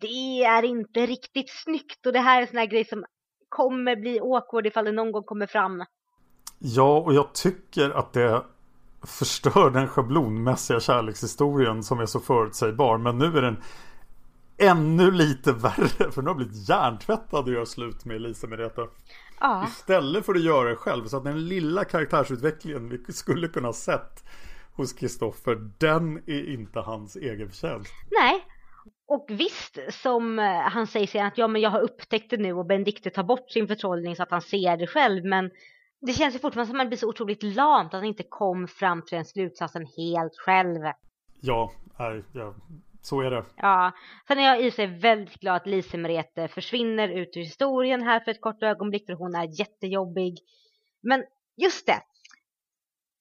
Det 0.00 0.44
är 0.44 0.62
inte 0.62 1.06
riktigt 1.06 1.50
snyggt 1.64 2.06
och 2.06 2.12
det 2.12 2.20
här 2.20 2.38
är 2.38 2.42
en 2.42 2.48
sån 2.48 2.56
här 2.56 2.66
grej 2.66 2.84
som 2.84 3.04
kommer 3.48 3.96
bli 3.96 4.20
awkward 4.20 4.66
ifall 4.66 4.84
det 4.84 4.92
någon 4.92 5.12
gång 5.12 5.22
kommer 5.22 5.46
fram. 5.46 5.84
Ja, 6.58 6.98
och 6.98 7.14
jag 7.14 7.34
tycker 7.34 7.90
att 7.90 8.12
det 8.12 8.42
förstör 9.06 9.70
den 9.70 9.88
schablonmässiga 9.88 10.80
kärlekshistorien 10.80 11.82
som 11.82 12.00
är 12.00 12.06
så 12.06 12.20
förutsägbar. 12.20 12.98
Men 12.98 13.18
nu 13.18 13.38
är 13.38 13.42
den 13.42 13.62
ännu 14.58 15.10
lite 15.10 15.52
värre. 15.52 16.10
För 16.10 16.22
nu 16.22 16.28
har 16.28 16.34
blivit 16.34 16.68
hjärntvättad 16.68 17.44
och 17.44 17.52
gör 17.52 17.64
slut 17.64 18.04
med 18.04 18.16
Elisa 18.16 18.46
Mereta. 18.46 18.82
Ja. 19.40 19.66
Istället 19.68 20.26
för 20.26 20.34
att 20.34 20.42
göra 20.42 20.68
det 20.68 20.76
själv. 20.76 21.06
Så 21.06 21.16
att 21.16 21.24
den 21.24 21.48
lilla 21.48 21.84
karaktärsutvecklingen 21.84 22.88
vi 22.88 23.12
skulle 23.12 23.48
kunna 23.48 23.72
sett 23.72 24.24
hos 24.78 24.92
Kristoffer. 24.92 25.54
Den 25.78 26.16
är 26.16 26.52
inte 26.52 26.80
hans 26.80 27.16
egen 27.16 27.48
förtjänst. 27.48 27.92
Nej. 28.10 28.44
Och 29.06 29.26
visst, 29.28 29.78
som 29.90 30.38
eh, 30.38 30.44
han 30.44 30.86
säger 30.86 31.06
sen 31.06 31.26
att 31.26 31.38
ja 31.38 31.48
men 31.48 31.62
jag 31.62 31.70
har 31.70 31.80
upptäckt 31.80 32.30
det 32.30 32.36
nu 32.36 32.52
och 32.52 32.66
Benedikte 32.66 33.10
tar 33.10 33.22
bort 33.22 33.50
sin 33.50 33.68
förtrollning 33.68 34.16
så 34.16 34.22
att 34.22 34.30
han 34.30 34.42
ser 34.42 34.76
det 34.76 34.86
själv. 34.86 35.24
Men 35.24 35.50
det 36.00 36.12
känns 36.12 36.34
ju 36.34 36.38
fortfarande 36.38 36.66
som 36.66 36.76
att 36.76 36.84
man 36.84 36.88
blir 36.88 36.98
så 36.98 37.08
otroligt 37.08 37.42
lamt 37.42 37.86
att 37.86 38.00
han 38.00 38.04
inte 38.04 38.22
kom 38.28 38.68
fram 38.68 39.02
till 39.02 39.16
den 39.16 39.24
slutsatsen 39.24 39.86
helt 39.96 40.36
själv. 40.36 40.80
Ja, 41.40 41.72
nej, 41.98 42.24
ja, 42.32 42.54
så 43.02 43.20
är 43.20 43.30
det. 43.30 43.44
Ja, 43.56 43.92
sen 44.28 44.38
är 44.38 44.42
jag 44.42 44.64
i 44.64 44.70
sig 44.70 44.86
väldigt 44.86 45.40
glad 45.40 45.56
att 45.56 45.66
Lise 45.66 45.96
Merete 45.96 46.48
försvinner 46.48 47.08
ut 47.08 47.36
ur 47.36 47.40
historien 47.40 48.02
här 48.02 48.20
för 48.20 48.30
ett 48.30 48.40
kort 48.40 48.62
ögonblick 48.62 49.06
för 49.06 49.12
hon 49.12 49.34
är 49.34 49.60
jättejobbig. 49.60 50.38
Men 51.02 51.24
just 51.56 51.86
det, 51.86 52.02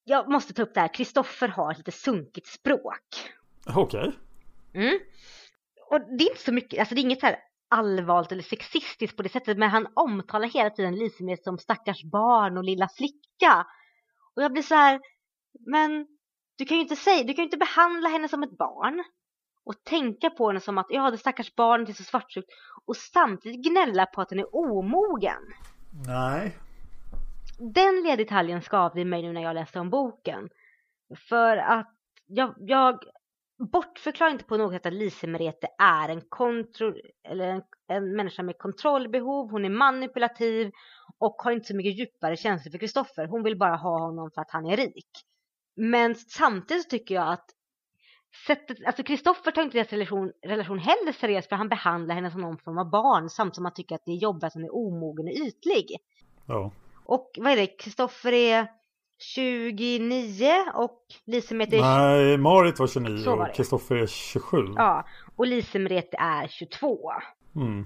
jag 0.10 0.32
måste 0.32 0.54
ta 0.54 0.62
upp 0.62 0.74
det 0.74 0.80
här, 0.80 0.93
Kristoffer 0.93 1.48
har 1.48 1.72
ett 1.72 1.78
lite 1.78 1.91
sunkigt 1.91 2.48
språk. 2.48 3.32
Okej. 3.76 4.13
Mm. 4.74 5.00
Och 5.89 6.00
det 6.00 6.24
är 6.24 6.30
inte 6.30 6.43
så 6.43 6.54
mycket, 6.54 6.80
alltså 6.80 6.96
det 6.96 7.02
är 7.02 7.04
inget 7.04 7.20
så 7.20 7.26
här 7.26 7.38
allvarligt 7.70 8.32
eller 8.32 8.43
sexistiskt 8.43 9.17
på 9.17 9.24
det 9.24 9.30
sättet, 9.30 9.58
men 9.58 9.70
han 9.70 9.88
omtalar 9.93 10.48
hela 10.48 10.70
tiden 10.70 10.96
Lise 10.96 11.24
Merete 11.24 11.43
som 11.43 11.58
stackars 11.58 12.04
barn 12.04 12.58
och 12.58 12.63
lilla 12.63 12.89
flicka. 12.98 13.67
Och 14.36 14.43
jag 14.43 14.52
blir 14.52 14.63
så 14.63 14.76
här, 14.76 15.00
men 15.60 16.08
du 16.58 16.65
kan 16.65 16.78
ju 16.78 16.84
inte 16.84 16.96
säga, 16.96 17.24
du 17.24 17.34
kan 17.34 17.43
ju 17.43 17.48
inte 17.48 17.58
behandla 17.58 18.10
henne 18.10 18.28
som 18.28 18.43
ett 18.43 18.58
barn 18.58 19.04
och 19.65 19.84
tänka 19.84 20.30
på 20.30 20.48
henne 20.48 20.60
som 20.60 20.78
att 20.78 20.88
ja, 20.89 21.12
det 21.12 21.17
stackars 21.17 21.56
barnet 21.56 21.89
är 21.89 21.93
så 21.93 22.04
svartsjukt 22.04 22.50
och 22.86 22.98
samtidigt 22.98 23.65
gnälla 23.65 24.06
på 24.06 24.22
att 24.22 24.30
den 24.30 24.39
är 24.39 24.56
omogen. 24.56 25.41
Nej. 26.08 26.58
Den 27.58 27.96
lilla 27.96 28.15
detaljen 28.15 28.62
skavde 28.62 29.02
i 29.02 29.06
mig 29.06 29.22
nu 29.22 29.34
när 29.34 29.41
jag 29.41 29.54
läste 29.54 29.80
om 29.80 29.89
boken. 29.89 30.50
För 31.30 31.58
att 31.58 31.93
jag, 32.28 32.54
jag 32.58 33.00
bortförklarar 33.72 34.32
inte 34.32 34.43
på 34.43 34.58
något 34.58 34.74
sätt 34.74 34.86
att 34.86 34.93
Lise 34.93 35.28
Merete 35.28 35.67
är 35.78 36.10
en, 36.10 36.22
kontro, 36.30 36.93
eller 37.24 37.48
en, 37.48 37.62
en 37.88 38.15
människa 38.15 38.43
med 38.43 38.58
kontrollbehov. 38.58 39.52
Hon 39.52 39.65
är 39.65 39.70
manipulativ 39.70 40.72
och 41.17 41.36
har 41.36 41.52
inte 41.52 41.67
så 41.67 41.76
mycket 41.76 42.00
djupare 42.00 42.38
känslor 42.38 42.72
för 42.72 42.80
Kristoffer. 42.80 43.28
Hon 43.28 43.43
vill 43.43 43.58
bara 43.58 43.76
ha 43.76 44.00
honom 44.00 44.32
för 44.32 44.41
att 44.41 44.52
han 44.52 44.65
är 44.65 44.78
rik. 44.78 45.10
Men 45.76 46.15
samtidigt 46.15 46.84
så 46.84 46.89
tycker 46.89 47.15
jag 47.15 47.34
att 47.34 47.46
sättet, 48.48 48.78
alltså 48.86 49.04
Kristoffer 49.04 49.52
tar 49.52 49.62
inte 49.62 49.78
deras 49.78 49.91
relation, 49.91 50.32
relation 50.46 50.80
heller 50.80 51.12
seriöst 51.12 51.50
för 51.50 51.56
han 51.56 51.70
behandlar 51.70 52.15
henne 52.15 52.32
som 52.32 52.41
någon 52.41 52.58
form 52.58 52.78
av 52.78 52.89
barn 52.89 53.30
samtidigt 53.30 53.56
som 53.56 53.65
han 53.65 53.74
tycker 53.74 53.96
att 53.96 54.06
det 54.06 54.12
är 54.12 54.15
jobbigt 54.15 54.43
att 54.43 54.54
hon 54.54 54.63
är 54.63 54.76
omogen 54.76 55.26
och 55.28 55.48
ytlig. 55.48 55.86
Ja. 56.48 56.72
Och 57.08 57.32
vad 57.38 57.52
är 57.52 57.56
det, 57.56 57.67
Kristoffer 57.67 58.34
är 58.34 58.67
29 59.20 60.66
och 60.74 61.01
Lise 61.26 61.55
Merete 61.55 61.78
är, 61.78 61.82
Nej, 61.82 62.38
Marit 62.38 62.80
var 62.80 62.88
29 62.88 63.18
Så 63.18 63.30
var 63.30 63.38
och 63.38 63.47
det. 63.47 63.53
Kristoffer 63.53 63.95
är 63.95 64.08
27. 64.08 64.58
ja, 64.76 65.05
och 65.36 65.47
Lise 65.47 65.80
Merete 65.80 66.18
är 66.18 66.47
22. 66.47 67.12
Mm. 67.55 67.86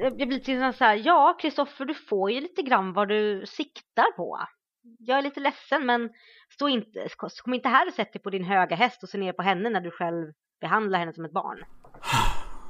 Jag 0.00 0.20
jag 0.20 0.28
blir 0.28 0.38
lite 0.38 0.72
så 0.72 0.84
här, 0.84 1.02
ja 1.04 1.36
Kristoffer 1.40 1.84
du 1.84 1.94
får 1.94 2.30
ju 2.30 2.40
lite 2.40 2.62
grann 2.62 2.92
vad 2.92 3.08
du 3.08 3.46
siktar 3.46 4.16
på. 4.16 4.38
Jag 4.98 5.18
är 5.18 5.22
lite 5.22 5.40
ledsen 5.40 5.86
men 5.86 6.10
stå 6.54 6.68
inte, 6.68 7.08
kom 7.16 7.54
inte 7.54 7.68
här 7.68 7.88
och 7.88 7.94
sätt 7.94 8.12
dig 8.12 8.22
på 8.22 8.30
din 8.30 8.44
höga 8.44 8.76
häst 8.76 9.02
och 9.02 9.08
se 9.08 9.18
ner 9.18 9.32
på 9.32 9.42
henne 9.42 9.70
när 9.70 9.80
du 9.80 9.90
själv 9.90 10.32
behandlar 10.60 10.98
henne 10.98 11.12
som 11.12 11.24
ett 11.24 11.32
barn. 11.32 11.64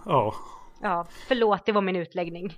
Ja. 0.06 0.34
Ja, 0.82 1.06
förlåt 1.28 1.66
det 1.66 1.72
var 1.72 1.82
min 1.82 1.96
utläggning. 1.96 2.56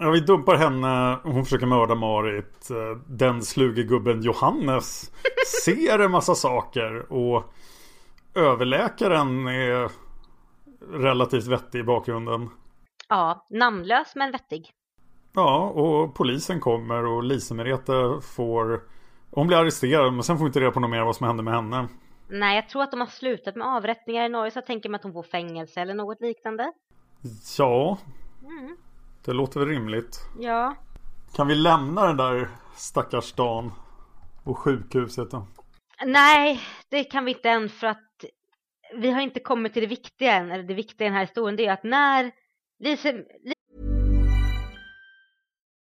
Ja, 0.00 0.10
vi 0.10 0.20
dumpar 0.20 0.56
henne. 0.56 1.18
Hon 1.22 1.44
försöker 1.44 1.66
mörda 1.66 1.94
Marit. 1.94 2.70
Eh, 2.70 2.98
Den 3.06 3.42
sluge 3.42 3.82
gubben 3.82 4.22
Johannes 4.22 5.12
ser 5.64 5.98
en 5.98 6.10
massa 6.10 6.34
saker. 6.34 7.12
Och 7.12 7.44
överläkaren 8.34 9.46
är 9.46 9.90
relativt 10.92 11.46
vettig 11.46 11.78
i 11.78 11.82
bakgrunden. 11.82 12.50
Ja, 13.08 13.46
namnlös 13.50 14.12
men 14.14 14.32
vettig. 14.32 14.70
Ja, 15.34 15.68
och 15.70 16.14
polisen 16.14 16.60
kommer 16.60 17.06
och 17.06 17.24
Lise 17.24 17.54
Merete 17.54 18.20
får... 18.36 18.80
Hon 19.30 19.46
blir 19.46 19.56
arresterad 19.56 20.12
men 20.12 20.22
sen 20.22 20.36
får 20.38 20.44
vi 20.44 20.48
inte 20.48 20.60
reda 20.60 20.70
på 20.70 20.80
något 20.80 20.90
mer 20.90 21.02
vad 21.04 21.16
som 21.16 21.26
hände 21.26 21.42
med 21.42 21.54
henne. 21.54 21.88
Nej, 22.28 22.56
jag 22.56 22.68
tror 22.68 22.82
att 22.82 22.90
de 22.90 23.00
har 23.00 23.06
slutat 23.06 23.56
med 23.56 23.66
avrättningar 23.66 24.24
i 24.24 24.28
Norge 24.28 24.50
så 24.50 24.58
jag 24.58 24.66
tänker 24.66 24.88
mig 24.88 24.98
att 24.98 25.02
hon 25.04 25.12
får 25.12 25.22
fängelse 25.22 25.80
eller 25.80 25.94
något 25.94 26.20
liknande. 26.20 26.72
Ja, 27.58 27.98
det 29.24 29.32
låter 29.32 29.60
väl 29.60 29.68
rimligt. 29.68 30.20
Ja, 30.40 30.74
Kan 31.36 31.46
vi 31.48 31.54
lämna 31.54 32.06
den 32.06 32.16
där 32.16 32.48
stackars 32.76 33.24
stan 33.24 33.72
och 34.44 34.58
sjukhuset 34.58 35.30
då? 35.30 35.46
nej, 36.06 36.60
det 36.90 37.04
kan 37.04 37.24
vi 37.24 37.32
inte 37.32 37.48
än 37.50 37.68
för 37.68 37.86
att 37.86 37.98
vi 38.96 39.10
har 39.10 39.20
inte 39.20 39.40
kommit 39.40 39.72
till 39.72 39.82
det 39.82 39.88
viktiga 39.88 40.32
än. 40.34 40.50
Eller 40.50 40.64
det 40.64 40.74
viktiga 40.74 41.06
i 41.06 41.08
den 41.08 41.14
här 41.16 41.26
historien 41.26 41.56
det 41.56 41.66
är 41.66 41.72
att 41.72 41.84
när 41.84 42.30
Lise, 42.84 43.12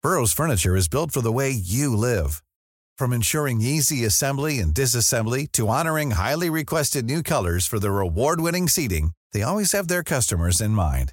Burrow's 0.05 0.35
furniture 0.37 0.77
is 0.79 0.89
built 0.91 1.13
for 1.13 1.21
the 1.23 1.33
way 1.33 1.51
you 1.51 1.97
live. 1.97 2.31
From 2.99 3.13
ensuring 3.13 3.61
easy 3.61 4.05
assembly 4.07 4.61
and 4.63 4.75
disassembly 4.75 5.47
to 5.53 5.69
honoring 5.69 6.11
highly 6.13 6.51
requested 6.51 7.05
new 7.05 7.23
colors 7.23 7.69
for 7.69 7.79
their 7.79 8.01
award-winning 8.01 8.69
seating, 8.69 9.13
they 9.33 9.43
always 9.43 9.73
have 9.73 9.87
their 9.89 10.03
customers 10.03 10.61
in 10.61 10.71
mind. 10.71 11.13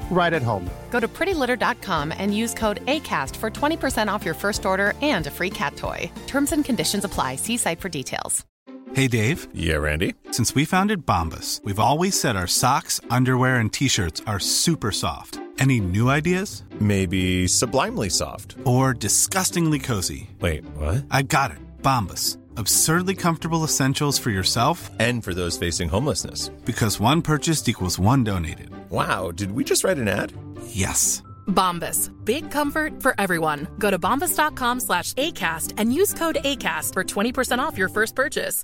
right 0.11 0.33
at 0.33 0.43
home. 0.43 0.69
Go 0.91 0.99
to 0.99 1.07
prettylitter.com 1.07 2.13
and 2.15 2.35
use 2.37 2.53
code 2.53 2.85
ACAST 2.85 3.35
for 3.37 3.49
20% 3.49 4.13
off 4.13 4.23
your 4.23 4.35
first 4.35 4.65
order 4.65 4.93
and 5.01 5.25
a 5.25 5.31
free 5.31 5.49
cat 5.49 5.75
toy. 5.75 6.11
Terms 6.27 6.51
and 6.51 6.63
conditions 6.63 7.03
apply. 7.03 7.37
See 7.37 7.57
site 7.57 7.79
for 7.79 7.89
details. 7.89 8.45
Hey, 8.93 9.07
Dave. 9.07 9.47
Yeah, 9.53 9.77
Randy. 9.77 10.15
Since 10.31 10.53
we 10.53 10.65
founded 10.65 11.05
Bombus, 11.05 11.61
we've 11.63 11.79
always 11.79 12.19
said 12.19 12.35
our 12.35 12.47
socks, 12.47 12.99
underwear, 13.09 13.55
and 13.57 13.71
t 13.71 13.87
shirts 13.87 14.21
are 14.27 14.39
super 14.39 14.91
soft. 14.91 15.39
Any 15.59 15.79
new 15.79 16.09
ideas? 16.09 16.63
Maybe 16.79 17.47
sublimely 17.47 18.09
soft. 18.09 18.55
Or 18.65 18.93
disgustingly 18.93 19.79
cozy? 19.79 20.29
Wait, 20.41 20.65
what? 20.75 21.05
I 21.09 21.21
got 21.21 21.51
it. 21.51 21.59
Bombus. 21.81 22.37
Absurdly 22.57 23.15
comfortable 23.15 23.63
essentials 23.63 24.19
for 24.19 24.29
yourself 24.31 24.89
And 24.99 25.23
for 25.23 25.33
those 25.33 25.57
facing 25.67 25.89
homelessness. 25.89 26.49
because 26.65 26.99
one 26.99 27.21
purchased 27.21 27.69
equals 27.69 27.99
one 27.99 28.23
donated. 28.23 28.69
Wow, 28.89 29.31
did 29.31 29.51
we 29.51 29.63
just 29.63 29.83
write 29.83 29.97
an 30.01 30.07
ad? 30.07 30.33
Yes. 30.67 31.23
Bombas. 31.47 32.11
Big 32.25 32.51
comfort 32.51 33.01
for 33.03 33.13
everyone. 33.17 33.67
Go 33.79 33.89
to 33.91 33.99
bombas.com 33.99 34.79
slash 34.79 35.13
ACAST 35.13 35.73
and 35.77 35.93
use 35.93 36.13
code 36.13 36.37
ACAST 36.43 36.93
for 36.93 37.03
20% 37.03 37.59
off 37.59 37.77
your 37.77 37.89
first 37.89 38.15
purchase. 38.15 38.63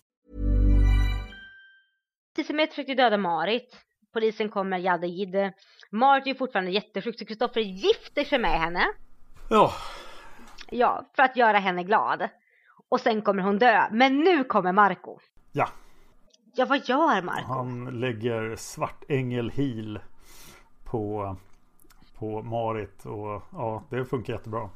Lise 2.38 2.68
försökte 2.70 2.94
döda 2.96 3.18
Marit. 3.18 3.76
Polisen 4.14 4.50
kommer, 4.50 4.78
jadda 4.78 5.08
jidde. 5.08 5.54
Marit 5.92 6.24
är 6.26 6.28
ju 6.30 6.36
fortfarande 6.36 6.72
jättesjuk 6.72 7.20
så 7.20 7.26
Kristoffer 7.26 7.62
gifter 7.62 8.24
sig 8.24 8.40
med 8.40 8.60
henne. 8.60 8.86
Ja, 9.50 9.74
Ja, 10.72 11.12
för 11.16 11.24
att 11.24 11.38
göra 11.38 11.58
henne 11.60 11.84
glad. 11.84 12.30
Och 12.90 13.00
sen 13.00 13.22
kommer 13.22 13.44
hon 13.44 13.60
dö. 13.60 13.88
Men 13.92 14.20
nu 14.20 14.44
kommer 14.44 14.72
Marco. 14.72 15.20
ja. 15.52 15.70
Ja, 16.60 16.66
vad 16.66 16.90
gör 16.90 17.22
Marco? 17.22 17.54
Han 17.54 18.00
lägger 18.00 18.56
Svartängel 18.56 19.50
Heal 19.50 20.00
på, 20.84 21.36
på 22.20 22.42
Marit 22.44 23.06
och 23.06 23.44
ja, 23.52 23.84
det 23.90 24.06
funkar 24.06 24.34
jättebra. 24.34 24.70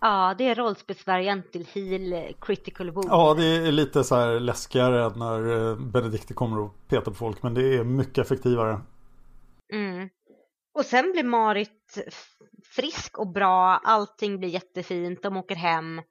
Ja, 0.00 0.34
det 0.38 0.44
är 0.44 0.54
rollspelsvariant 0.54 1.52
till 1.52 1.66
heal 1.74 2.12
eh, 2.12 2.32
critical 2.40 2.90
wound. 2.90 3.08
Ja, 3.10 3.34
det 3.34 3.44
är 3.56 3.72
lite 3.72 4.04
så 4.04 4.14
här 4.16 4.40
läskigare 4.40 5.12
när 5.16 5.70
eh, 5.70 5.76
Benedikte 5.76 6.34
kommer 6.34 6.60
och 6.60 6.88
petar 6.88 7.10
på 7.10 7.14
folk, 7.14 7.42
men 7.42 7.54
det 7.54 7.74
är 7.76 7.84
mycket 7.84 8.18
effektivare. 8.18 8.80
Mm. 9.72 10.08
Och 10.74 10.84
sen 10.84 11.12
blir 11.12 11.24
Marit 11.24 11.98
frisk 12.64 13.18
och 13.18 13.32
bra, 13.32 13.80
allting 13.84 14.38
blir 14.38 14.48
jättefint, 14.48 15.22
de 15.22 15.36
åker 15.36 15.54
hem. 15.56 16.02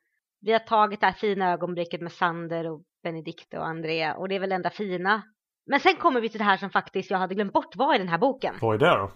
Vi 0.42 0.52
har 0.52 0.60
tagit 0.60 1.00
det 1.00 1.06
här 1.06 1.14
fina 1.14 1.52
ögonblicket 1.54 2.02
med 2.02 2.12
Sander 2.12 2.72
och 2.72 2.82
Benedikte 3.04 3.58
och 3.60 3.66
Andrea 3.68 4.16
och 4.16 4.30
det 4.30 4.36
är 4.36 4.39
väl 4.39 4.50
det 4.50 4.56
enda 4.56 4.70
fina. 4.70 5.22
Men 5.66 5.80
sen 5.80 5.96
kommer 5.96 6.22
vi 6.22 6.30
till 6.30 6.38
det 6.38 6.44
här 6.44 6.58
som 6.58 6.70
faktiskt 6.70 7.12
jag 7.12 7.18
hade 7.18 7.36
glömt 7.36 7.54
bort 7.54 7.76
var 7.76 7.96
i 7.96 7.98
den 7.98 8.08
här 8.08 8.18
boken. 8.18 8.56
Vad 8.62 8.76
är 8.76 8.80
det 8.80 8.98
då? 8.98 9.12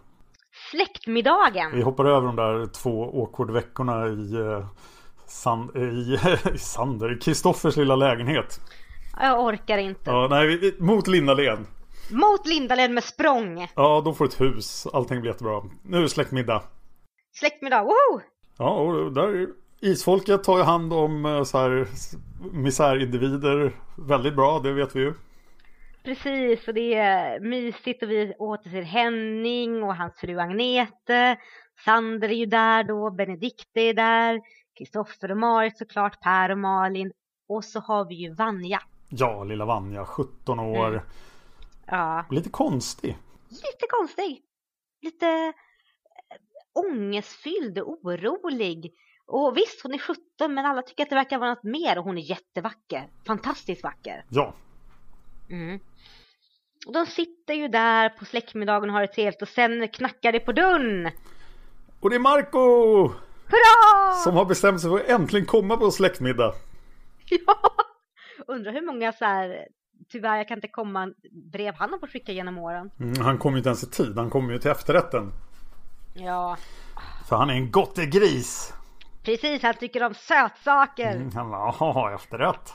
Släktmiddagen. 0.71 1.71
Vi 1.75 1.81
hoppar 1.81 2.05
över 2.05 2.27
de 2.27 2.35
där 2.35 2.65
två 2.65 3.21
awkward 3.21 3.51
veckorna 3.51 4.07
i, 4.07 4.35
eh, 4.35 4.67
Sand, 5.27 5.75
i, 5.75 6.17
i 6.53 6.57
Sander, 6.57 7.17
Kristoffers 7.21 7.77
lilla 7.77 7.95
lägenhet. 7.95 8.59
Jag 9.19 9.43
orkar 9.45 9.77
inte. 9.77 10.09
Ja, 10.11 10.27
nej, 10.29 10.47
vi- 10.47 10.57
vi- 10.57 10.81
mot 10.83 11.07
Lindalen. 11.07 11.67
Mot 12.11 12.47
Lindalen 12.47 12.93
med 12.93 13.03
språng. 13.03 13.67
Ja, 13.75 14.01
de 14.05 14.15
får 14.15 14.25
ett 14.25 14.41
hus. 14.41 14.87
Allting 14.93 15.21
blir 15.21 15.31
jättebra. 15.31 15.61
Nu 15.83 15.97
är 15.97 16.01
det 16.01 16.09
släktmiddag. 16.09 16.63
Släktmiddag, 17.39 17.83
woho! 17.83 18.21
Ja, 18.57 18.69
och 18.69 19.13
där 19.13 19.47
Isfolket 19.85 20.43
tar 20.43 20.57
ju 20.57 20.63
hand 20.63 20.93
om 20.93 21.25
eh, 21.25 21.43
så 21.43 21.57
här 21.57 21.87
misärindivider 22.53 23.75
väldigt 23.97 24.35
bra, 24.35 24.59
det 24.59 24.73
vet 24.73 24.95
vi 24.95 24.99
ju. 24.99 25.13
Precis, 26.03 26.67
och 26.67 26.73
det 26.73 26.93
är 26.93 27.39
mysigt 27.39 28.03
och 28.03 28.09
vi 28.09 28.33
återser 28.39 28.81
Henning 28.81 29.83
och 29.83 29.95
hans 29.95 30.13
fru 30.17 30.39
Agnete. 30.39 31.37
Sander 31.85 32.29
är 32.29 32.33
ju 32.33 32.45
där 32.45 32.83
då, 32.83 33.11
Benedikte 33.11 33.81
är 33.81 33.93
där, 33.93 34.41
Kristoffer 34.77 35.31
och 35.31 35.37
Marit 35.37 35.77
såklart, 35.77 36.21
Per 36.21 36.51
och 36.51 36.57
Malin. 36.57 37.11
Och 37.47 37.65
så 37.65 37.79
har 37.79 38.05
vi 38.05 38.15
ju 38.15 38.33
Vanja. 38.33 38.81
Ja, 39.09 39.43
lilla 39.43 39.65
Vanja, 39.65 40.05
17 40.05 40.59
år. 40.59 40.87
Mm. 40.87 41.01
Ja, 41.85 42.25
Lite 42.31 42.49
konstig. 42.49 43.17
lite 43.49 43.85
konstig. 43.89 44.41
Lite 45.01 45.27
eh, 45.27 45.53
ångestfylld, 46.85 47.79
orolig. 47.79 48.91
Och 49.27 49.57
visst, 49.57 49.83
hon 49.83 49.93
är 49.93 49.97
17 49.97 50.17
men 50.53 50.65
alla 50.65 50.81
tycker 50.81 51.03
att 51.03 51.09
det 51.09 51.15
verkar 51.15 51.37
vara 51.37 51.49
något 51.49 51.63
mer 51.63 51.97
och 51.97 52.03
hon 52.03 52.17
är 52.17 52.21
jättevacker. 52.21 53.07
Fantastiskt 53.27 53.83
vacker. 53.83 54.25
Ja, 54.29 54.53
Mm. 55.49 55.79
Och 56.87 56.93
de 56.93 57.05
sitter 57.05 57.53
ju 57.53 57.67
där 57.67 58.09
på 58.09 58.25
släktmiddagen 58.25 58.89
och 58.89 58.93
har 58.93 59.01
det 59.01 59.07
trevligt 59.07 59.41
och 59.41 59.47
sen 59.47 59.87
knackar 59.87 60.31
det 60.31 60.39
på 60.39 60.51
dörren. 60.51 61.11
och 61.99 62.09
det 62.09 62.15
är 62.15 62.19
Marco 62.19 62.59
Hurra! 63.47 64.13
som 64.23 64.35
har 64.35 64.45
bestämt 64.45 64.81
sig 64.81 64.89
för 64.89 64.97
att 64.99 65.09
äntligen 65.09 65.45
komma 65.45 65.77
på 65.77 65.91
släktmiddag. 65.91 66.53
Ja! 67.29 67.55
Undrar 68.47 68.71
hur 68.71 68.81
många 68.85 69.13
så 69.13 69.25
här, 69.25 69.67
tyvärr 70.11 70.37
jag 70.37 70.47
kan 70.47 70.57
inte 70.57 70.67
komma, 70.67 71.13
brev 71.51 71.73
han 71.75 71.91
har 71.91 71.99
fått 71.99 72.11
skicka 72.11 72.31
genom 72.31 72.57
åren. 72.57 72.91
Mm, 72.99 73.21
han 73.21 73.37
kommer 73.37 73.55
ju 73.55 73.59
inte 73.59 73.69
ens 73.69 73.83
i 73.83 73.89
tid, 73.89 74.17
han 74.17 74.29
kommer 74.29 74.53
ju 74.53 74.59
till 74.59 74.71
efterrätten. 74.71 75.31
Ja, 76.13 76.57
För 77.29 77.35
han 77.35 77.49
är 77.49 77.53
en 77.53 77.71
gottegris. 77.71 78.73
Precis, 79.25 79.63
han 79.63 79.73
tycker 79.73 80.03
om 80.03 80.13
sötsaker. 80.13 81.15
Mm, 81.15 81.31
han 81.35 81.49
bara, 81.51 82.15
efterrätt. 82.15 82.73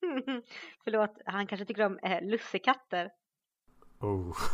Förlåt, 0.84 1.18
han 1.24 1.46
kanske 1.46 1.66
tycker 1.66 1.86
om 1.86 1.98
eh, 1.98 2.22
lussekatter. 2.22 3.10
Oh. 4.00 4.36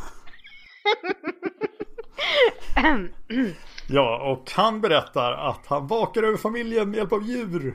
Ja, 3.89 4.33
och 4.33 4.51
han 4.57 4.81
berättar 4.81 5.33
att 5.33 5.67
han 5.67 5.87
vakar 5.87 6.23
över 6.23 6.37
familjen 6.37 6.91
med 6.91 6.97
hjälp 6.97 7.13
av 7.13 7.23
djur. 7.23 7.75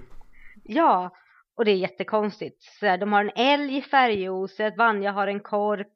Ja, 0.64 1.16
och 1.58 1.66
det 1.66 1.72
är 1.72 1.76
jättekonstigt. 1.76 2.64
Så 2.64 2.98
de 2.98 3.14
har 3.14 3.22
en 3.24 3.32
älg 3.36 3.78
i 3.78 3.82
färgoset, 3.82 4.78
Vanja 4.78 5.12
har 5.12 5.28
en 5.28 5.40
korp. 5.40 5.88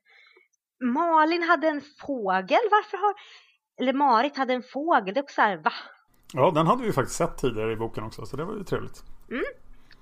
Malin 0.84 1.44
hade 1.44 1.68
en 1.68 1.82
fågel, 1.82 2.60
varför 2.72 2.98
har... 2.98 3.14
Eller 3.82 3.94
Marit 3.94 4.38
hade 4.38 4.54
en 4.54 4.64
fågel, 4.64 5.14
det 5.14 5.20
är 5.20 5.24
också 5.24 5.36
så 5.36 5.42
här, 5.42 5.58
va? 5.58 5.74
Ja, 6.34 6.52
den 6.52 6.68
hade 6.68 6.84
vi 6.84 6.94
faktiskt 6.94 7.18
sett 7.18 7.38
tidigare 7.38 7.72
i 7.72 7.76
boken 7.76 8.04
också, 8.04 8.26
så 8.26 8.38
det 8.38 8.44
var 8.46 8.54
ju 8.56 8.64
trevligt. 8.64 9.04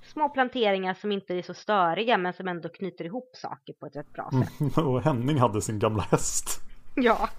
små 0.01 0.29
planteringar 0.29 0.93
som 0.93 1.11
inte 1.11 1.33
är 1.33 1.41
så 1.41 1.53
störiga 1.53 2.17
men 2.17 2.33
som 2.33 2.47
ändå 2.47 2.69
knyter 2.69 3.05
ihop 3.05 3.29
saker 3.33 3.73
på 3.73 3.85
ett 3.85 3.95
rätt 3.95 4.13
bra 4.13 4.31
sätt. 4.31 4.77
Och 4.77 5.01
Henning 5.01 5.39
hade 5.39 5.61
sin 5.61 5.79
gamla 5.79 6.03
häst. 6.03 6.61
Ja, 6.95 7.29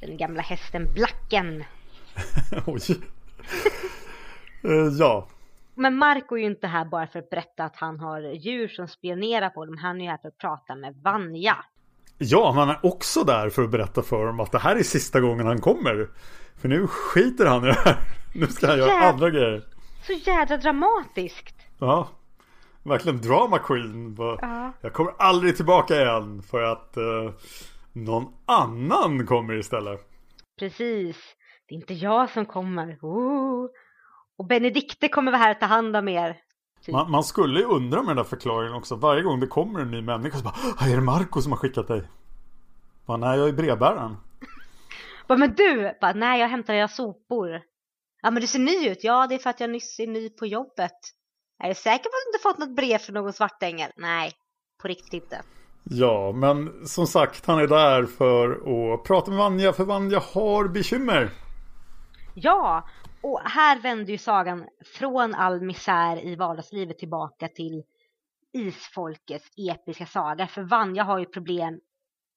den 0.00 0.16
gamla 0.16 0.42
hästen 0.42 0.92
Blacken. 0.94 1.64
Oj. 2.66 2.80
Eh, 4.64 4.92
ja, 4.98 5.28
Men 5.74 5.96
Marco 5.96 6.34
är 6.36 6.40
ju 6.40 6.46
inte 6.46 6.66
här 6.66 6.84
bara 6.84 7.06
för 7.06 7.18
att 7.18 7.30
berätta 7.30 7.64
att 7.64 7.76
han 7.76 8.00
har 8.00 8.20
djur 8.20 8.68
som 8.68 8.88
spionerar 8.88 9.50
på 9.50 9.66
dem. 9.66 9.78
Han 9.78 10.00
är 10.00 10.04
ju 10.04 10.10
här 10.10 10.18
för 10.18 10.28
att 10.28 10.38
prata 10.38 10.74
med 10.74 10.94
Vanja. 11.02 11.56
Ja, 12.18 12.50
han 12.52 12.68
är 12.68 12.78
också 12.82 13.24
där 13.24 13.50
för 13.50 13.62
att 13.62 13.70
berätta 13.70 14.02
för 14.02 14.26
dem 14.26 14.40
att 14.40 14.52
det 14.52 14.58
här 14.58 14.76
är 14.76 14.82
sista 14.82 15.20
gången 15.20 15.46
han 15.46 15.60
kommer. 15.60 16.08
För 16.60 16.68
nu 16.68 16.86
skiter 16.86 17.46
han 17.46 17.64
i 17.64 17.66
det 17.66 17.72
här. 17.84 17.96
Nu 18.34 18.46
ska 18.46 18.66
han 18.66 18.78
göra 18.78 18.88
Jävlar. 18.88 19.08
andra 19.12 19.30
grejer. 19.30 19.62
Så 20.06 20.12
jädra 20.12 20.56
dramatiskt. 20.56 21.54
Ja, 21.78 22.08
verkligen 22.82 23.20
drama 23.20 23.58
queen. 23.58 24.16
Ja. 24.18 24.72
Jag 24.80 24.92
kommer 24.92 25.12
aldrig 25.18 25.56
tillbaka 25.56 26.00
igen 26.02 26.42
för 26.42 26.62
att 26.62 26.96
eh, 26.96 27.30
någon 27.92 28.32
annan 28.46 29.26
kommer 29.26 29.54
istället. 29.58 30.00
Precis. 30.58 31.16
Det 31.68 31.74
är 31.74 31.76
inte 31.76 31.94
jag 31.94 32.30
som 32.30 32.46
kommer. 32.46 32.98
Oh. 33.02 33.66
Och 34.38 34.46
Benedikte 34.46 35.08
kommer 35.08 35.32
vara 35.32 35.42
här 35.42 35.50
och 35.54 35.60
ta 35.60 35.66
hand 35.66 35.96
om 35.96 36.08
er. 36.08 36.36
Typ. 36.84 36.92
Man, 36.92 37.10
man 37.10 37.24
skulle 37.24 37.60
ju 37.60 37.66
undra 37.66 37.98
med 37.98 38.08
den 38.08 38.16
där 38.16 38.24
förklaringen 38.24 38.74
också. 38.74 38.96
Varje 38.96 39.22
gång 39.22 39.40
det 39.40 39.46
kommer 39.46 39.80
en 39.80 39.90
ny 39.90 40.02
människa 40.02 40.38
så 40.38 40.44
bara 40.44 40.54
"Ah, 40.78 40.86
Är 40.86 40.94
det 40.96 41.00
Marco 41.02 41.42
som 41.42 41.52
har 41.52 41.58
skickat 41.58 41.88
dig? 41.88 42.02
Bara, 43.06 43.16
Nej, 43.16 43.38
jag 43.38 43.48
är 43.48 43.52
brevbäraren. 43.52 44.16
Bara, 45.28 45.38
men 45.38 45.54
du! 45.54 45.92
Bara, 46.00 46.12
Nej, 46.12 46.40
jag 46.40 46.48
hämtar 46.48 46.74
era 46.74 46.88
sopor. 46.88 47.60
Ja, 48.22 48.30
men 48.30 48.40
du 48.40 48.46
ser 48.46 48.58
ny 48.58 48.88
ut. 48.88 49.04
Ja, 49.04 49.26
det 49.26 49.34
är 49.34 49.38
för 49.38 49.50
att 49.50 49.60
jag 49.60 49.70
nyss 49.70 50.00
är 50.00 50.06
ny 50.06 50.28
på 50.30 50.46
jobbet. 50.46 50.92
Är 51.62 51.68
du 51.68 51.74
säker 51.74 52.04
på 52.04 52.08
att 52.08 52.24
du 52.24 52.30
inte 52.30 52.42
fått 52.42 52.58
något 52.58 52.76
brev 52.76 52.98
från 52.98 53.14
någon 53.14 53.32
svartängel? 53.32 53.90
Nej, 53.96 54.32
på 54.82 54.88
riktigt 54.88 55.12
inte. 55.12 55.42
Ja, 55.84 56.32
men 56.32 56.86
som 56.86 57.06
sagt 57.06 57.46
han 57.46 57.58
är 57.58 57.66
där 57.66 58.04
för 58.06 58.50
att 58.94 59.04
prata 59.04 59.30
med 59.30 59.38
Vanja 59.38 59.72
för 59.72 59.84
Vanja 59.84 60.22
har 60.34 60.68
bekymmer. 60.68 61.30
Ja, 62.34 62.88
och 63.24 63.40
här 63.44 63.80
vänder 63.80 64.12
ju 64.12 64.18
sagan 64.18 64.66
från 64.98 65.34
all 65.34 65.60
misär 65.60 66.24
i 66.24 66.36
vardagslivet 66.36 66.98
tillbaka 66.98 67.48
till 67.48 67.82
isfolkets 68.52 69.50
episka 69.56 70.06
saga. 70.06 70.46
För 70.46 70.62
Vanja 70.62 71.04
har 71.04 71.18
ju 71.18 71.26
problem 71.26 71.80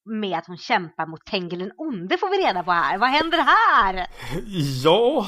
med 0.04 0.38
att 0.38 0.46
hon 0.46 0.56
kämpar 0.56 1.06
mot 1.06 1.24
Tengil 1.24 1.58
den 1.58 1.72
onde 1.76 2.18
får 2.18 2.30
vi 2.30 2.46
reda 2.46 2.62
på 2.62 2.70
här. 2.70 2.98
Vad 2.98 3.08
händer 3.08 3.38
här? 3.38 4.06
Ja, 4.84 5.26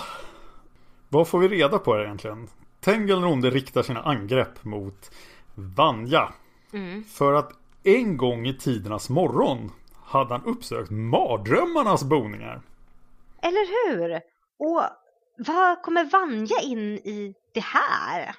vad 1.09 1.29
får 1.29 1.39
vi 1.39 1.49
reda 1.49 1.79
på 1.79 1.95
här 1.95 2.05
egentligen? 2.05 2.49
Tengil 2.81 3.21
Ronde 3.23 3.51
riktar 3.51 3.83
sina 3.83 4.03
angrepp 4.03 4.65
mot 4.65 5.11
Vanja. 5.55 6.33
Mm. 6.73 7.05
För 7.05 7.33
att 7.33 7.53
en 7.83 8.17
gång 8.17 8.47
i 8.47 8.55
tidernas 8.55 9.11
morgon 9.11 9.73
hade 10.05 10.35
han 10.35 10.45
uppsökt 10.45 10.91
mardrömmarnas 10.91 12.05
boningar. 12.05 12.63
Eller 13.43 13.97
hur? 13.97 14.21
Och 14.59 14.83
vad 15.47 15.83
kommer 15.83 16.05
Vanja 16.05 16.61
in 16.63 16.95
i 16.95 17.35
det 17.55 17.65
här? 17.65 18.37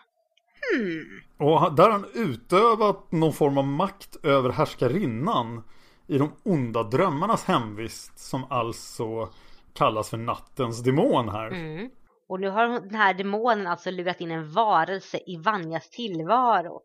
Hmm. 0.71 1.21
Och 1.37 1.75
där 1.75 1.83
har 1.83 1.91
han 1.91 2.05
utövat 2.13 3.11
någon 3.11 3.33
form 3.33 3.57
av 3.57 3.67
makt 3.67 4.25
över 4.25 4.49
härskarinnan 4.49 5.63
i 6.07 6.17
de 6.17 6.31
onda 6.43 6.83
drömmarnas 6.83 7.45
hemvist 7.45 8.19
som 8.19 8.45
alltså 8.49 9.29
kallas 9.73 10.09
för 10.09 10.17
nattens 10.17 10.83
demon 10.83 11.29
här. 11.29 11.47
Mm. 11.47 11.89
Och 12.29 12.39
nu 12.39 12.49
har 12.49 12.67
den 12.67 12.95
här 12.95 13.13
demonen 13.13 13.67
alltså 13.67 13.91
lurat 13.91 14.21
in 14.21 14.31
en 14.31 14.51
varelse 14.51 15.19
i 15.25 15.37
Vanjas 15.37 15.89
tillvaro. 15.89 16.81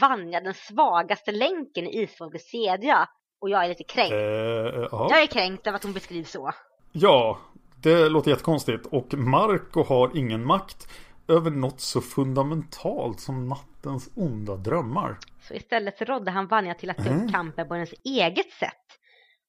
Vanja, 0.00 0.40
den 0.40 0.54
svagaste 0.54 1.32
länken 1.32 1.86
i 1.86 2.02
isfolkets 2.02 2.50
kedja. 2.50 3.08
Och 3.40 3.50
jag 3.50 3.64
är 3.64 3.68
lite 3.68 3.84
kränkt. 3.84 4.12
Eh, 4.12 4.88
ja. 4.90 5.08
Jag 5.10 5.22
är 5.22 5.26
kränkt 5.26 5.66
över 5.66 5.76
att 5.76 5.84
hon 5.84 5.92
beskrivs 5.92 6.30
så. 6.30 6.52
ja, 6.92 7.38
det 7.86 8.08
låter 8.08 8.30
jättekonstigt. 8.30 8.86
Och 8.86 9.14
Marco 9.14 9.82
har 9.82 10.16
ingen 10.16 10.44
makt 10.46 10.88
över 11.28 11.50
något 11.50 11.80
så 11.80 12.00
fundamentalt 12.00 13.20
som 13.20 13.48
nattens 13.48 14.10
onda 14.14 14.56
drömmar. 14.56 15.18
Så 15.48 15.54
istället 15.54 15.98
så 15.98 16.04
rådde 16.04 16.30
han 16.30 16.46
Vanja 16.46 16.74
till 16.74 16.90
att 16.90 16.96
ta 16.96 17.02
Mm. 17.10 17.24
upp 17.26 17.32
kampen 17.32 17.68
på 17.68 17.74
hennes 17.74 17.94
eget 18.04 18.50
sätt. 18.50 18.72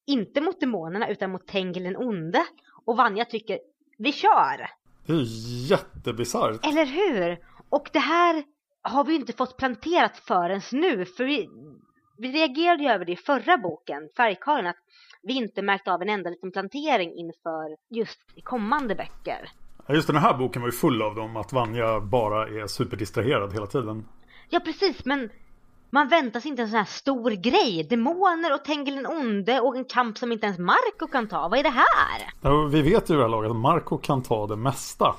Inte 0.07 0.41
mot 0.41 0.59
demonerna 0.59 1.09
utan 1.09 1.31
mot 1.31 1.47
Tengil 1.47 1.83
den 1.83 1.97
onde. 1.97 2.45
Och 2.85 2.97
Vanja 2.97 3.25
tycker, 3.25 3.59
vi 3.97 4.11
kör! 4.13 4.69
Det 5.05 5.13
är 5.13 5.23
jättebisarrt. 5.71 6.65
Eller 6.65 6.85
hur? 6.85 7.37
Och 7.69 7.89
det 7.93 7.99
här 7.99 8.43
har 8.81 9.03
vi 9.03 9.13
ju 9.13 9.19
inte 9.19 9.33
fått 9.33 9.57
planterat 9.57 10.17
förrän 10.17 10.61
nu. 10.71 11.05
För 11.05 11.23
vi, 11.25 11.49
vi 12.17 12.31
reagerade 12.31 12.83
ju 12.83 12.89
över 12.89 13.05
det 13.05 13.11
i 13.11 13.15
förra 13.15 13.57
boken, 13.57 14.09
Färgkarlen, 14.17 14.67
att 14.67 14.77
vi 15.23 15.33
inte 15.33 15.61
märkt 15.61 15.87
av 15.87 16.01
en 16.01 16.09
enda 16.09 16.29
liten 16.29 16.51
plantering 16.51 17.13
inför 17.13 17.77
just 17.89 18.19
kommande 18.43 18.95
böcker. 18.95 19.49
Just 19.89 20.07
den 20.07 20.15
här 20.15 20.33
boken 20.33 20.61
var 20.61 20.69
ju 20.69 20.71
full 20.71 21.01
av 21.01 21.15
dem 21.15 21.37
att 21.37 21.53
Vanja 21.53 21.99
bara 21.99 22.47
är 22.47 22.67
superdistraherad 22.67 23.53
hela 23.53 23.67
tiden. 23.67 24.05
Ja, 24.49 24.59
precis, 24.59 25.05
men 25.05 25.29
man 25.89 26.07
väntar 26.07 26.39
sig 26.39 26.49
inte 26.49 26.61
en 26.61 26.69
sån 26.69 26.77
här 26.77 26.85
stor 26.85 27.31
grej. 27.31 27.87
Demoner 27.89 28.53
och 28.53 28.65
Tengil 28.65 28.95
den 28.95 29.07
onde 29.07 29.59
och 29.59 29.77
en 29.77 29.85
kamp 29.85 30.17
som 30.17 30.31
inte 30.31 30.45
ens 30.45 30.59
Marco 30.59 31.07
kan 31.11 31.27
ta. 31.27 31.47
Vad 31.47 31.59
är 31.59 31.63
det 31.63 31.69
här? 31.69 32.31
Ja, 32.41 32.69
vi 32.71 32.81
vet 32.81 33.09
ju 33.09 33.13
i 33.13 33.17
det 33.17 33.23
här 33.23 33.29
laget 33.29 33.51
att 33.51 33.57
Marco 33.57 33.97
kan 33.97 34.23
ta 34.23 34.47
det 34.47 34.55
mesta. 34.55 35.15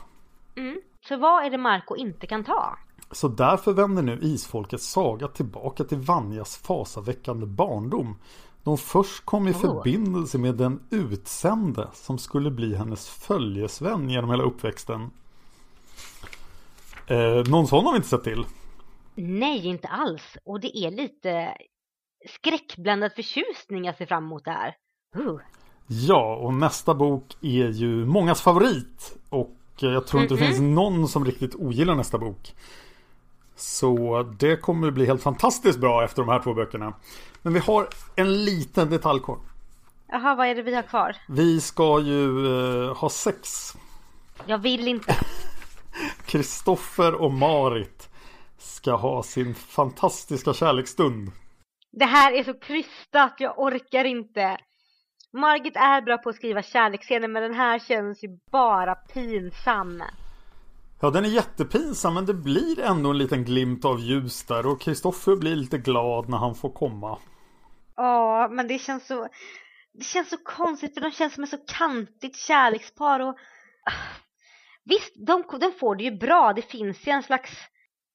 Mm. 0.56 0.80
Så 1.08 1.16
vad 1.16 1.44
är 1.44 1.50
det 1.50 1.58
Marco 1.58 1.96
inte 1.96 2.26
kan 2.26 2.44
ta? 2.44 2.78
Så 3.10 3.28
därför 3.28 3.72
vänder 3.72 4.02
nu 4.02 4.18
isfolkets 4.22 4.86
saga 4.86 5.28
tillbaka 5.28 5.84
till 5.84 5.98
Vanjas 5.98 6.56
fasaväckande 6.56 7.46
barndom. 7.46 8.16
De 8.62 8.78
först 8.78 9.24
kom 9.24 9.48
i 9.48 9.52
Oh. 9.52 9.60
förbindelse 9.60 10.38
med 10.38 10.54
den 10.54 10.80
utsände 10.90 11.88
som 11.92 12.18
skulle 12.18 12.50
bli 12.50 12.74
hennes 12.74 13.08
följesvän 13.08 14.10
genom 14.10 14.30
hela 14.30 14.42
uppväxten. 14.42 15.10
Eh, 17.06 17.50
någon 17.50 17.66
sån 17.66 17.84
har 17.84 17.92
vi 17.92 17.96
inte 17.96 18.08
sett 18.08 18.24
till. 18.24 18.44
Nej, 19.14 19.66
inte 19.66 19.88
alls. 19.88 20.36
Och 20.44 20.60
det 20.60 20.76
är 20.78 20.90
lite 20.90 21.54
skräckblandad 22.28 23.12
förtjusning 23.12 23.84
jag 23.84 23.96
ser 23.96 24.06
fram 24.06 24.24
emot 24.24 24.44
det 24.44 24.50
här. 24.50 24.74
Uh. 25.16 25.36
Ja, 25.86 26.36
och 26.36 26.54
nästa 26.54 26.94
bok 26.94 27.36
är 27.40 27.68
ju 27.68 28.06
mångas 28.06 28.40
favorit. 28.42 29.16
Och 29.28 29.56
eh, 29.82 29.88
jag 29.90 30.06
tror 30.06 30.22
inte 30.22 30.34
det 30.34 30.40
Mhm. 30.40 30.48
finns 30.48 30.60
någon 30.60 31.08
som 31.08 31.24
riktigt 31.24 31.54
ogillar 31.54 31.94
nästa 31.94 32.18
bok. 32.18 32.54
Så 33.58 34.22
det 34.38 34.56
kommer 34.56 34.90
bli 34.90 35.06
helt 35.06 35.22
fantastiskt 35.22 35.78
bra 35.78 36.04
efter 36.04 36.22
de 36.22 36.28
här 36.28 36.40
två 36.42 36.54
böckerna. 36.54 36.94
Men 37.42 37.52
vi 37.52 37.58
har 37.58 37.88
en 38.16 38.44
liten 38.44 38.90
detalj 38.90 39.20
kvar. 39.20 39.38
Jaha, 40.08 40.34
vad 40.34 40.46
är 40.46 40.54
det 40.54 40.62
vi 40.62 40.74
har 40.74 40.82
kvar? 40.82 41.16
Vi 41.28 41.60
ska 41.60 42.00
ju 42.00 42.46
eh, 42.46 42.96
ha 42.96 43.10
sex. 43.10 43.72
Jag 44.46 44.58
vill 44.58 44.88
inte. 44.88 45.14
Kristoffer 46.26 47.14
och 47.14 47.32
Marit 47.32 48.08
ska 48.58 48.96
ha 48.96 49.22
sin 49.22 49.54
fantastiska 49.54 50.52
kärleksstund. 50.52 51.32
Det 51.92 52.04
här 52.04 52.32
är 52.32 52.44
så 52.44 52.54
krystat, 52.54 53.34
jag 53.38 53.58
orkar 53.58 54.04
inte. 54.04 54.58
Margit 55.32 55.76
är 55.76 56.02
bra 56.02 56.18
på 56.18 56.28
att 56.28 56.36
skriva 56.36 56.62
kärleksscener 56.62 57.28
men 57.28 57.42
den 57.42 57.54
här 57.54 57.78
känns 57.78 58.24
ju 58.24 58.28
bara 58.52 58.94
pinsam. 58.94 60.02
Ja, 61.00 61.10
den 61.10 61.24
är 61.24 61.28
jättepinsam 61.28 62.14
men 62.14 62.26
det 62.26 62.34
blir 62.34 62.80
ändå 62.80 63.10
en 63.10 63.18
liten 63.18 63.44
glimt 63.44 63.84
av 63.84 64.00
ljus 64.00 64.42
där 64.42 64.66
och 64.66 64.80
Kristoffer 64.80 65.36
blir 65.36 65.56
lite 65.56 65.78
glad 65.78 66.28
när 66.28 66.38
han 66.38 66.54
får 66.54 66.70
komma. 66.70 67.18
Ja, 67.96 68.48
men 68.50 68.68
det 68.68 68.78
känns 68.78 69.06
så... 69.06 69.28
Det 69.92 70.04
känns 70.04 70.30
så 70.30 70.36
konstigt 70.36 70.94
för 70.94 71.00
de 71.00 71.10
känns 71.10 71.34
som 71.34 71.44
ett 71.44 71.50
så 71.50 71.58
kantigt 71.66 72.36
kärlekspar 72.36 73.20
och... 73.20 73.38
Ah, 73.84 73.92
visst, 74.84 75.14
de, 75.26 75.44
de 75.60 75.72
får 75.72 75.96
det 75.96 76.04
ju 76.04 76.18
bra. 76.18 76.52
Det 76.52 76.62
finns 76.62 77.06
ju 77.06 77.12
en 77.12 77.22
slags, 77.22 77.50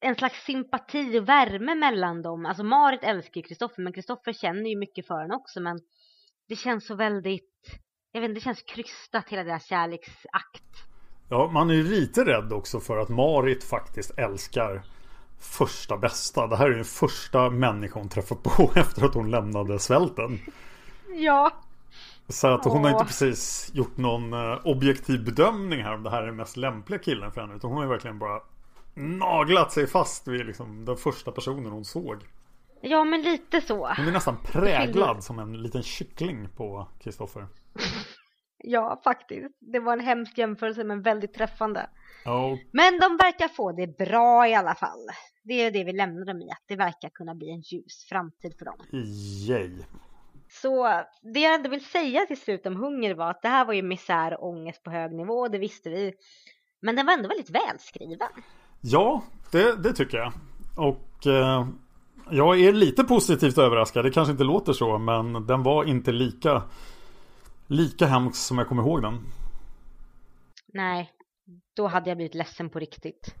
en 0.00 0.14
slags 0.14 0.44
sympati 0.44 1.18
och 1.18 1.28
värme 1.28 1.74
mellan 1.74 2.22
dem. 2.22 2.46
Alltså 2.46 2.64
Marit 2.64 3.04
älskar 3.04 3.40
ju 3.40 3.42
Kristoffer 3.42 3.82
men 3.82 3.92
Kristoffer 3.92 4.32
känner 4.32 4.70
ju 4.70 4.76
mycket 4.76 5.06
för 5.06 5.20
henne 5.20 5.34
också 5.34 5.60
men 5.60 5.78
det 6.48 6.56
känns 6.56 6.86
så 6.86 6.94
väldigt... 6.94 7.80
Jag 8.12 8.20
vet 8.20 8.28
inte, 8.28 8.40
det 8.40 8.44
känns 8.44 8.62
krystat 8.62 9.28
hela 9.28 9.44
deras 9.44 9.66
kärleksakt. 9.66 10.93
Ja, 11.34 11.50
man 11.52 11.70
är 11.70 11.74
ju 11.74 11.82
lite 11.82 12.24
rädd 12.24 12.52
också 12.52 12.80
för 12.80 12.98
att 12.98 13.08
Marit 13.08 13.64
faktiskt 13.64 14.18
älskar 14.18 14.82
första 15.38 15.96
bästa. 15.96 16.46
Det 16.46 16.56
här 16.56 16.64
är 16.64 16.70
ju 16.70 16.74
den 16.74 16.84
första 16.84 17.50
människa 17.50 18.00
hon 18.00 18.08
träffar 18.08 18.36
på 18.36 18.70
efter 18.80 19.04
att 19.04 19.14
hon 19.14 19.30
lämnade 19.30 19.78
svälten. 19.78 20.38
Ja. 21.16 21.50
Så 22.28 22.46
att 22.46 22.64
hon 22.64 22.84
har 22.84 22.90
Åh. 22.90 22.90
inte 22.90 23.04
precis 23.04 23.70
gjort 23.74 23.96
någon 23.96 24.32
eh, 24.32 24.58
objektiv 24.64 25.24
bedömning 25.24 25.82
här 25.82 25.94
om 25.94 26.02
det 26.02 26.10
här 26.10 26.22
är 26.22 26.26
den 26.26 26.36
mest 26.36 26.56
lämpliga 26.56 26.98
killen 26.98 27.32
för 27.32 27.40
henne. 27.40 27.54
Utan 27.54 27.70
hon 27.70 27.76
har 27.76 27.84
ju 27.84 27.90
verkligen 27.90 28.18
bara 28.18 28.40
naglat 28.94 29.72
sig 29.72 29.86
fast 29.86 30.28
vid 30.28 30.46
liksom 30.46 30.84
den 30.84 30.96
första 30.96 31.32
personen 31.32 31.72
hon 31.72 31.84
såg. 31.84 32.16
Ja, 32.80 33.04
men 33.04 33.22
lite 33.22 33.60
så. 33.60 33.88
Hon 33.96 34.08
är 34.08 34.12
nästan 34.12 34.36
präglad 34.44 35.24
som 35.24 35.38
en 35.38 35.62
liten 35.62 35.82
kyckling 35.82 36.48
på 36.56 36.88
Kristoffer. 37.02 37.46
Ja, 38.66 39.00
faktiskt. 39.04 39.56
Det 39.60 39.80
var 39.80 39.92
en 39.92 40.00
hemsk 40.00 40.38
jämförelse 40.38 40.84
men 40.84 41.02
väldigt 41.02 41.34
träffande. 41.34 41.86
Ja, 42.24 42.58
Men 42.72 42.98
de 43.00 43.16
verkar 43.16 43.48
få 43.48 43.72
det 43.72 43.98
bra 43.98 44.48
i 44.48 44.54
alla 44.54 44.74
fall. 44.74 45.06
Det 45.42 45.54
är 45.54 45.70
det 45.70 45.84
vi 45.84 45.92
lämnar 45.92 46.26
dem 46.26 46.42
i, 46.42 46.50
att 46.50 46.64
det 46.66 46.76
verkar 46.76 47.08
kunna 47.08 47.34
bli 47.34 47.50
en 47.50 47.60
ljus 47.60 48.06
framtid 48.08 48.54
för 48.58 48.64
dem. 48.64 48.76
yay. 49.48 49.70
Så 50.48 51.02
det 51.34 51.40
jag 51.40 51.54
ändå 51.54 51.70
vill 51.70 51.84
säga 51.84 52.26
till 52.26 52.40
slut 52.40 52.66
om 52.66 52.76
hunger 52.76 53.14
var 53.14 53.30
att 53.30 53.42
det 53.42 53.48
här 53.48 53.64
var 53.64 53.72
ju 53.74 53.82
misär 53.82 54.40
och 54.40 54.48
ångest 54.48 54.82
på 54.82 54.90
hög 54.90 55.12
nivå, 55.14 55.48
det 55.48 55.58
visste 55.58 55.90
vi. 55.90 56.12
Men 56.80 56.96
den 56.96 57.06
var 57.06 57.12
ändå 57.12 57.28
väldigt 57.28 57.50
välskriven. 57.50 58.28
Ja, 58.80 59.22
det, 59.52 59.82
det 59.82 59.92
tycker 59.92 60.18
jag. 60.18 60.32
Och 60.76 61.26
eh, 61.26 61.68
jag 62.30 62.60
är 62.60 62.72
lite 62.72 63.04
positivt 63.04 63.58
överraskad. 63.58 64.04
Det 64.04 64.10
kanske 64.10 64.32
inte 64.32 64.44
låter 64.44 64.72
så, 64.72 64.98
men 64.98 65.46
den 65.46 65.62
var 65.62 65.84
inte 65.84 66.12
lika 66.12 66.62
lika 67.66 68.06
hemsk 68.06 68.36
som 68.36 68.58
jag 68.58 68.68
kommer 68.68 68.82
ihåg 68.82 69.02
den. 69.02 69.20
Nej, 70.72 71.10
då 71.76 71.86
hade 71.86 72.10
jag 72.10 72.16
blivit 72.16 72.34
ledsen 72.34 72.70
på 72.70 72.78
riktigt. 72.78 73.34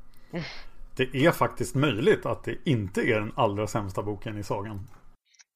Det 0.96 1.14
är 1.14 1.30
faktiskt 1.30 1.74
möjligt 1.74 2.26
att 2.26 2.44
det 2.44 2.56
inte 2.64 3.00
är 3.00 3.20
den 3.20 3.32
allra 3.36 3.66
sämsta 3.66 4.02
boken 4.02 4.38
i 4.38 4.42
sagan. 4.42 4.86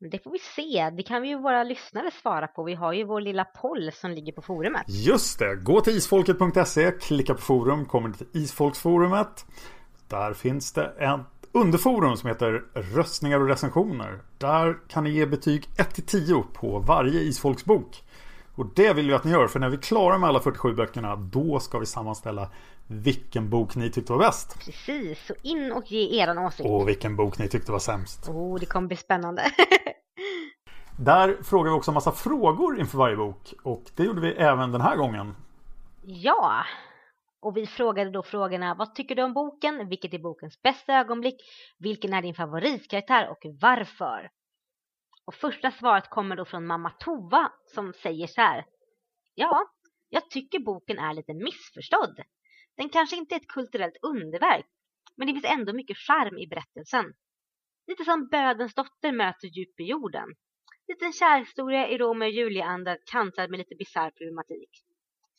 Det 0.01 0.25
får 0.25 0.31
vi 0.31 0.39
se. 0.39 0.91
Det 0.91 1.03
kan 1.03 1.23
vi 1.23 1.29
ju 1.29 1.43
våra 1.43 1.63
lyssnare 1.63 2.11
svara 2.11 2.47
på. 2.47 2.65
Vi 2.65 2.75
har 2.75 2.93
ju 2.93 3.05
vår 3.05 3.21
lilla 3.21 3.45
poll 3.45 3.91
som 3.93 4.11
ligger 4.11 4.33
på 4.33 4.43
forumet. 4.43 4.83
Just 4.89 5.39
det, 5.39 5.57
gå 5.57 5.81
till 5.81 5.97
isfolket.se, 5.97 6.91
klicka 6.91 7.35
på 7.35 7.41
forum, 7.41 7.85
kommer 7.85 8.13
till 8.13 8.27
isfolksforumet. 8.33 9.47
Där 10.09 10.35
finns 10.35 10.73
det 10.73 10.87
ett 10.87 11.49
underforum 11.53 12.17
som 12.17 12.29
heter 12.29 12.65
röstningar 12.75 13.41
och 13.41 13.49
recensioner. 13.49 14.21
Där 14.39 14.89
kan 14.89 15.05
ni 15.05 15.11
ge 15.11 15.27
betyg 15.27 15.65
1-10 15.77 16.43
på 16.43 16.79
varje 16.79 17.21
isfolksbok. 17.21 18.05
Och 18.59 18.67
det 18.75 18.93
vill 18.93 19.09
vi 19.09 19.15
att 19.15 19.25
ni 19.25 19.31
gör, 19.31 19.49
för 19.49 19.61
när 19.61 19.69
vi 19.69 19.77
är 19.77 19.81
klara 19.81 20.19
med 20.19 20.29
alla 20.29 20.41
47 20.41 20.75
böckerna, 20.75 21.17
då 21.17 21.61
ska 21.61 21.79
vi 21.79 21.87
sammanställa 21.87 22.51
vilken 22.87 23.51
bok 23.51 23.77
ni 23.77 23.91
tyckte 23.91 24.13
var 24.13 24.19
bäst. 24.19 24.65
Precis, 24.65 25.27
så 25.27 25.35
in 25.43 25.73
och 25.73 25.93
ge 25.93 26.21
eran 26.21 26.39
åsikt. 26.39 26.69
Och 26.69 26.89
vilken 26.89 27.17
bok 27.17 27.39
ni 27.39 27.49
tyckte 27.49 27.73
var 27.73 27.79
sämst. 27.79 28.29
Oh, 28.29 28.59
det 28.61 28.67
kommer 28.67 28.89
bli 28.89 28.97
spännande. 28.97 29.43
Där 30.99 31.37
frågar 31.43 31.71
vi 31.73 31.79
också 31.79 31.91
en 31.91 31.95
massa 31.95 32.13
frågor 32.13 32.81
inför 32.81 32.99
varje 32.99 33.17
bok. 33.17 33.55
Och 33.63 33.83
det 33.97 34.05
gjorde 34.05 34.21
vi 34.21 34.33
även 34.33 34.73
den 34.73 34.81
här 34.81 34.97
gången. 34.97 35.35
ja, 36.03 36.65
och 37.41 37.57
vi 37.57 37.67
frågade 37.67 38.11
då 38.11 38.23
frågorna 38.23 38.75
vad 38.75 38.95
tycker 38.95 39.15
du 39.15 39.23
om 39.23 39.33
boken? 39.33 39.89
Vilket 39.89 40.15
är 40.15 40.19
bokens 40.19 40.63
bästa 40.63 40.93
ögonblick? 40.93 41.37
Vilken 41.79 42.15
är 42.15 42.23
din 42.23 42.35
favoritkaraktär 42.35 43.29
och 43.31 43.39
varför? 43.61 44.31
Och 45.29 45.35
första 45.35 45.71
svaret 45.71 46.11
kommer 46.11 46.37
då 46.37 46.45
från 46.45 46.67
mamma 46.67 46.91
Tova 46.91 47.53
som 47.65 47.93
säger 47.93 48.27
så 48.27 48.41
här. 48.41 48.65
Ja, 49.35 49.71
jag 50.09 50.31
tycker 50.31 50.59
boken 50.59 50.99
är 50.99 51.15
lite 51.15 51.35
missförstådd. 51.35 52.21
Den 52.77 52.89
kanske 52.89 53.17
inte 53.17 53.35
är 53.35 53.37
ett 53.37 53.49
kulturellt 53.49 53.97
underverk, 54.03 54.67
men 55.17 55.27
det 55.27 55.33
finns 55.33 55.53
ändå 55.59 55.73
mycket 55.73 55.97
charm 55.97 56.39
i 56.39 56.47
berättelsen. 56.47 57.05
Lite 57.87 58.05
som 58.05 58.29
Bödens 58.29 58.75
dotter 58.75 59.13
möter 59.13 59.49
djup 59.49 59.81
i 59.81 59.85
jorden. 59.85 60.29
Liten 60.89 61.13
kärhistoria 61.13 61.89
i 61.89 61.99
Romeo 61.99 62.27
och 62.27 62.33
Julia-anda 62.33 62.97
kantad 63.11 63.51
med 63.51 63.59
lite 63.59 63.75
bisarr 63.79 64.11
problematik. 64.11 64.71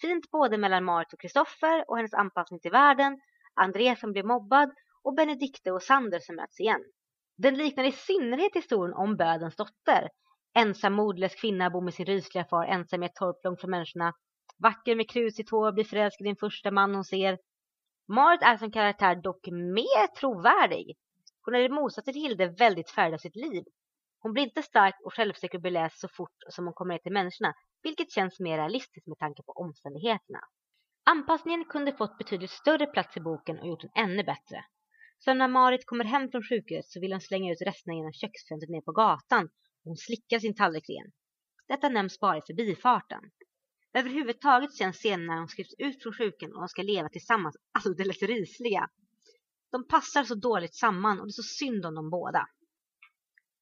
Fint 0.01 0.31
både 0.31 0.57
mellan 0.57 0.85
Marit 0.85 1.13
och 1.13 1.19
Kristoffer 1.19 1.89
och 1.89 1.97
hennes 1.97 2.13
anpassning 2.13 2.59
till 2.59 2.71
världen, 2.71 3.19
André 3.53 3.95
som 3.95 4.11
blir 4.11 4.23
mobbad 4.23 4.71
och 5.03 5.15
Benedikte 5.15 5.71
och 5.71 5.83
Sander 5.83 6.19
som 6.19 6.35
möts 6.35 6.59
igen. 6.59 6.83
Den 7.43 7.57
liknar 7.57 7.83
i 7.83 7.91
synnerhet 7.91 8.55
historien 8.55 8.93
om 8.93 9.17
Bödens 9.17 9.55
dotter. 9.55 10.09
Ensam 10.53 10.93
modlös 10.93 11.35
kvinna 11.35 11.69
bor 11.69 11.81
med 11.81 11.93
sin 11.93 12.05
rysliga 12.05 12.45
far 12.45 12.65
ensam 12.65 13.03
i 13.03 13.05
ett 13.05 13.15
torp 13.15 13.43
långt 13.43 13.61
från 13.61 13.71
människorna. 13.71 14.13
Vacker 14.57 14.95
med 14.95 15.09
krus 15.09 15.39
i 15.39 15.43
blir 15.73 15.83
förälskad 15.83 16.25
i 16.25 16.29
den 16.29 16.35
första 16.35 16.71
man 16.71 16.95
hon 16.95 17.03
ser. 17.03 17.39
Marit 18.07 18.41
är 18.41 18.57
som 18.57 18.71
karaktär 18.71 19.15
dock 19.15 19.47
mer 19.47 20.15
trovärdig. 20.19 20.97
Hon 21.41 21.55
är 21.55 21.59
i 21.59 21.69
motsats 21.69 22.05
till 22.05 22.13
Hilde 22.13 22.47
väldigt 22.47 22.89
färgad 22.89 23.13
av 23.13 23.17
sitt 23.17 23.35
liv. 23.35 23.63
Hon 24.19 24.33
blir 24.33 24.43
inte 24.43 24.61
stark 24.61 24.95
och 25.05 25.13
självsäker 25.13 25.57
och 25.57 25.61
beläst 25.61 25.99
så 25.99 26.07
fort 26.07 26.37
som 26.49 26.65
hon 26.65 26.73
kommer 26.73 26.93
ner 26.93 26.99
till 26.99 27.13
människorna, 27.13 27.53
vilket 27.83 28.11
känns 28.11 28.39
mer 28.39 28.57
realistiskt 28.57 29.07
med 29.07 29.17
tanke 29.17 29.43
på 29.43 29.51
omständigheterna. 29.51 30.39
Anpassningen 31.03 31.65
kunde 31.65 31.93
fått 31.93 32.17
betydligt 32.17 32.51
större 32.51 32.85
plats 32.85 33.17
i 33.17 33.19
boken 33.19 33.59
och 33.59 33.67
gjort 33.67 33.81
den 33.81 34.03
ännu 34.03 34.23
bättre. 34.23 34.65
Så 35.20 35.34
när 35.34 35.47
Marit 35.47 35.86
kommer 35.86 36.05
hem 36.05 36.32
från 36.32 36.43
sjukhuset 36.43 36.91
så 36.91 36.99
vill 36.99 37.11
hon 37.11 37.22
slänga 37.22 37.51
ut 37.51 37.61
resterna 37.61 37.95
genom 37.95 38.13
köksfönstret 38.13 38.70
ner 38.70 38.82
på 38.82 38.91
gatan 38.91 39.45
och 39.45 39.89
hon 39.91 39.97
slickar 39.97 40.39
sin 40.39 40.55
tallrik 40.55 40.89
ren. 40.89 41.11
Detta 41.67 41.89
nämns 41.89 42.20
bara 42.20 42.38
i 42.38 42.41
förbifarten. 42.41 43.22
Överhuvudtaget 43.93 44.78
känns 44.78 44.97
scenen 44.97 45.28
när 45.28 45.36
de 45.36 45.47
skrivs 45.47 45.74
ut 45.78 46.03
från 46.03 46.13
sjukan 46.13 46.53
och 46.53 46.59
de 46.59 46.67
ska 46.67 46.82
leva 46.82 47.09
tillsammans 47.09 47.55
alltså, 47.72 47.89
alldeles 47.89 48.22
rysliga. 48.22 48.89
De 49.72 49.88
passar 49.88 50.24
så 50.24 50.36
dåligt 50.36 50.76
samman 50.76 51.20
och 51.20 51.26
det 51.26 51.30
är 51.30 51.41
så 51.43 51.43
synd 51.43 51.86
om 51.86 51.95
dem 51.95 52.09
båda. 52.09 52.47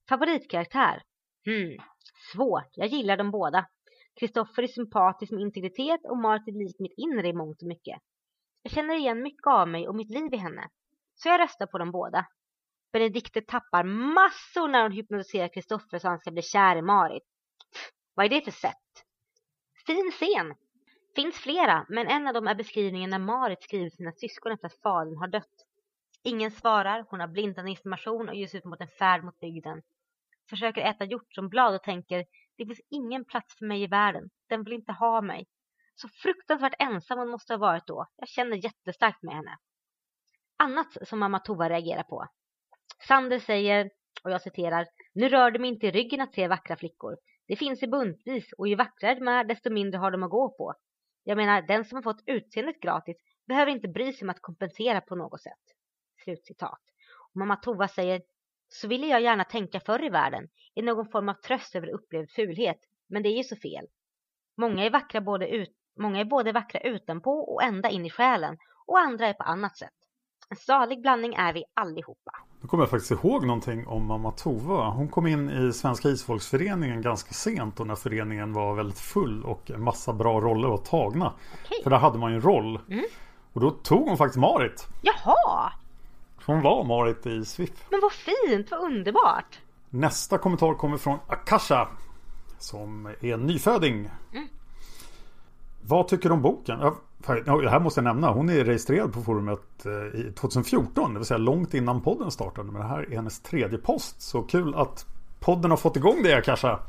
Favoritkaraktär? 0.09 1.03
Hmm, 1.45 1.77
svårt. 2.33 2.71
Jag 2.71 2.87
gillar 2.87 3.17
dem 3.17 3.31
båda. 3.31 3.67
Kristoffer 4.19 4.63
är 4.63 4.67
sympatisk 4.67 5.31
med 5.31 5.41
integritet 5.41 6.01
och 6.09 6.17
Marit 6.17 6.47
är 6.47 6.51
lik 6.51 6.79
mitt 6.79 6.97
inre 6.97 7.27
i 7.27 7.33
mångt 7.33 7.61
och 7.61 7.67
mycket. 7.67 8.01
Jag 8.61 8.71
känner 8.71 8.95
igen 8.95 9.21
mycket 9.21 9.47
av 9.47 9.67
mig 9.67 9.87
och 9.87 9.95
mitt 9.95 10.09
liv 10.09 10.33
i 10.33 10.37
henne. 10.37 10.69
Så 11.17 11.29
jag 11.29 11.39
röstar 11.39 11.65
på 11.65 11.77
dem 11.77 11.91
båda. 11.91 12.25
Benedikte 12.93 13.41
tappar 13.41 13.83
massor 13.83 14.67
när 14.67 14.81
hon 14.81 14.91
hypnotiserar 14.91 15.47
Kristoffer 15.47 15.99
så 15.99 16.07
han 16.07 16.19
ska 16.19 16.31
bli 16.31 16.41
kär 16.41 16.75
i 16.75 16.81
Marit. 16.81 17.23
Vad 18.13 18.25
är 18.25 18.29
det 18.29 18.41
för 18.41 18.51
sätt? 18.51 19.05
Fin 19.85 20.11
scen! 20.11 20.55
Finns 21.15 21.35
flera, 21.35 21.85
men 21.89 22.07
en 22.07 22.27
av 22.27 22.33
dem 22.33 22.47
är 22.47 22.55
beskrivningen 22.55 23.09
när 23.09 23.19
Marit 23.19 23.63
skriver 23.63 23.89
sina 23.89 24.11
syskon 24.11 24.51
efter 24.51 24.67
att 24.67 24.81
fadern 24.81 25.17
har 25.17 25.27
dött. 25.27 25.65
Ingen 26.23 26.51
svarar, 26.51 27.05
hon 27.09 27.19
har 27.19 27.27
blindande 27.27 27.71
information 27.71 28.29
och 28.29 28.35
ger 28.35 28.47
sig 28.47 28.57
ut 28.57 28.65
mot 28.65 28.81
en 28.81 28.87
färd 28.87 29.23
mot 29.23 29.39
bygden. 29.39 29.81
Försöker 30.49 30.81
äta 30.81 31.05
hjortronblad 31.05 31.75
och 31.75 31.83
tänker, 31.83 32.25
det 32.57 32.65
finns 32.65 32.81
ingen 32.89 33.25
plats 33.25 33.57
för 33.57 33.65
mig 33.65 33.83
i 33.83 33.87
världen. 33.87 34.29
Den 34.49 34.63
vill 34.63 34.73
inte 34.73 34.91
ha 34.91 35.21
mig. 35.21 35.47
Så 35.95 36.07
fruktansvärt 36.07 36.75
ensam 36.79 37.19
hon 37.19 37.29
måste 37.29 37.53
ha 37.53 37.57
varit 37.57 37.87
då. 37.87 38.07
Jag 38.15 38.27
känner 38.29 38.57
jättestarkt 38.57 39.23
med 39.23 39.35
henne. 39.35 39.57
Annat 40.57 40.97
som 41.07 41.19
mamma 41.19 41.39
Tova 41.39 41.69
reagerar 41.69 42.03
på. 42.03 42.27
Sander 43.07 43.39
säger, 43.39 43.89
och 44.23 44.31
jag 44.31 44.41
citerar, 44.41 44.87
nu 45.13 45.29
rör 45.29 45.51
det 45.51 45.59
mig 45.59 45.69
inte 45.69 45.87
i 45.87 45.91
ryggen 45.91 46.21
att 46.21 46.33
se 46.33 46.47
vackra 46.47 46.75
flickor. 46.75 47.17
Det 47.47 47.55
finns 47.55 47.83
i 47.83 47.87
buntvis 47.87 48.53
och 48.57 48.67
ju 48.67 48.75
vackrare 48.75 49.15
de 49.15 49.27
är 49.27 49.43
desto 49.43 49.69
mindre 49.69 49.97
har 49.97 50.11
de 50.11 50.23
att 50.23 50.29
gå 50.29 50.49
på. 50.49 50.73
Jag 51.23 51.37
menar, 51.37 51.61
den 51.61 51.85
som 51.85 51.95
har 51.95 52.03
fått 52.03 52.23
utseendet 52.25 52.79
gratis 52.81 53.17
behöver 53.47 53.71
inte 53.71 53.87
bry 53.87 54.13
sig 54.13 54.25
om 54.25 54.29
att 54.29 54.41
kompensera 54.41 55.01
på 55.01 55.15
något 55.15 55.41
sätt. 55.41 55.63
Slutcitat. 56.23 56.81
Och 57.31 57.35
mamma 57.35 57.55
Tova 57.55 57.87
säger, 57.87 58.21
så 58.67 58.87
ville 58.87 59.07
jag 59.07 59.21
gärna 59.21 59.43
tänka 59.43 59.79
förr 59.79 60.03
i 60.03 60.09
världen, 60.09 60.49
i 60.75 60.81
någon 60.81 61.09
form 61.09 61.29
av 61.29 61.33
tröst 61.33 61.75
över 61.75 61.89
upplevd 61.89 62.31
fulhet, 62.31 62.79
men 63.09 63.23
det 63.23 63.29
är 63.29 63.37
ju 63.37 63.43
så 63.43 63.55
fel. 63.55 63.87
Många 64.57 64.85
är, 64.85 64.89
vackra 64.89 65.21
både 65.21 65.47
ut, 65.49 65.75
många 65.99 66.19
är 66.19 66.25
både 66.25 66.51
vackra 66.51 66.79
utanpå 66.79 67.31
och 67.31 67.63
ända 67.63 67.89
in 67.89 68.05
i 68.05 68.09
själen, 68.09 68.57
och 68.85 68.99
andra 68.99 69.27
är 69.27 69.33
på 69.33 69.43
annat 69.43 69.77
sätt. 69.77 70.06
En 70.49 70.57
salig 70.57 71.01
blandning 71.01 71.33
är 71.33 71.53
vi 71.53 71.63
allihopa. 71.73 72.31
Nu 72.61 72.67
kommer 72.67 72.83
jag 72.83 72.89
faktiskt 72.89 73.11
ihåg 73.11 73.45
någonting 73.45 73.87
om 73.87 74.05
mamma 74.05 74.31
Tova. 74.31 74.89
Hon 74.89 75.07
kom 75.07 75.27
in 75.27 75.49
i 75.49 75.73
Svenska 75.73 76.09
isfolksföreningen 76.09 77.01
ganska 77.01 77.33
sent 77.33 77.79
och 77.79 77.87
när 77.87 77.95
föreningen 77.95 78.53
var 78.53 78.75
väldigt 78.75 78.99
full 78.99 79.43
och 79.43 79.71
en 79.71 79.83
massa 79.83 80.13
bra 80.13 80.41
roller 80.41 80.67
var 80.67 80.77
tagna. 80.77 81.33
Okej. 81.63 81.83
För 81.83 81.89
där 81.89 81.97
hade 81.97 82.17
man 82.17 82.31
ju 82.31 82.35
en 82.35 82.41
roll. 82.41 82.79
Mm. 82.89 83.05
Och 83.53 83.61
då 83.61 83.71
tog 83.71 84.07
hon 84.07 84.17
faktiskt 84.17 84.39
Marit. 84.39 84.87
Jaha! 85.01 85.71
Hon 86.45 86.61
var 86.61 86.83
Marit 86.83 87.25
i 87.25 87.45
Swift. 87.45 87.73
Men 87.89 87.99
vad 88.01 88.11
fint, 88.11 88.71
vad 88.71 88.79
underbart! 88.79 89.59
Nästa 89.89 90.37
kommentar 90.37 90.73
kommer 90.73 90.97
från 90.97 91.19
Akasha. 91.27 91.87
Som 92.57 93.05
är 93.05 93.33
en 93.33 93.45
nyföding. 93.45 94.09
Mm. 94.33 94.47
Vad 95.81 96.07
tycker 96.07 96.29
du 96.29 96.35
om 96.35 96.41
boken? 96.41 96.79
Det 97.25 97.69
här 97.69 97.79
måste 97.79 97.99
jag 97.99 98.03
nämna. 98.03 98.31
Hon 98.31 98.49
är 98.49 98.63
registrerad 98.63 99.13
på 99.13 99.21
forumet 99.21 99.85
eh, 99.85 100.33
2014. 100.33 101.13
Det 101.13 101.19
vill 101.19 101.25
säga 101.25 101.37
långt 101.37 101.73
innan 101.73 102.01
podden 102.01 102.31
startade. 102.31 102.71
Men 102.71 102.81
det 102.81 102.87
här 102.87 103.11
är 103.11 103.15
hennes 103.15 103.39
tredje 103.39 103.77
post. 103.77 104.21
Så 104.21 104.41
kul 104.41 104.75
att 104.75 105.05
podden 105.39 105.71
har 105.71 105.77
fått 105.77 105.95
igång 105.95 106.23
det 106.23 106.33
Akasha. 106.33 106.79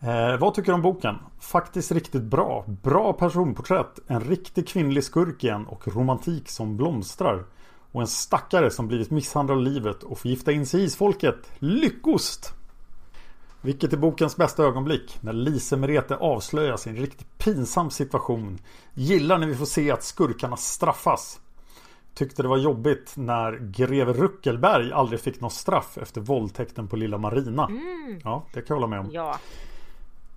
Eh, 0.00 0.36
vad 0.40 0.54
tycker 0.54 0.66
du 0.66 0.74
om 0.74 0.82
boken? 0.82 1.14
Faktiskt 1.40 1.92
riktigt 1.92 2.22
bra. 2.22 2.64
Bra 2.82 3.12
personporträtt. 3.12 3.98
En 4.06 4.20
riktig 4.20 4.68
kvinnlig 4.68 5.04
skurk 5.04 5.44
igen 5.44 5.66
och 5.66 5.88
romantik 5.88 6.48
som 6.48 6.76
blomstrar. 6.76 7.44
Och 7.92 8.00
en 8.00 8.06
stackare 8.06 8.70
som 8.70 8.88
blivit 8.88 9.10
misshandlad 9.10 9.58
av 9.58 9.64
livet 9.64 10.02
och 10.02 10.18
får 10.18 10.30
gifta 10.30 10.52
in 10.52 10.66
sig 10.66 10.80
i 10.80 10.84
isfolket. 10.84 11.52
Lyckost! 11.58 12.59
Vilket 13.62 13.92
är 13.92 13.96
bokens 13.96 14.36
bästa 14.36 14.64
ögonblick? 14.64 15.18
När 15.20 15.32
Lise 15.32 15.76
Merete 15.76 16.16
avslöjas 16.16 16.86
i 16.86 16.90
en 16.90 16.96
riktigt 16.96 17.38
pinsam 17.38 17.90
situation. 17.90 18.58
Gillar 18.94 19.38
när 19.38 19.46
vi 19.46 19.54
får 19.54 19.66
se 19.66 19.90
att 19.90 20.02
skurkarna 20.02 20.56
straffas. 20.56 21.40
Tyckte 22.14 22.42
det 22.42 22.48
var 22.48 22.56
jobbigt 22.58 23.12
när 23.16 23.52
greve 23.52 24.12
Ruckelberg 24.12 24.92
aldrig 24.92 25.20
fick 25.20 25.40
något 25.40 25.52
straff 25.52 25.98
efter 25.98 26.20
våldtäkten 26.20 26.88
på 26.88 26.96
lilla 26.96 27.18
Marina. 27.18 27.66
Mm. 27.66 28.20
Ja, 28.24 28.44
det 28.52 28.60
kan 28.60 28.64
jag 28.68 28.76
hålla 28.76 28.86
med 28.86 29.00
om. 29.00 29.08
Ja, 29.12 29.38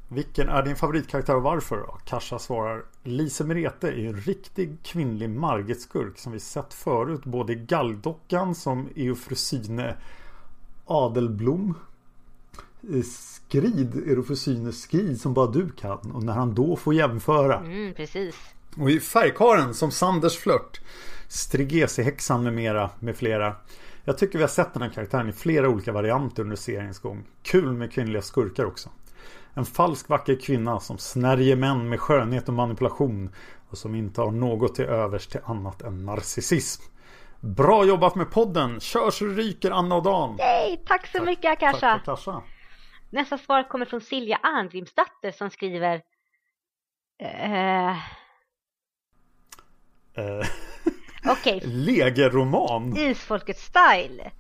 Vilken 0.08 0.50
är 0.50 0.64
din 0.64 0.76
favoritkaraktär 0.76 1.36
och 1.36 1.44
varför? 1.44 1.86
Kasha 2.06 2.40
svarar 2.40 2.84
Lise 3.04 3.44
Merete 3.44 3.88
är 3.88 4.08
en 4.08 4.16
riktig 4.16 4.78
kvinnlig 4.84 5.30
Margit-skurk 5.30 6.18
som 6.18 6.32
vi 6.32 6.40
sett 6.40 6.74
förut 6.74 7.26
både 7.26 7.54
i 7.54 7.56
Galldockan 7.56 8.56
som 8.56 8.90
Eufrosyne 8.96 9.98
Adelblom 10.86 11.76
Skrid 13.04 13.96
Eufrosyne 14.08 14.72
Skrid 14.72 15.22
som 15.22 15.34
bara 15.34 15.48
du 15.48 15.70
kan 15.70 16.12
och 16.12 16.24
när 16.24 16.34
han 16.34 16.56
då 16.56 16.76
får 16.76 16.94
jämföra. 16.94 17.60
Mm, 17.60 17.94
precis. 17.94 18.36
Och 18.78 18.92
i 18.92 19.00
Färgkaren 19.00 19.74
som 19.74 19.92
Sanders 19.92 20.38
flört 20.38 20.82
Strigesi-häxan 21.28 22.44
med 22.44 22.54
mera 22.54 22.90
med 23.00 23.18
flera. 23.18 23.56
Jag 24.04 24.18
tycker 24.18 24.38
vi 24.38 24.44
har 24.44 24.50
sett 24.50 24.74
den 24.74 24.84
här 24.84 24.90
karaktären 24.90 25.30
i 25.30 25.34
flera 25.34 25.70
olika 25.70 25.92
varianter 25.92 26.44
under 26.44 26.56
seriens 26.56 27.00
gång. 27.00 27.24
Kul 27.44 27.74
med 27.74 27.94
kvinnliga 27.94 28.22
skurkar 28.22 28.66
också. 28.66 28.90
En 29.54 29.66
falsk 29.66 30.10
vacker 30.10 30.36
kvinna 30.36 30.80
som 30.80 30.98
snärjer 30.98 31.56
män 31.56 31.90
med 31.90 32.00
skönhet 32.00 32.48
och 32.48 32.54
manipulation 32.54 33.30
och 33.70 33.78
som 33.78 33.96
inte 33.96 34.22
har 34.22 34.32
något 34.32 34.76
till 34.76 34.86
övers 34.86 35.28
till 35.28 35.40
annat 35.46 35.82
än 35.82 36.06
narcissism. 36.06 36.84
Bra 37.40 37.86
jobbat 37.86 38.16
med 38.16 38.32
podden! 38.32 38.80
Kör 38.80 39.12
så 39.12 39.26
ryker 39.26 39.72
Anna 39.72 39.96
och 39.96 40.04
Dan! 40.04 40.38
Yay, 40.40 40.78
tack 40.88 41.08
så 41.08 41.24
mycket 41.24 41.52
Akasha! 41.52 41.80
Tack 41.80 42.02
Akasha! 42.02 42.42
Nästa 43.14 43.38
svar 43.38 43.64
kommer 43.64 43.86
från 43.86 44.02
Silja 44.02 44.40
Arngrimsdatter 44.44 45.32
som 45.32 45.50
skriver 45.50 46.02
eh... 47.20 47.92
Eh, 50.14 50.46
Okej. 51.26 51.62
Legeroman? 51.66 52.98
Isfolkets 52.98 53.66
style. 53.66 54.32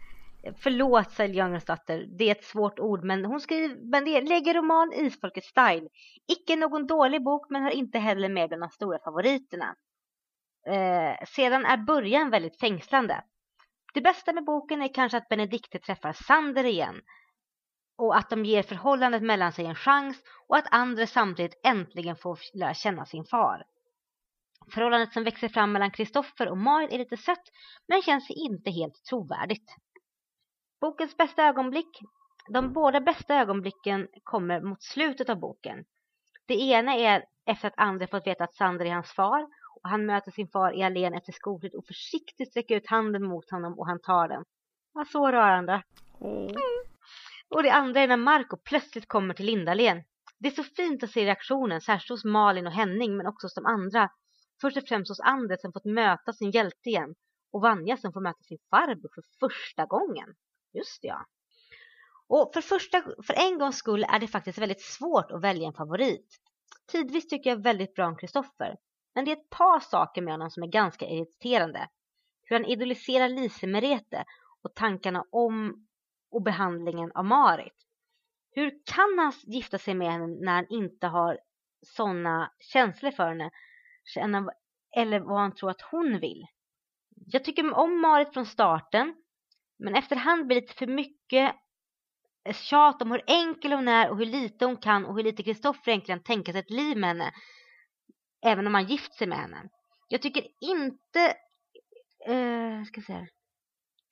Förlåt 0.57 1.11
Silja 1.11 1.43
Arngrimsdatter, 1.43 2.05
det 2.17 2.27
är 2.27 2.31
ett 2.31 2.43
svårt 2.43 2.79
ord 2.79 3.03
men 3.03 3.25
hon 3.25 3.39
skriver, 3.39 3.75
men 3.91 4.05
det 4.05 4.17
är 4.17 4.21
Legeroman 4.21 4.93
Isfolkets 4.93 5.47
style. 5.47 5.87
Icke 6.27 6.55
någon 6.55 6.87
dålig 6.87 7.23
bok 7.23 7.49
men 7.49 7.63
har 7.63 7.71
inte 7.71 7.99
heller 7.99 8.29
med 8.29 8.49
bland 8.49 8.63
de 8.63 8.69
stora 8.69 8.99
favoriterna. 8.99 9.75
Eh, 10.67 11.25
sedan 11.27 11.65
är 11.65 11.77
början 11.77 12.29
väldigt 12.29 12.59
fängslande. 12.59 13.23
Det 13.93 14.01
bästa 14.01 14.33
med 14.33 14.45
boken 14.45 14.81
är 14.81 14.93
kanske 14.93 15.17
att 15.17 15.29
Benedikte 15.29 15.79
träffar 15.79 16.13
Sander 16.13 16.63
igen 16.63 17.01
och 17.95 18.17
att 18.17 18.29
de 18.29 18.45
ger 18.45 18.63
förhållandet 18.63 19.23
mellan 19.23 19.51
sig 19.51 19.65
en 19.65 19.75
chans 19.75 20.17
och 20.47 20.57
att 20.57 20.67
andra 20.71 21.07
samtidigt 21.07 21.59
äntligen 21.63 22.15
får 22.15 22.39
lära 22.53 22.73
känna 22.73 23.05
sin 23.05 23.25
far. 23.25 23.63
Förhållandet 24.73 25.13
som 25.13 25.23
växer 25.23 25.49
fram 25.49 25.71
mellan 25.71 25.91
Kristoffer 25.91 26.49
och 26.49 26.57
Marit 26.57 26.91
är 26.91 26.97
lite 26.97 27.17
sött 27.17 27.51
men 27.87 28.01
känns 28.01 28.29
inte 28.29 28.71
helt 28.71 29.03
trovärdigt. 29.09 29.75
Bokens 30.81 31.17
bästa 31.17 31.43
ögonblick. 31.43 31.99
De 32.49 32.73
båda 32.73 33.01
bästa 33.01 33.35
ögonblicken 33.35 34.07
kommer 34.23 34.61
mot 34.61 34.83
slutet 34.83 35.29
av 35.29 35.39
boken. 35.39 35.85
Det 36.45 36.53
ena 36.53 36.95
är 36.95 37.25
efter 37.45 37.67
att 37.67 37.73
André 37.77 38.07
fått 38.07 38.27
veta 38.27 38.43
att 38.43 38.55
Sander 38.55 38.85
är 38.85 38.93
hans 38.93 39.11
far 39.11 39.47
och 39.81 39.89
han 39.89 40.05
möter 40.05 40.31
sin 40.31 40.47
far 40.47 40.79
i 40.79 40.83
allén 40.83 41.13
efter 41.13 41.31
skoltid 41.31 41.75
och 41.75 41.85
försiktigt 41.85 42.49
sträcker 42.49 42.75
ut 42.75 42.89
handen 42.89 43.27
mot 43.27 43.51
honom 43.51 43.79
och 43.79 43.87
han 43.87 44.01
tar 44.01 44.27
den. 44.27 44.43
Var 44.93 45.05
så 45.05 45.31
rörande. 45.31 45.83
Mm. 46.21 46.55
Och 47.49 47.63
det 47.63 47.69
andra 47.69 47.99
är 47.99 48.07
när 48.07 48.17
Marco 48.17 48.57
plötsligt 48.57 49.07
kommer 49.07 49.33
till 49.33 49.45
Lindalen. 49.45 50.03
Det 50.39 50.47
är 50.47 50.51
så 50.51 50.63
fint 50.63 51.03
att 51.03 51.11
se 51.11 51.25
reaktionen, 51.25 51.81
särskilt 51.81 52.09
hos 52.09 52.25
Malin 52.25 52.67
och 52.67 52.73
Henning, 52.73 53.17
men 53.17 53.27
också 53.27 53.45
hos 53.45 53.53
de 53.53 53.65
andra. 53.65 54.09
Först 54.61 54.77
och 54.77 54.83
främst 54.87 55.09
hos 55.09 55.19
Anders 55.19 55.61
som 55.61 55.73
fått 55.73 55.85
möta 55.85 56.33
sin 56.33 56.51
hjälte 56.51 56.89
igen. 56.89 57.15
Och 57.51 57.61
Vanja 57.61 57.97
som 57.97 58.13
får 58.13 58.21
möta 58.21 58.43
sin 58.43 58.57
farbror 58.69 59.09
för 59.15 59.23
första 59.39 59.85
gången. 59.85 60.35
Just 60.73 61.01
det, 61.01 61.07
ja. 61.07 61.25
Och 62.27 62.51
för, 62.53 62.61
första, 62.61 63.01
för 63.01 63.33
en 63.33 63.59
gångs 63.59 63.77
skull 63.77 64.05
är 64.09 64.19
det 64.19 64.27
faktiskt 64.27 64.57
väldigt 64.57 64.81
svårt 64.81 65.31
att 65.31 65.41
välja 65.41 65.67
en 65.67 65.73
favorit. 65.73 66.39
Tidvis 66.91 67.27
tycker 67.27 67.49
jag 67.49 67.63
väldigt 67.63 67.95
bra 67.95 68.07
om 68.07 68.17
Kristoffer. 68.17 68.77
Men 69.15 69.25
det 69.25 69.31
är 69.31 69.35
ett 69.35 69.49
par 69.49 69.79
saker 69.79 70.21
med 70.21 70.33
honom 70.33 70.49
som 70.49 70.63
är 70.63 70.67
ganska 70.67 71.05
irriterande. 71.05 71.87
Hur 72.43 72.55
han 72.55 72.65
idoliserar 72.65 73.29
Lise 73.29 73.67
Merete 73.67 74.25
och 74.61 74.75
tankarna 74.75 75.25
om 75.29 75.87
och 76.33 76.41
behandlingen 76.41 77.11
av 77.11 77.25
Marit. 77.25 77.87
Hur 78.51 78.69
kan 78.85 79.19
han 79.19 79.33
gifta 79.43 79.77
sig 79.77 79.93
med 79.93 80.11
henne 80.11 80.27
när 80.27 80.51
han 80.51 80.65
inte 80.69 81.07
har 81.07 81.39
sådana 81.81 82.51
känslor 82.59 83.11
för 83.11 83.27
henne? 83.27 83.51
Eller 84.95 85.19
vad 85.19 85.39
han 85.39 85.55
tror 85.55 85.69
att 85.69 85.81
hon 85.81 86.19
vill. 86.19 86.45
Jag 87.15 87.43
tycker 87.43 87.73
om 87.73 88.01
Marit 88.01 88.33
från 88.33 88.45
starten. 88.45 89.15
Men 89.79 89.95
efterhand 89.95 90.47
blir 90.47 90.55
det 90.55 90.61
lite 90.61 90.73
för 90.73 90.87
mycket 90.87 91.55
eh, 92.45 92.53
tjat 92.53 93.01
om 93.01 93.11
hur 93.11 93.23
enkel 93.27 93.73
hon 93.73 93.87
är 93.87 94.09
och 94.09 94.17
hur 94.17 94.25
lite 94.25 94.65
hon 94.65 94.77
kan 94.77 95.05
och 95.05 95.15
hur 95.15 95.23
lite 95.23 95.43
Kristoffer 95.43 95.91
egentligen 95.91 96.23
tänker 96.23 96.51
sig 96.51 96.61
ett 96.61 96.69
liv 96.69 96.97
med 96.97 97.09
henne. 97.09 97.31
Även 98.45 98.67
om 98.67 98.73
han 98.73 98.85
gift 98.85 99.13
sig 99.13 99.27
med 99.27 99.37
henne. 99.37 99.69
Jag 100.07 100.21
tycker 100.21 100.43
inte... 100.61 101.35
Uh, 102.29 102.83
ska 102.83 102.97
jag 102.99 103.05
säga. 103.05 103.27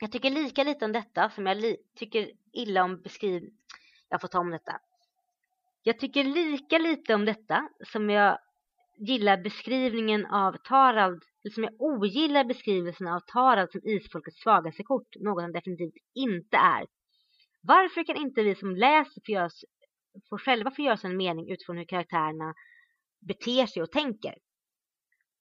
Jag 0.04 0.12
tycker 0.12 0.30
lika 0.30 0.64
lite 0.64 0.86
om 0.86 0.92
detta 0.92 1.30
som 1.30 1.48
jag 1.48 1.76
tycker 1.96 2.32
illa 2.52 2.84
om 2.84 3.02
beskriv... 3.02 3.50
Jag 4.10 4.22
får 4.22 4.28
ta 4.28 4.40
om 4.40 4.50
detta. 4.52 4.80
Jag 5.84 6.00
tycker 6.00 6.24
lika 6.24 6.78
lite 6.78 7.16
om 7.16 7.26
detta 7.26 7.70
som 7.88 8.10
jag 8.10 8.38
gillar 8.98 9.38
beskrivningen 9.38 10.26
av 10.26 10.58
Tarald, 10.58 11.24
eller 11.44 11.54
som 11.54 11.64
jag 11.64 11.74
ogillar 11.82 12.44
beskrivelsen 12.44 13.08
av 13.08 13.20
Tarald 13.20 13.72
som 13.72 13.82
isfolkets 13.84 14.42
svagaste 14.42 14.84
kort, 14.84 15.16
något 15.20 15.42
han 15.42 15.52
definitivt 15.52 16.04
inte 16.14 16.58
är. 16.58 16.86
Varför 17.62 18.04
kan 18.04 18.16
inte 18.16 18.44
vi 18.44 18.56
som 18.56 18.76
läser 18.76 19.22
få, 19.26 19.32
görs, 19.32 19.64
få 20.30 20.38
själva 20.38 20.72
få 20.72 20.82
göra 20.82 20.94
oss 20.94 21.06
en 21.06 21.18
mening 21.18 21.52
utifrån 21.52 21.78
hur 21.78 21.86
karaktärerna 21.86 22.54
beter 23.20 23.66
sig 23.66 23.84
och 23.84 23.92
tänker? 23.92 24.36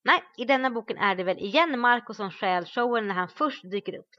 Nej, 0.05 0.23
i 0.37 0.45
denna 0.45 0.71
boken 0.71 0.97
är 0.97 1.15
det 1.15 1.25
väl 1.25 1.39
igen 1.39 1.81
Marco 1.81 2.15
som 2.15 2.31
stjäl 2.31 2.65
showen 2.65 3.09
när 3.09 3.15
han 3.15 3.29
först 3.29 3.71
dyker 3.71 3.99
upp. 3.99 4.11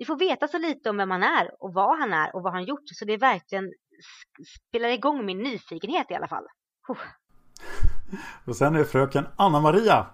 Vi 0.00 0.06
får 0.06 0.18
veta 0.18 0.48
så 0.48 0.58
lite 0.58 0.90
om 0.90 0.96
vem 0.96 1.10
han 1.10 1.22
är 1.22 1.50
och 1.60 1.74
vad 1.74 1.98
han 1.98 2.12
är 2.12 2.36
och 2.36 2.42
vad 2.42 2.52
han 2.52 2.64
gjort 2.64 2.82
så 2.84 3.04
det 3.04 3.16
verkligen 3.16 3.72
spelar 4.68 4.88
igång 4.88 5.26
min 5.26 5.38
nyfikenhet 5.38 6.10
i 6.10 6.14
alla 6.14 6.28
fall. 6.28 6.44
Och 8.44 8.56
sen 8.56 8.74
är 8.74 8.78
det 8.78 8.84
fröken 8.84 9.26
Anna-Maria 9.36 10.06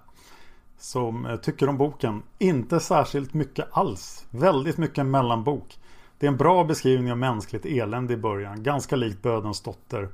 som 0.78 1.26
eh, 1.26 1.36
tycker 1.36 1.68
om 1.68 1.78
boken. 1.78 2.22
Inte 2.38 2.80
särskilt 2.80 3.34
mycket 3.34 3.68
alls. 3.70 4.26
Väldigt 4.30 4.78
mycket 4.78 5.06
mellanbok. 5.06 5.78
Det 6.18 6.26
är 6.26 6.30
en 6.30 6.36
bra 6.36 6.64
beskrivning 6.64 7.12
av 7.12 7.18
mänskligt 7.18 7.66
elände 7.66 8.14
i 8.14 8.16
början. 8.16 8.62
Ganska 8.62 8.96
likt 8.96 9.22
Bödens 9.22 9.62
dotter. 9.62 10.08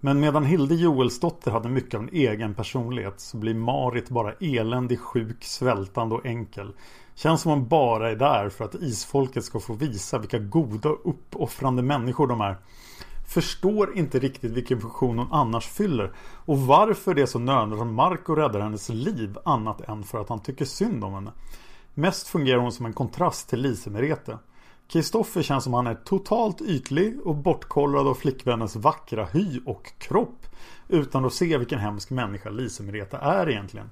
Men 0.00 0.20
medan 0.20 0.44
Hilde 0.44 0.74
Joelsdotter 0.74 1.50
hade 1.50 1.68
mycket 1.68 1.94
av 1.94 2.02
en 2.02 2.12
egen 2.12 2.54
personlighet 2.54 3.20
så 3.20 3.36
blir 3.36 3.54
Marit 3.54 4.08
bara 4.08 4.32
eländig, 4.32 5.00
sjuk, 5.00 5.44
svältande 5.44 6.14
och 6.14 6.26
enkel. 6.26 6.72
Känns 7.18 7.42
som 7.42 7.50
hon 7.50 7.68
bara 7.68 8.10
är 8.10 8.16
där 8.16 8.48
för 8.48 8.64
att 8.64 8.74
isfolket 8.74 9.44
ska 9.44 9.60
få 9.60 9.72
visa 9.72 10.18
vilka 10.18 10.38
goda 10.38 10.88
och 10.88 11.00
uppoffrande 11.04 11.82
människor 11.82 12.26
de 12.26 12.40
är. 12.40 12.56
Förstår 13.28 13.96
inte 13.98 14.18
riktigt 14.18 14.52
vilken 14.52 14.80
funktion 14.80 15.18
hon 15.18 15.32
annars 15.32 15.66
fyller 15.66 16.12
och 16.46 16.58
varför 16.58 17.14
det 17.14 17.22
är 17.22 17.26
så 17.26 17.38
nödvändigt 17.38 17.80
att 17.80 17.86
Marco 17.86 18.34
räddar 18.34 18.60
hennes 18.60 18.88
liv 18.88 19.38
annat 19.44 19.80
än 19.80 20.04
för 20.04 20.20
att 20.20 20.28
han 20.28 20.42
tycker 20.42 20.64
synd 20.64 21.04
om 21.04 21.14
henne. 21.14 21.32
Mest 21.94 22.28
fungerar 22.28 22.58
hon 22.58 22.72
som 22.72 22.86
en 22.86 22.92
kontrast 22.92 23.48
till 23.48 23.60
Lise 23.60 23.90
Merete. 23.90 24.38
Kristoffer 24.88 25.42
känns 25.42 25.64
som 25.64 25.74
han 25.74 25.86
är 25.86 25.94
totalt 25.94 26.60
ytlig 26.60 27.20
och 27.24 27.36
bortkollrad 27.36 28.06
av 28.06 28.14
flickvännens 28.14 28.76
vackra 28.76 29.24
hy 29.24 29.60
och 29.66 29.92
kropp 29.98 30.46
utan 30.88 31.24
att 31.24 31.32
se 31.32 31.58
vilken 31.58 31.78
hemsk 31.78 32.10
människa 32.10 32.50
Lise 32.50 32.82
Merete 32.82 33.16
är 33.16 33.50
egentligen. 33.50 33.90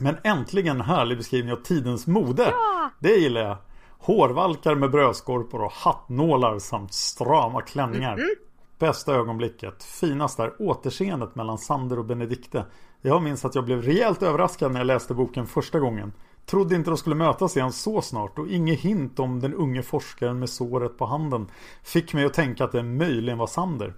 Men 0.00 0.16
äntligen 0.24 0.76
en 0.76 0.86
härlig 0.86 1.18
beskrivning 1.18 1.52
av 1.52 1.56
tidens 1.56 2.06
mode. 2.06 2.42
Ja! 2.42 2.90
Det 2.98 3.16
gillar 3.16 3.40
jag. 3.40 3.56
Hårvalkar 3.98 4.74
med 4.74 4.90
brödskorpor 4.90 5.62
och 5.62 5.72
hattnålar 5.72 6.58
samt 6.58 6.94
strama 6.94 7.62
klänningar. 7.62 8.12
Mm 8.12 8.24
-hmm. 8.24 8.78
Bästa 8.78 9.14
ögonblicket. 9.14 9.84
Finast 9.84 10.38
är 10.38 10.52
återseendet 10.58 11.34
mellan 11.34 11.58
Sander 11.58 11.98
och 11.98 12.04
Benedikte. 12.04 12.64
Jag 13.02 13.22
minns 13.22 13.44
att 13.44 13.54
jag 13.54 13.64
blev 13.64 13.82
rejält 13.82 14.22
överraskad 14.22 14.72
när 14.72 14.80
jag 14.80 14.86
läste 14.86 15.14
boken 15.14 15.46
första 15.46 15.78
gången. 15.78 16.12
Trodde 16.46 16.74
inte 16.74 16.90
de 16.90 16.96
skulle 16.96 17.16
mötas 17.16 17.56
igen 17.56 17.72
så 17.72 18.02
snart 18.02 18.38
och 18.38 18.48
inget 18.48 18.80
hint 18.80 19.18
om 19.18 19.40
den 19.40 19.54
unge 19.54 19.82
forskaren 19.82 20.38
med 20.38 20.50
såret 20.50 20.98
på 20.98 21.06
handen 21.06 21.46
fick 21.82 22.14
mig 22.14 22.24
att 22.24 22.34
tänka 22.34 22.64
att 22.64 22.72
det 22.72 22.82
möjligen 22.82 23.38
var 23.38 23.46
Sander. 23.46 23.94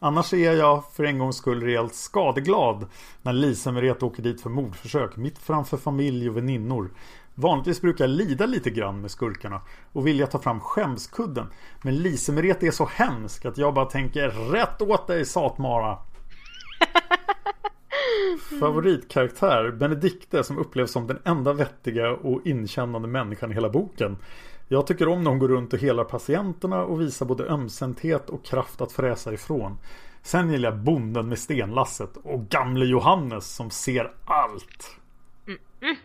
Annars 0.00 0.34
är 0.34 0.52
jag 0.52 0.84
för 0.92 1.04
en 1.04 1.18
gångs 1.18 1.36
skull 1.36 1.62
rejält 1.62 1.94
skadeglad 1.94 2.86
när 3.22 3.32
Lisa 3.32 3.72
Merete 3.72 4.04
åker 4.04 4.22
dit 4.22 4.40
för 4.40 4.50
mordförsök 4.50 5.16
mitt 5.16 5.38
framför 5.38 5.76
familj 5.76 6.28
och 6.28 6.36
väninnor. 6.36 6.90
Vanligtvis 7.34 7.80
brukar 7.80 8.04
jag 8.04 8.10
lida 8.10 8.46
lite 8.46 8.70
grann 8.70 9.00
med 9.00 9.10
skurkarna 9.10 9.60
och 9.92 10.06
vilja 10.06 10.26
ta 10.26 10.38
fram 10.38 10.60
skämskudden. 10.60 11.46
Men 11.82 11.96
Lise 11.96 12.32
Merete 12.32 12.66
är 12.66 12.70
så 12.70 12.84
hemsk 12.84 13.44
att 13.44 13.58
jag 13.58 13.74
bara 13.74 13.84
tänker 13.84 14.28
rätt 14.28 14.82
åt 14.82 15.06
dig 15.06 15.24
Satmara. 15.24 15.98
Favoritkaraktär 18.60 19.70
Benedikte 19.70 20.44
som 20.44 20.58
upplevs 20.58 20.90
som 20.90 21.06
den 21.06 21.18
enda 21.24 21.52
vettiga 21.52 22.10
och 22.10 22.46
inkännande 22.46 23.08
människan 23.08 23.50
i 23.50 23.54
hela 23.54 23.70
boken. 23.70 24.16
Jag 24.70 24.86
tycker 24.86 25.08
om 25.08 25.24
när 25.24 25.30
hon 25.30 25.38
går 25.38 25.48
runt 25.48 25.72
och 25.72 25.78
helar 25.78 26.04
patienterna 26.04 26.84
och 26.84 27.00
visar 27.00 27.26
både 27.26 27.44
ömsinthet 27.44 28.30
och 28.30 28.44
kraft 28.44 28.80
att 28.80 28.92
fräsa 28.92 29.32
ifrån. 29.32 29.78
Sen 30.22 30.50
gillar 30.50 30.70
jag 30.70 30.78
Bonden 30.78 31.28
med 31.28 31.38
stenlasset 31.38 32.16
och 32.16 32.48
Gamle 32.48 32.84
Johannes 32.84 33.56
som 33.56 33.70
ser 33.70 34.14
allt. 34.26 34.96
Mm 35.46 35.58
-mm. 35.80 35.96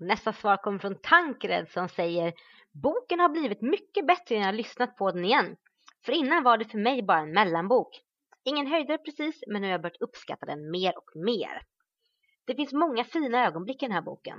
Nästa 0.00 0.32
svar 0.32 0.56
kommer 0.56 0.78
från 0.78 0.98
Tankred 1.02 1.68
som 1.68 1.88
säger 1.88 2.32
Boken 2.82 3.20
har 3.20 3.28
blivit 3.28 3.62
mycket 3.62 4.06
bättre 4.06 4.38
när 4.38 4.46
jag 4.46 4.54
lyssnat 4.54 4.96
på 4.96 5.10
den 5.10 5.24
igen. 5.24 5.56
För 6.04 6.12
innan 6.12 6.42
var 6.42 6.58
det 6.58 6.64
för 6.64 6.78
mig 6.78 7.02
bara 7.02 7.20
en 7.20 7.32
mellanbok. 7.32 7.88
Ingen 8.44 8.66
höjdare 8.66 8.98
precis, 8.98 9.44
men 9.46 9.62
nu 9.62 9.68
har 9.68 9.72
jag 9.72 9.82
börjat 9.82 10.02
uppskatta 10.02 10.46
den 10.46 10.70
mer 10.70 10.92
och 10.98 11.10
mer. 11.14 11.62
Det 12.44 12.54
finns 12.54 12.72
många 12.72 13.04
fina 13.04 13.46
ögonblick 13.46 13.82
i 13.82 13.86
den 13.86 13.94
här 13.94 14.02
boken. 14.02 14.38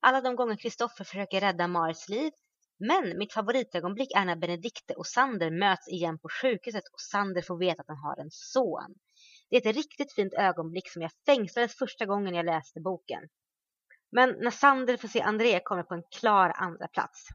Alla 0.00 0.20
de 0.20 0.36
gånger 0.36 0.56
Kristoffer 0.56 1.04
försöker 1.04 1.40
rädda 1.40 1.68
Maris 1.68 2.08
liv. 2.08 2.32
Men 2.78 3.18
mitt 3.18 3.32
favoritögonblick 3.32 4.12
är 4.16 4.24
när 4.24 4.36
Benedikte 4.36 4.94
och 4.94 5.06
Sander 5.06 5.50
möts 5.50 5.88
igen 5.88 6.18
på 6.18 6.28
sjukhuset 6.28 6.84
och 6.92 7.00
Sander 7.00 7.42
får 7.42 7.58
veta 7.58 7.80
att 7.80 7.88
han 7.88 7.96
har 7.96 8.16
en 8.16 8.30
son. 8.30 8.94
Det 9.50 9.56
är 9.56 9.70
ett 9.70 9.76
riktigt 9.76 10.12
fint 10.12 10.34
ögonblick 10.34 10.90
som 10.90 11.02
jag 11.02 11.10
fängslades 11.26 11.74
första 11.74 12.06
gången 12.06 12.34
jag 12.34 12.46
läste 12.46 12.80
boken. 12.80 13.28
Men 14.10 14.36
när 14.40 14.50
Sander 14.50 14.96
får 14.96 15.08
se 15.08 15.20
André 15.20 15.60
kommer 15.60 15.82
på 15.82 15.94
en 15.94 16.02
klar 16.20 16.52
andra 16.56 16.88
plats. 16.88 17.28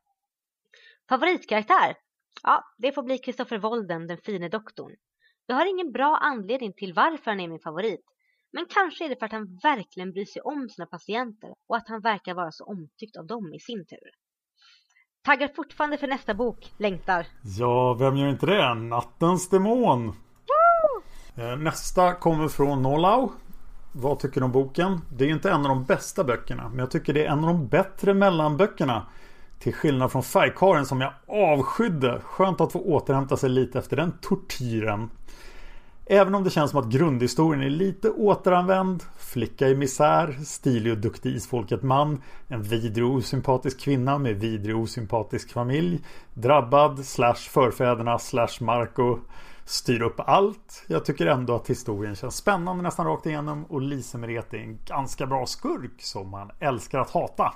Favoritkaraktär? 1.10 1.96
Ja, 2.44 2.64
det 2.78 2.92
får 2.92 3.04
bli 3.04 3.18
Kristoffer 3.18 3.58
Wolden, 3.58 4.08
den 4.08 4.18
fine 4.18 4.50
doktorn. 4.50 4.96
Jag 5.46 5.56
har 5.56 5.66
ingen 5.66 5.92
bra 5.92 6.18
anledning 6.18 6.74
till 6.74 6.94
varför 6.94 7.32
han 7.32 7.40
är 7.40 7.48
min 7.48 7.60
favorit. 7.60 8.06
Men 8.52 8.66
kanske 8.70 9.06
är 9.06 9.10
det 9.10 9.16
för 9.16 9.26
att 9.26 9.32
han 9.32 9.60
verkligen 9.64 10.12
bryr 10.12 10.26
sig 10.26 10.42
om 10.42 10.70
sina 10.70 10.86
patienter 10.86 11.54
och 11.68 11.78
att 11.78 11.88
han 11.88 12.02
verkar 12.02 12.34
vara 12.34 12.52
så 12.52 12.66
omtyckt 12.66 13.18
av 13.18 13.26
dem 13.26 13.54
i 13.54 13.60
sin 13.60 13.86
tur. 13.86 14.21
Taggar 15.24 15.48
fortfarande 15.56 15.98
för 15.98 16.08
nästa 16.08 16.34
bok, 16.34 16.74
längtar. 16.78 17.28
Ja, 17.42 17.94
vem 17.94 18.18
gör 18.18 18.30
inte 18.30 18.46
det? 18.46 18.74
Nattens 18.74 19.50
demon. 19.50 20.08
Woo! 20.08 21.56
Nästa 21.58 22.14
kommer 22.14 22.48
från 22.48 22.82
Nolau. 22.82 23.30
Vad 23.92 24.20
tycker 24.20 24.42
du 24.42 24.46
om 24.46 24.52
boken? 24.52 25.02
Det 25.10 25.26
är 25.26 25.30
inte 25.30 25.52
en 25.52 25.62
av 25.62 25.70
de 25.70 25.84
bästa 25.84 26.24
böckerna, 26.24 26.70
men 26.70 26.80
jag 26.80 26.92
tycker 26.92 27.14
det 27.14 27.26
är 27.26 27.32
en 27.32 27.40
av 27.40 27.46
de 27.46 27.68
bättre 27.68 28.14
mellanböckerna. 28.14 29.06
Till 29.60 29.74
skillnad 29.74 30.12
från 30.12 30.24
Färgkaren 30.24 30.86
som 30.86 31.02
jag 31.02 31.14
avskydde. 31.28 32.22
Skönt 32.24 32.62
att 32.62 32.72
få 32.72 32.80
återhämta 32.80 33.38
sig 33.38 33.50
lite 33.50 33.80
efter 33.80 33.96
den 33.98 34.14
tortyren. 34.22 35.10
Även 36.14 36.36
om 36.36 36.44
det 36.44 36.50
känns 36.50 36.72
som 36.72 36.80
att 36.80 36.90
grundhistorien 36.90 37.64
är 37.64 37.70
lite 37.70 38.10
återanvänd. 38.10 39.04
Flicka 39.18 39.68
i 39.68 39.76
misär, 39.76 40.38
stilig 40.46 40.92
och 40.92 40.98
duktig 40.98 41.36
isfolket 41.36 41.84
man. 41.84 42.22
En 42.48 42.64
vidrig 42.64 43.06
och 43.06 43.12
osympatisk 43.12 43.80
kvinna 43.80 44.18
med 44.18 44.36
vidrig 44.36 44.76
och 44.76 44.82
osympatisk 44.82 45.52
familj. 45.52 46.00
Drabbad, 46.34 47.06
slash 47.06 47.36
förfäderna, 47.36 48.20
slash 48.20 48.62
Marco. 48.62 49.20
Styr 49.66 50.02
upp 50.02 50.20
allt. 50.20 50.84
Jag 50.88 51.06
tycker 51.06 51.26
ändå 51.26 51.56
att 51.56 51.70
historien 51.70 52.16
känns 52.16 52.36
spännande 52.36 52.84
nästan 52.84 53.06
rakt 53.06 53.26
igenom. 53.26 53.66
Och 53.66 53.82
Lise 53.82 54.18
Merete 54.18 54.58
är 54.58 54.62
en 54.62 54.80
ganska 54.86 55.26
bra 55.26 55.46
skurk 55.46 56.02
som 56.02 56.30
man 56.30 56.52
älskar 56.60 57.00
att 57.00 57.10
hata. 57.10 57.54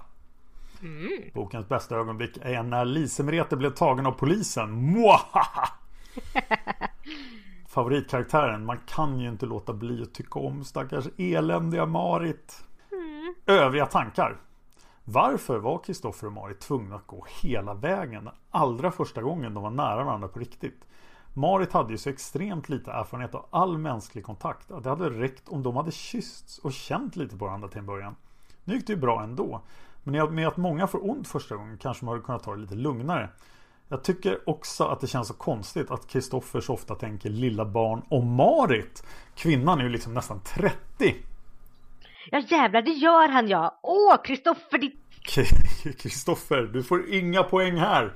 Mm. 0.82 1.10
Bokens 1.34 1.70
bästa 1.70 1.96
ögonblick 1.96 2.38
är 2.42 2.64
när 2.64 2.86
Lise 2.86 3.24
Merete 3.24 3.56
blev 3.56 3.70
tagen 3.70 4.06
av 4.06 4.12
polisen. 4.12 4.72
Mwahaha! 4.72 5.70
Favoritkaraktären. 7.76 8.66
Man 8.66 8.80
kan 8.86 9.20
ju 9.20 9.30
inte 9.30 9.46
låta 9.46 9.74
bli 9.74 10.02
att 10.02 10.14
tycka 10.14 10.40
om 10.40 10.64
stackars 10.64 11.06
eländiga 11.18 11.86
Marit. 11.86 12.64
Mm. 12.92 13.36
Övriga 13.46 13.86
tankar. 13.86 14.38
Varför 15.04 15.60
var 15.60 15.80
Kristoffer 15.84 16.28
och 16.28 16.34
Marit 16.34 16.60
tvungna 16.60 16.96
att 16.96 17.08
gå 17.08 17.26
hela 17.42 17.74
vägen 17.74 18.30
allra 18.52 18.92
första 18.92 19.22
gången 19.22 19.54
de 19.54 19.64
var 19.64 19.70
nära 19.70 20.04
varandra 20.04 20.28
på 20.28 20.40
riktigt? 20.40 20.86
Marit 21.34 21.74
hade 21.74 21.92
ju 21.92 21.98
så 21.98 22.10
extremt 22.10 22.70
lite 22.70 22.92
erfarenhet 22.92 23.36
av 23.36 23.46
all 23.50 23.78
mänsklig 23.78 24.24
kontakt 24.24 24.72
att 24.72 24.84
det 24.84 24.90
hade 24.90 25.10
räckt 25.10 25.50
om 25.50 25.64
de 25.64 25.76
hade 25.76 25.92
kyssts 25.92 26.58
och 26.58 26.74
känt 26.74 27.16
lite 27.16 27.38
på 27.38 27.46
varandra 27.46 27.68
till 27.68 27.80
en 27.80 27.86
början. 27.86 28.16
Nu 28.64 28.76
gick 28.76 28.88
det 28.88 28.94
ju 28.94 29.00
bra 29.00 29.24
ändå. 29.24 29.62
Men 30.04 30.36
med 30.36 30.48
att 30.48 30.58
många 30.58 30.88
får 30.88 31.10
ont 31.10 31.28
första 31.28 31.56
gången 31.56 31.78
kanske 31.78 32.06
man 32.06 32.14
hade 32.14 32.26
kunnat 32.26 32.44
ta 32.44 32.52
det 32.52 32.62
lite 32.62 32.76
lugnare. 32.76 33.30
Jag 33.90 34.04
tycker 34.04 34.50
också 34.50 34.84
att 34.84 35.02
det 35.02 35.08
känns 35.08 35.28
så 35.28 35.34
konstigt 35.34 35.92
att 35.92 36.08
Kristoffer 36.08 36.62
så 36.62 36.74
ofta 36.74 36.96
tänker 36.96 37.30
lilla 37.30 37.66
barn 37.66 38.02
och 38.10 38.24
Marit. 38.24 39.04
Kvinnan 39.36 39.80
är 39.80 39.84
ju 39.84 39.90
liksom 39.90 40.14
nästan 40.14 40.42
30. 40.44 41.16
Ja 42.32 42.40
jävlar, 42.48 42.82
det 42.82 42.92
gör 42.92 43.30
han 43.30 43.48
ja. 43.48 43.80
Åh, 43.84 44.24
Kristoffer 44.24 44.78
ditt... 44.78 45.00
Kristoffer, 46.02 46.62
du 46.62 46.84
får 46.84 47.14
inga 47.14 47.44
poäng 47.44 47.78
här. 47.78 48.14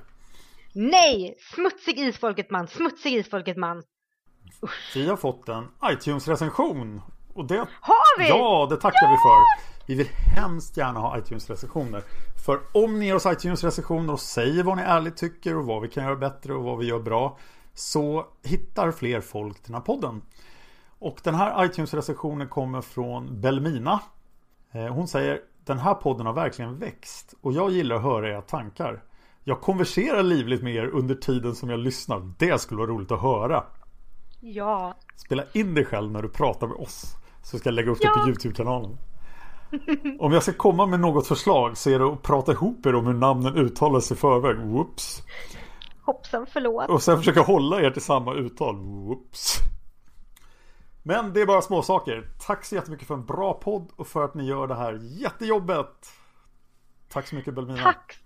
Nej, 0.73 1.35
smutsig 1.55 1.99
isfolket 1.99 2.49
man, 2.49 2.67
smutsig 2.67 3.13
isfolket 3.13 3.57
man. 3.57 3.83
Usch. 4.63 4.91
Vi 4.95 5.09
har 5.09 5.17
fått 5.17 5.49
en 5.49 5.67
iTunes-recension. 5.83 7.01
Och 7.33 7.45
det... 7.45 7.57
Har 7.81 8.19
vi? 8.19 8.29
Ja, 8.29 8.67
det 8.69 8.77
tackar 8.77 9.03
ja! 9.03 9.09
vi 9.09 9.17
för. 9.17 9.69
Vi 9.87 9.95
vill 9.95 10.07
hemskt 10.35 10.77
gärna 10.77 10.99
ha 10.99 11.17
iTunes-recensioner. 11.17 12.03
För 12.45 12.59
om 12.71 12.99
ni 12.99 13.05
ger 13.05 13.15
oss 13.15 13.25
iTunes-recensioner 13.25 14.13
och 14.13 14.19
säger 14.19 14.63
vad 14.63 14.77
ni 14.77 14.83
ärligt 14.83 15.17
tycker 15.17 15.57
och 15.57 15.65
vad 15.65 15.81
vi 15.81 15.87
kan 15.87 16.03
göra 16.03 16.15
bättre 16.15 16.53
och 16.53 16.63
vad 16.63 16.77
vi 16.77 16.85
gör 16.85 16.99
bra 16.99 17.37
så 17.73 18.25
hittar 18.43 18.91
fler 18.91 19.21
folk 19.21 19.65
den 19.65 19.73
här 19.75 19.81
podden. 19.81 20.21
Och 20.99 21.19
den 21.23 21.35
här 21.35 21.65
iTunes-recensionen 21.65 22.47
kommer 22.47 22.81
från 22.81 23.41
Belmina. 23.41 23.99
Eh, 24.71 24.87
hon 24.87 25.07
säger 25.07 25.41
Den 25.65 25.79
här 25.79 25.93
podden 25.93 26.25
har 26.25 26.33
verkligen 26.33 26.79
växt 26.79 27.33
och 27.41 27.53
jag 27.53 27.71
gillar 27.71 27.95
att 27.95 28.01
höra 28.01 28.29
era 28.29 28.41
tankar. 28.41 29.03
Jag 29.43 29.61
konverserar 29.61 30.23
livligt 30.23 30.63
med 30.63 30.75
er 30.75 30.87
under 30.87 31.15
tiden 31.15 31.55
som 31.55 31.69
jag 31.69 31.79
lyssnar. 31.79 32.33
Det 32.37 32.61
skulle 32.61 32.77
vara 32.77 32.91
roligt 32.91 33.11
att 33.11 33.21
höra. 33.21 33.63
Ja. 34.39 34.93
Spela 35.15 35.43
in 35.53 35.73
dig 35.73 35.85
själv 35.85 36.11
när 36.11 36.21
du 36.21 36.29
pratar 36.29 36.67
med 36.67 36.77
oss. 36.77 37.15
Så 37.43 37.57
ska 37.57 37.67
jag 37.67 37.73
lägga 37.73 37.91
upp 37.91 37.97
ja. 38.01 38.09
det 38.09 38.21
på 38.21 38.27
YouTube-kanalen. 38.27 38.97
Om 40.19 40.33
jag 40.33 40.43
ska 40.43 40.53
komma 40.53 40.85
med 40.85 40.99
något 40.99 41.27
förslag 41.27 41.77
så 41.77 41.89
är 41.89 41.99
det 41.99 42.05
att 42.05 42.21
prata 42.21 42.51
ihop 42.51 42.85
er 42.85 42.95
om 42.95 43.07
hur 43.07 43.13
namnen 43.13 43.57
uttalas 43.57 44.11
i 44.11 44.15
förväg. 44.15 44.57
Whoops. 44.57 45.21
Hoppsan 46.05 46.47
förlåt. 46.49 46.89
Och 46.89 47.01
sen 47.01 47.17
försöka 47.17 47.41
hålla 47.41 47.81
er 47.81 47.91
till 47.91 48.01
samma 48.01 48.33
uttal. 48.33 48.75
Whoops. 48.75 49.55
Men 51.03 51.33
det 51.33 51.41
är 51.41 51.45
bara 51.45 51.61
små 51.61 51.81
saker. 51.81 52.27
Tack 52.47 52.65
så 52.65 52.75
jättemycket 52.75 53.07
för 53.07 53.13
en 53.13 53.25
bra 53.25 53.53
podd 53.53 53.91
och 53.95 54.07
för 54.07 54.25
att 54.25 54.33
ni 54.33 54.47
gör 54.47 54.67
det 54.67 54.75
här 54.75 54.99
jättejobbet. 55.01 56.07
Tack 57.09 57.27
så 57.27 57.35
mycket 57.35 57.53
Belmina. 57.53 57.83
Tack. 57.83 58.19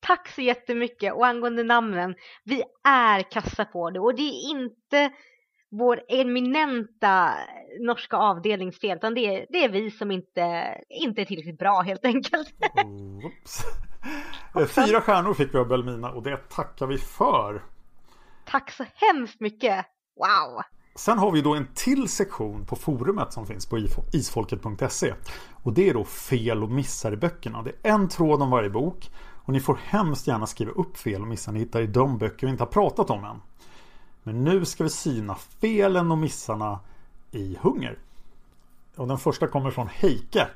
Tack 0.00 0.28
så 0.28 0.40
jättemycket. 0.40 1.14
Och 1.14 1.26
angående 1.26 1.64
namnen. 1.64 2.14
Vi 2.44 2.62
är 2.84 3.30
kassa 3.30 3.64
på 3.64 3.90
det. 3.90 4.00
Och 4.00 4.14
det 4.14 4.22
är 4.22 4.50
inte 4.50 5.12
vår 5.78 6.00
eminenta 6.08 7.34
norska 7.80 8.16
avdelningsfel 8.16 8.96
utan 8.96 9.14
det 9.14 9.20
är, 9.20 9.46
det 9.50 9.64
är 9.64 9.68
vi 9.68 9.90
som 9.90 10.10
inte, 10.10 10.64
inte 10.88 11.20
är 11.20 11.24
tillräckligt 11.24 11.58
bra 11.58 11.80
helt 11.80 12.04
enkelt. 12.04 12.54
Oops. 13.24 13.64
Fyra 14.74 15.00
stjärnor 15.00 15.34
fick 15.34 15.54
vi 15.54 15.58
av 15.58 15.68
Belmina 15.68 16.10
och 16.10 16.22
det 16.22 16.36
tackar 16.36 16.86
vi 16.86 16.98
för. 16.98 17.62
Tack 18.44 18.70
så 18.70 18.84
hemskt 18.94 19.40
mycket. 19.40 19.86
Wow! 20.16 20.62
Sen 20.96 21.18
har 21.18 21.30
vi 21.30 21.40
då 21.40 21.54
en 21.54 21.66
till 21.74 22.08
sektion 22.08 22.66
på 22.66 22.76
forumet 22.76 23.32
som 23.32 23.46
finns 23.46 23.66
på 23.66 23.78
isfolket.se. 24.12 25.14
Och 25.62 25.72
det 25.72 25.88
är 25.88 25.94
då 25.94 26.04
fel 26.04 26.62
och 26.62 26.70
missar 26.70 27.12
i 27.12 27.16
böckerna. 27.16 27.62
Det 27.62 27.72
är 27.82 27.92
en 27.92 28.08
tråd 28.08 28.42
om 28.42 28.50
varje 28.50 28.70
bok. 28.70 29.10
Och 29.44 29.52
ni 29.52 29.60
får 29.60 29.78
hemskt 29.84 30.26
gärna 30.26 30.46
skriva 30.46 30.72
upp 30.72 30.96
fel 30.96 31.22
och 31.22 31.28
missar 31.28 31.52
ni 31.52 31.58
hittar 31.58 31.80
i 31.80 31.86
de 31.86 32.18
böcker 32.18 32.46
vi 32.46 32.50
inte 32.50 32.62
har 32.62 32.70
pratat 32.70 33.10
om 33.10 33.24
än. 33.24 33.40
Men 34.24 34.44
nu 34.44 34.64
ska 34.64 34.84
vi 34.84 34.90
syna 34.90 35.34
felen 35.34 36.12
och 36.12 36.18
missarna 36.18 36.80
i 37.30 37.58
hunger. 37.60 37.98
Och 38.96 39.08
den 39.08 39.18
första 39.18 39.46
kommer 39.46 39.70
från 39.70 39.88
Heike. 39.88 40.46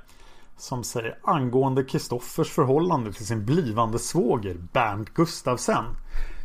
Som 0.56 0.84
säger 0.84 1.18
angående 1.22 1.84
Kristoffers 1.84 2.50
förhållande 2.50 3.12
till 3.12 3.26
sin 3.26 3.44
blivande 3.44 3.98
svåger 3.98 4.54
Bernt 4.72 5.14
Gustavsen. 5.14 5.84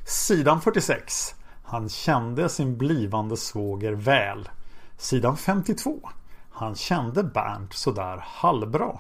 Sidan 0.07 0.61
46. 0.61 1.35
Han 1.63 1.89
kände 1.89 2.49
sin 2.49 2.77
blivande 2.77 3.37
svåger 3.37 3.93
väl. 3.93 4.49
Sidan 4.97 5.37
52. 5.37 6.09
Han 6.51 6.75
kände 6.75 7.23
Bernt 7.23 7.73
sådär 7.73 8.23
halvbra. 8.25 8.99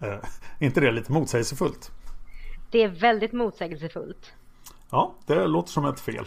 Eh, 0.00 0.18
inte 0.58 0.80
det 0.80 0.92
lite 0.92 1.12
motsägelsefullt? 1.12 1.90
Det 2.70 2.82
är 2.82 2.88
väldigt 2.88 3.32
motsägelsefullt. 3.32 4.32
Ja, 4.90 5.14
det 5.26 5.46
låter 5.46 5.70
som 5.70 5.84
ett 5.84 6.00
fel. 6.00 6.26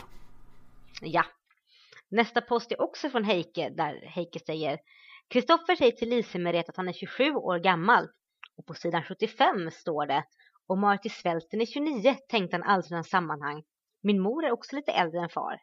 Ja. 1.01 1.25
Nästa 2.09 2.41
post 2.41 2.71
är 2.71 2.81
också 2.81 3.09
från 3.09 3.23
Heike 3.23 3.69
där 3.69 4.05
Heike 4.05 4.39
säger 4.39 4.79
Kristoffer 5.29 5.75
säger 5.75 5.91
till 5.91 6.09
Lise-Merete 6.09 6.69
att 6.69 6.77
han 6.77 6.87
är 6.87 6.93
27 6.93 7.31
år 7.31 7.59
gammal. 7.59 8.07
Och 8.57 8.65
på 8.65 8.73
sidan 8.73 9.03
75 9.03 9.71
står 9.71 10.05
det 10.05 10.23
Och 10.67 10.77
Marit 10.77 11.05
i 11.05 11.09
svälten 11.09 11.61
är 11.61 11.65
29 11.65 12.15
tänkte 12.29 12.57
han 12.57 12.63
aldrig 12.63 12.91
någon 12.91 13.03
sammanhang. 13.03 13.63
Min 14.03 14.21
mor 14.21 14.45
är 14.45 14.51
också 14.51 14.75
lite 14.75 14.91
äldre 14.91 15.21
än 15.21 15.29
far. 15.29 15.57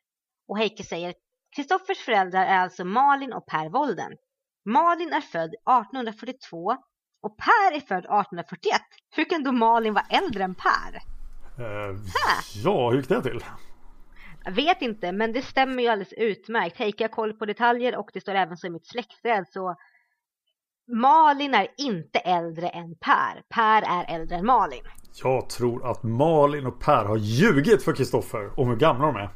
Och 0.48 0.58
Heike 0.58 0.82
säger 0.84 1.14
Kristoffers 1.56 1.98
föräldrar 1.98 2.46
är 2.46 2.58
alltså 2.58 2.84
Malin 2.84 3.32
och 3.32 3.46
Per 3.46 3.68
Wolden. 3.68 4.12
Malin 4.64 5.12
är 5.12 5.20
född 5.20 5.54
1842 5.54 6.76
och 7.22 7.36
Per 7.38 7.76
är 7.76 7.80
född 7.80 8.04
1841. 8.04 8.80
Hur 9.10 9.24
kan 9.24 9.42
då 9.42 9.52
Malin 9.52 9.94
vara 9.94 10.06
äldre 10.10 10.44
än 10.44 10.54
Per? 10.54 10.92
Uh, 11.58 11.96
ja, 12.64 12.90
hur 12.90 12.96
gick 12.96 13.08
det 13.08 13.22
till? 13.22 13.44
Jag 14.44 14.52
vet 14.52 14.82
inte, 14.82 15.12
men 15.12 15.32
det 15.32 15.42
stämmer 15.42 15.82
ju 15.82 15.88
alldeles 15.88 16.12
utmärkt. 16.12 16.76
Heike 16.76 17.04
har 17.04 17.08
koll 17.08 17.32
på 17.32 17.46
detaljer 17.46 17.96
och 17.96 18.10
det 18.12 18.20
står 18.20 18.34
även 18.34 18.56
så 18.56 18.66
i 18.66 18.70
mitt 18.70 18.86
släktträd. 18.86 19.44
Så 19.48 19.76
Malin 20.92 21.54
är 21.54 21.68
inte 21.76 22.18
äldre 22.18 22.68
än 22.68 22.94
Per. 22.94 23.42
Per 23.48 23.82
är 23.82 24.14
äldre 24.14 24.36
än 24.36 24.46
Malin. 24.46 24.82
Jag 25.22 25.50
tror 25.50 25.90
att 25.90 26.02
Malin 26.02 26.66
och 26.66 26.80
Per 26.80 27.04
har 27.04 27.16
ljugit 27.16 27.82
för 27.82 27.92
Kristoffer 27.92 28.60
om 28.60 28.68
hur 28.68 28.76
gamla 28.76 29.06
de 29.06 29.16
är. 29.16 29.30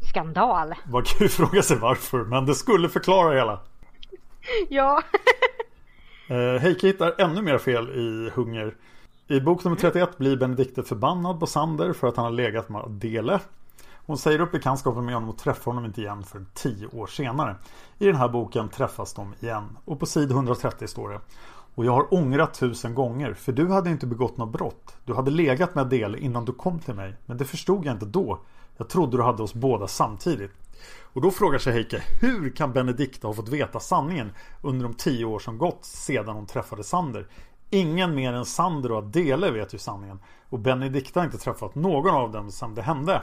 Skandal. 0.10 0.74
Man 0.92 1.02
kan 1.04 1.18
ju 1.20 1.28
fråga 1.28 1.62
sig 1.62 1.78
varför, 1.78 2.24
men 2.24 2.46
det 2.46 2.54
skulle 2.54 2.88
förklara 2.88 3.34
hela. 3.38 3.60
Ja. 4.68 5.02
Eh, 6.28 6.60
Heike 6.60 6.86
hittar 6.86 7.14
ännu 7.18 7.42
mer 7.42 7.58
fel 7.58 7.90
i 7.90 8.30
Hunger. 8.34 8.74
I 9.28 9.40
bok 9.40 9.64
nummer 9.64 9.76
31 9.76 10.18
blir 10.18 10.36
Benedikte 10.36 10.82
förbannad 10.82 11.40
på 11.40 11.46
Sander 11.46 11.92
för 11.92 12.06
att 12.06 12.16
han 12.16 12.24
har 12.24 12.32
legat 12.32 12.68
med 12.68 12.80
Adele. 12.80 13.40
Hon 14.06 14.18
säger 14.18 14.40
upp 14.40 14.52
bekantskapen 14.52 15.04
med 15.04 15.14
honom 15.14 15.28
och 15.28 15.38
träffar 15.38 15.72
honom 15.72 15.84
inte 15.84 16.00
igen 16.00 16.22
för 16.22 16.44
tio 16.54 16.86
år 16.86 17.06
senare. 17.06 17.56
I 17.98 18.06
den 18.06 18.16
här 18.16 18.28
boken 18.28 18.68
träffas 18.68 19.14
de 19.14 19.34
igen 19.40 19.78
och 19.84 20.00
på 20.00 20.06
sid 20.06 20.30
130 20.30 20.88
står 20.88 21.08
det 21.08 21.20
Och 21.74 21.84
jag 21.84 21.92
har 21.92 22.14
ångrat 22.14 22.54
tusen 22.54 22.94
gånger 22.94 23.34
för 23.34 23.52
du 23.52 23.68
hade 23.68 23.90
inte 23.90 24.06
begått 24.06 24.36
något 24.36 24.52
brott. 24.52 24.96
Du 25.04 25.14
hade 25.14 25.30
legat 25.30 25.74
med 25.74 25.84
Adele 25.84 26.18
innan 26.18 26.44
du 26.44 26.52
kom 26.52 26.78
till 26.78 26.94
mig 26.94 27.16
men 27.26 27.36
det 27.36 27.44
förstod 27.44 27.84
jag 27.84 27.94
inte 27.94 28.06
då. 28.06 28.40
Jag 28.76 28.88
trodde 28.88 29.16
du 29.16 29.22
hade 29.22 29.42
oss 29.42 29.54
båda 29.54 29.88
samtidigt. 29.88 30.52
Och 31.02 31.20
då 31.20 31.30
frågar 31.30 31.58
sig 31.58 31.72
Heike 31.72 32.02
hur 32.20 32.50
kan 32.50 32.72
Benedikta 32.72 33.26
ha 33.26 33.34
fått 33.34 33.48
veta 33.48 33.80
sanningen 33.80 34.32
under 34.62 34.82
de 34.82 34.94
tio 34.94 35.24
år 35.24 35.38
som 35.38 35.58
gått 35.58 35.84
sedan 35.84 36.34
hon 36.34 36.46
träffade 36.46 36.84
Sander? 36.84 37.26
Ingen 37.70 38.14
mer 38.14 38.32
än 38.32 38.44
Sander 38.44 38.92
och 38.92 38.98
Adele 38.98 39.50
vet 39.50 39.74
ju 39.74 39.78
sanningen. 39.78 40.18
Och 40.48 40.58
Benedikta 40.58 41.20
har 41.20 41.24
inte 41.24 41.38
träffat 41.38 41.74
någon 41.74 42.14
av 42.14 42.32
dem 42.32 42.50
sedan 42.50 42.74
det 42.74 42.82
hände. 42.82 43.22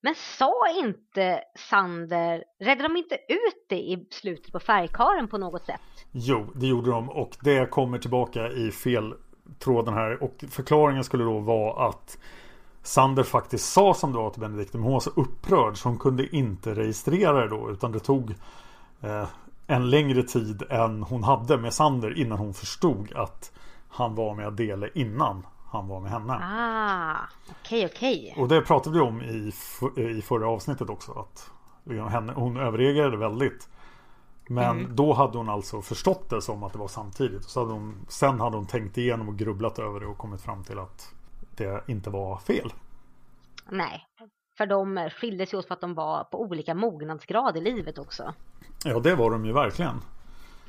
Men 0.00 0.14
sa 0.14 0.54
inte 0.84 1.40
Sander, 1.70 2.44
räddade 2.60 2.88
de 2.88 2.96
inte 2.96 3.14
ut 3.14 3.66
det 3.68 3.78
i 3.78 4.06
slutet 4.10 4.52
på 4.52 4.60
färgkaren 4.60 5.28
på 5.28 5.38
något 5.38 5.64
sätt? 5.64 5.80
Jo, 6.12 6.46
det 6.54 6.66
gjorde 6.66 6.90
de 6.90 7.10
och 7.10 7.36
det 7.40 7.70
kommer 7.70 7.98
tillbaka 7.98 8.48
i 8.48 8.70
fel 8.70 9.14
tråden 9.58 9.94
här 9.94 10.22
och 10.22 10.44
förklaringen 10.48 11.04
skulle 11.04 11.24
då 11.24 11.38
vara 11.38 11.88
att 11.88 12.18
Sander 12.82 13.22
faktiskt 13.22 13.72
sa 13.72 13.94
som 13.94 14.12
det 14.12 14.18
var 14.18 14.30
till 14.30 14.40
Benedikte 14.40 14.76
men 14.76 14.84
hon 14.84 14.92
var 14.92 15.00
så 15.00 15.10
upprörd 15.10 15.76
så 15.76 15.88
hon 15.88 15.98
kunde 15.98 16.36
inte 16.36 16.74
registrera 16.74 17.40
det 17.40 17.48
då 17.48 17.70
utan 17.70 17.92
det 17.92 18.00
tog 18.00 18.34
eh, 19.00 19.28
en 19.70 19.90
längre 19.90 20.22
tid 20.22 20.62
än 20.70 21.02
hon 21.02 21.24
hade 21.24 21.58
med 21.58 21.74
Sander 21.74 22.18
innan 22.18 22.38
hon 22.38 22.54
förstod 22.54 23.12
att 23.16 23.52
han 23.88 24.14
var 24.14 24.34
med 24.34 24.46
Adele 24.46 24.90
innan 24.94 25.46
han 25.66 25.88
var 25.88 26.00
med 26.00 26.10
henne. 26.10 26.32
Ah, 26.42 27.16
okej 27.50 27.84
okay, 27.84 27.96
okej. 27.96 28.30
Okay. 28.32 28.42
Och 28.42 28.48
det 28.48 28.60
pratade 28.62 28.98
vi 28.98 29.00
om 29.00 29.22
i, 29.22 29.52
i 29.96 30.22
förra 30.22 30.48
avsnittet 30.48 30.90
också. 30.90 31.12
Att 31.12 31.50
henne, 32.10 32.32
hon 32.32 32.56
överreagerade 32.56 33.16
väldigt. 33.16 33.68
Men 34.48 34.78
mm. 34.78 34.96
då 34.96 35.12
hade 35.12 35.38
hon 35.38 35.48
alltså 35.48 35.82
förstått 35.82 36.30
det 36.30 36.42
som 36.42 36.62
att 36.62 36.72
det 36.72 36.78
var 36.78 36.88
samtidigt. 36.88 37.44
Så 37.44 37.60
hade 37.60 37.72
hon, 37.72 38.06
sen 38.08 38.40
hade 38.40 38.56
hon 38.56 38.66
tänkt 38.66 38.98
igenom 38.98 39.28
och 39.28 39.38
grubblat 39.38 39.78
över 39.78 40.00
det 40.00 40.06
och 40.06 40.18
kommit 40.18 40.40
fram 40.40 40.64
till 40.64 40.78
att 40.78 41.14
det 41.56 41.84
inte 41.88 42.10
var 42.10 42.38
fel. 42.38 42.72
Nej, 43.68 44.06
för 44.60 44.66
de 44.66 45.10
skilde 45.10 45.46
sig 45.46 45.58
åt 45.58 45.66
för 45.66 45.74
att 45.74 45.80
de 45.80 45.94
var 45.94 46.24
på 46.24 46.40
olika 46.40 46.74
mognadsgrad 46.74 47.56
i 47.56 47.60
livet 47.60 47.98
också. 47.98 48.34
Ja, 48.84 49.00
det 49.00 49.14
var 49.14 49.30
de 49.30 49.46
ju 49.46 49.52
verkligen. 49.52 50.00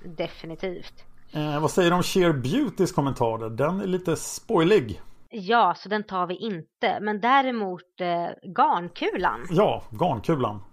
Definitivt. 0.04 1.06
Eh, 1.32 1.62
vad 1.62 1.72
säger 1.72 1.90
du 1.90 1.96
om 1.96 2.04
Sheer 2.04 2.34
Beautys 2.34 2.92
kommentarer? 2.92 3.50
Den 3.50 3.82
är 3.82 3.88
lite 3.88 4.16
spoilig. 4.16 5.02
Ja, 5.30 5.74
så 5.78 5.90
den 5.90 6.04
tar 6.04 6.28
vi 6.28 6.36
inte. 6.36 7.00
Men 7.02 7.22
däremot 7.22 8.02
eh, 8.02 8.50
Garnkulan. 8.58 9.48
Ja, 9.50 9.84
Garnkulan. 9.90 10.64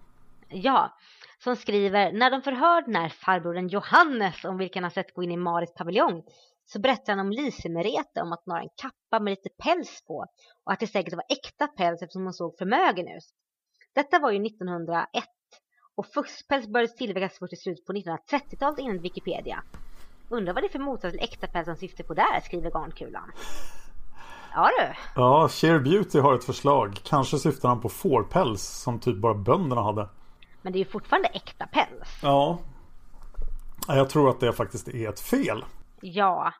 Ja, 0.48 0.96
som 1.38 1.56
skriver 1.56 2.12
när 2.12 2.30
de 2.30 2.42
förhör 2.42 2.82
den 2.82 2.94
här 2.94 3.08
farbrorn 3.08 3.68
Johannes 3.68 4.44
om 4.44 4.58
vilken 4.58 4.84
han 4.84 4.90
sett 4.90 5.14
gå 5.14 5.22
in 5.22 5.32
i 5.32 5.36
Marits 5.36 5.74
paviljong 5.74 6.22
så 6.72 6.80
berättar 6.80 7.16
han 7.16 7.26
om 7.26 7.32
Lise-Merete 7.32 8.22
om 8.22 8.32
att 8.32 8.42
hon 8.44 8.54
har 8.54 8.60
en 8.60 8.68
kappa 8.82 9.24
med 9.24 9.30
lite 9.30 9.48
päls 9.62 10.02
på 10.06 10.26
och 10.64 10.72
att 10.72 10.80
det 10.80 10.86
säkert 10.86 11.14
var 11.14 11.24
äkta 11.28 11.66
päls 11.66 12.02
eftersom 12.02 12.22
hon 12.22 12.32
såg 12.32 12.58
förmögen 12.58 13.08
ut. 13.08 13.24
Detta 13.94 14.18
var 14.18 14.30
ju 14.30 14.46
1901 14.46 15.24
och 15.96 16.06
fuskpäls 16.06 16.66
började 16.66 16.92
tillverkas 16.92 17.38
först 17.38 17.52
i 17.52 17.56
slutet 17.56 17.86
på 17.86 17.92
1930-talet 17.92 18.78
enligt 18.78 19.02
Wikipedia. 19.02 19.62
Undrar 20.28 20.54
vad 20.54 20.62
det 20.62 20.66
är 20.66 20.72
för 20.72 20.78
motsats 20.78 21.12
till 21.12 21.24
äkta 21.24 21.46
päls 21.46 21.66
han 21.66 21.76
syftar 21.76 22.04
på 22.04 22.14
där, 22.14 22.40
skriver 22.40 22.70
Garnkulan. 22.70 23.32
Ja 24.54 24.70
du. 24.78 24.94
Ja, 25.14 25.48
Sheer 25.48 25.78
Beauty 25.78 26.20
har 26.20 26.34
ett 26.34 26.44
förslag. 26.44 27.00
Kanske 27.04 27.38
syftar 27.38 27.68
han 27.68 27.80
på 27.80 27.88
fårpäls 27.88 28.62
som 28.62 29.00
typ 29.00 29.16
bara 29.16 29.34
bönderna 29.34 29.82
hade. 29.82 30.08
Men 30.62 30.72
det 30.72 30.76
är 30.76 30.84
ju 30.84 30.90
fortfarande 30.90 31.28
äkta 31.28 31.66
päls. 31.66 32.18
Ja. 32.22 32.58
Jag 33.88 34.10
tror 34.10 34.30
att 34.30 34.40
det 34.40 34.52
faktiskt 34.52 34.88
är 34.88 35.08
ett 35.08 35.20
fel. 35.20 35.64
Ja, 36.00 36.52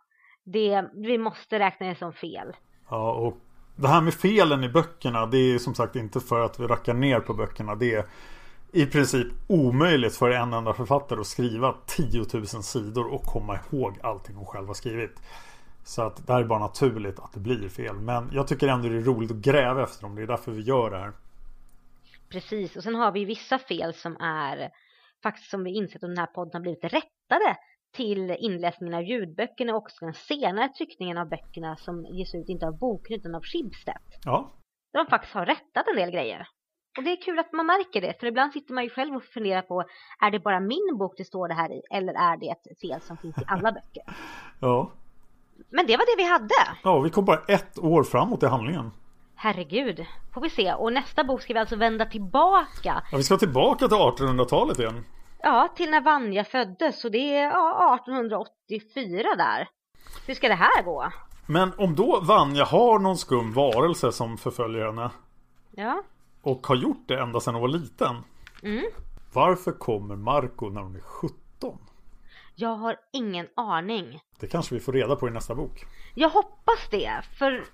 det, 0.45 0.91
vi 0.95 1.19
måste 1.19 1.59
räkna 1.59 1.87
det 1.87 1.95
som 1.95 2.13
fel. 2.13 2.57
Ja, 2.91 3.13
och 3.13 3.37
det 3.77 3.89
här 3.89 4.01
med 4.01 4.15
felen 4.15 4.65
i 4.65 4.69
böckerna, 4.69 5.27
det 5.27 5.39
är 5.39 5.59
som 5.59 5.75
sagt 5.75 5.97
inte 5.97 6.21
för 6.21 6.41
att 6.41 6.61
vi 6.61 6.67
rackar 6.67 6.95
ner 6.95 7.21
på 7.21 7.35
böckerna. 7.35 7.75
Det 7.75 7.95
är 7.95 8.05
i 8.73 8.87
princip 8.87 9.27
omöjligt 9.47 10.17
för 10.17 10.31
en 10.31 10.53
enda 10.53 10.75
författare 10.75 11.21
att 11.21 11.27
skriva 11.27 11.75
10 11.87 12.25
000 12.35 12.47
sidor 12.47 13.15
och 13.15 13.23
komma 13.23 13.59
ihåg 13.71 13.99
allting 14.03 14.37
hon 14.37 14.47
själv 14.47 14.67
har 14.67 14.75
skrivit. 14.75 15.21
Så 15.85 16.03
att 16.03 16.27
det 16.27 16.33
här 16.33 16.41
är 16.41 16.45
bara 16.45 16.59
naturligt 16.59 17.19
att 17.19 17.33
det 17.33 17.41
blir 17.41 17.69
fel. 17.69 17.95
Men 17.95 18.31
jag 18.33 18.49
tycker 18.49 18.69
ändå 18.69 18.89
det 18.89 18.97
är 18.97 19.01
roligt 19.01 19.31
att 19.31 19.37
gräva 19.37 19.83
efter 19.83 20.03
dem. 20.03 20.15
Det 20.15 20.23
är 20.23 20.27
därför 20.27 20.53
vi 20.53 20.63
gör 20.63 20.91
det 20.91 20.99
här. 20.99 21.13
Precis, 22.29 22.77
och 22.77 22.83
sen 22.83 22.95
har 22.95 23.13
vi 23.13 23.25
vissa 23.25 23.59
fel 23.59 23.95
som 23.95 24.17
är 24.21 24.71
faktiskt 25.23 25.51
som 25.51 25.65
vi 25.65 25.71
insett 25.71 25.97
att 25.97 26.11
den 26.11 26.19
här 26.19 26.27
podden 26.27 26.53
har 26.53 26.61
blivit 26.61 26.85
rättade 26.85 27.57
till 27.99 28.37
inläsningen 28.39 28.95
av 28.95 29.03
ljudböckerna 29.03 29.73
och 29.73 29.79
också 29.83 30.05
den 30.05 30.15
senare 30.15 30.69
tryckningen 30.69 31.19
av 31.19 31.29
böckerna 31.29 31.77
som 31.77 32.07
ges 32.07 32.35
ut 32.35 32.49
inte 32.49 32.67
av 32.67 32.79
boken 32.79 33.17
utan 33.17 33.35
av 33.35 33.43
Schibsted. 33.43 34.09
Ja. 34.25 34.53
De 34.93 35.07
faktiskt 35.07 35.35
har 35.35 35.47
rättat 35.47 35.89
en 35.89 35.97
del 35.97 36.11
grejer. 36.11 36.49
Och 36.99 37.05
det 37.05 37.11
är 37.11 37.23
kul 37.23 37.39
att 37.39 37.53
man 37.53 37.67
märker 37.67 38.01
det, 38.01 38.21
för 38.21 38.27
ibland 38.27 38.53
sitter 38.53 38.75
man 38.75 38.85
ju 38.85 38.91
själv 38.91 39.17
och 39.17 39.25
funderar 39.25 39.63
på 39.63 39.85
är 40.21 40.31
det 40.31 40.41
bara 40.41 40.61
min 40.61 40.99
bok 40.99 41.15
det 41.17 41.25
står 41.25 41.49
det 41.49 41.55
här 41.55 41.73
i 41.73 41.83
eller 41.91 42.13
är 42.13 42.37
det 42.37 42.49
ett 42.49 42.81
fel 42.81 43.01
som 43.01 43.17
finns 43.17 43.39
i 43.39 43.45
alla 43.47 43.73
böcker? 43.73 44.03
ja. 44.61 44.91
Men 45.71 45.87
det 45.87 45.97
var 45.97 46.17
det 46.17 46.23
vi 46.23 46.29
hade. 46.31 46.79
Ja, 46.83 47.01
vi 47.01 47.11
kom 47.11 47.25
bara 47.25 47.43
ett 47.49 47.79
år 47.79 48.03
framåt 48.05 48.43
i 48.43 48.47
handlingen. 48.47 48.91
Herregud, 49.35 50.07
får 50.35 50.41
vi 50.41 50.51
se. 50.51 50.75
Och 50.75 50.93
nästa 50.93 51.25
bok 51.25 51.43
ska 51.43 51.53
vi 51.53 51.59
alltså 51.59 51.77
vända 51.77 52.05
tillbaka. 52.07 53.03
Ja, 53.11 53.17
vi 53.17 53.23
ska 53.23 53.37
tillbaka 53.37 53.89
till 53.89 53.97
1800-talet 53.97 54.79
igen. 54.79 55.05
Ja, 55.43 55.69
till 55.77 55.91
när 55.91 56.01
Vanja 56.01 56.45
föddes. 56.45 57.01
Så 57.01 57.09
det 57.09 57.35
är 57.35 57.45
ja, 57.45 57.95
1884 57.95 59.35
där. 59.37 59.69
Hur 60.27 60.35
ska 60.35 60.49
det 60.49 60.55
här 60.55 60.83
gå? 60.83 61.13
Men 61.47 61.73
om 61.79 61.95
då 61.95 62.21
Vanja 62.21 62.65
har 62.65 62.99
någon 62.99 63.19
skum 63.19 63.53
varelse 63.53 64.13
som 64.13 64.39
förföljer 64.39 64.87
henne. 64.87 65.11
Ja. 65.71 66.03
Och 66.43 66.67
har 66.67 66.77
gjort 66.77 67.09
det 67.09 67.21
ända 67.21 67.41
sedan 67.41 67.55
hon 67.55 67.61
var 67.61 67.69
liten. 67.69 68.17
Mm. 68.63 68.85
Varför 69.33 69.73
kommer 69.73 70.17
Marco 70.17 70.69
när 70.69 70.81
hon 70.81 70.97
är 70.97 71.01
17? 71.01 71.79
Jag 72.55 72.77
har 72.77 72.97
ingen 73.13 73.47
aning. 73.57 74.21
Det 74.41 74.47
kanske 74.47 74.75
vi 74.75 74.81
får 74.81 74.93
reda 74.93 75.17
på 75.17 75.29
i 75.29 75.31
nästa 75.31 75.55
bok. 75.55 75.85
Jag 76.15 76.29
hoppas 76.29 76.89
det, 76.91 77.13
för 77.39 77.65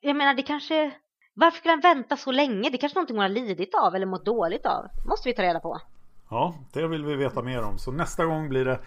jag 0.00 0.16
menar 0.16 0.34
det 0.34 0.42
kanske... 0.42 0.92
Varför 1.34 1.58
skulle 1.58 1.72
han 1.72 1.80
vänta 1.80 2.16
så 2.16 2.32
länge? 2.32 2.70
Det 2.70 2.76
är 2.76 2.80
kanske 2.80 2.98
någonting 2.98 3.16
hon 3.16 3.22
har 3.22 3.28
lidit 3.28 3.74
av 3.74 3.94
eller 3.94 4.06
mått 4.06 4.24
dåligt 4.24 4.66
av. 4.66 4.86
måste 5.08 5.28
vi 5.28 5.34
ta 5.34 5.42
reda 5.42 5.60
på. 5.60 5.80
Ja, 6.32 6.54
det 6.72 6.86
vill 6.86 7.04
vi 7.04 7.16
veta 7.16 7.42
mer 7.42 7.62
om. 7.62 7.78
Så 7.78 7.92
nästa 7.92 8.24
gång 8.24 8.48
blir 8.48 8.64
det 8.64 8.80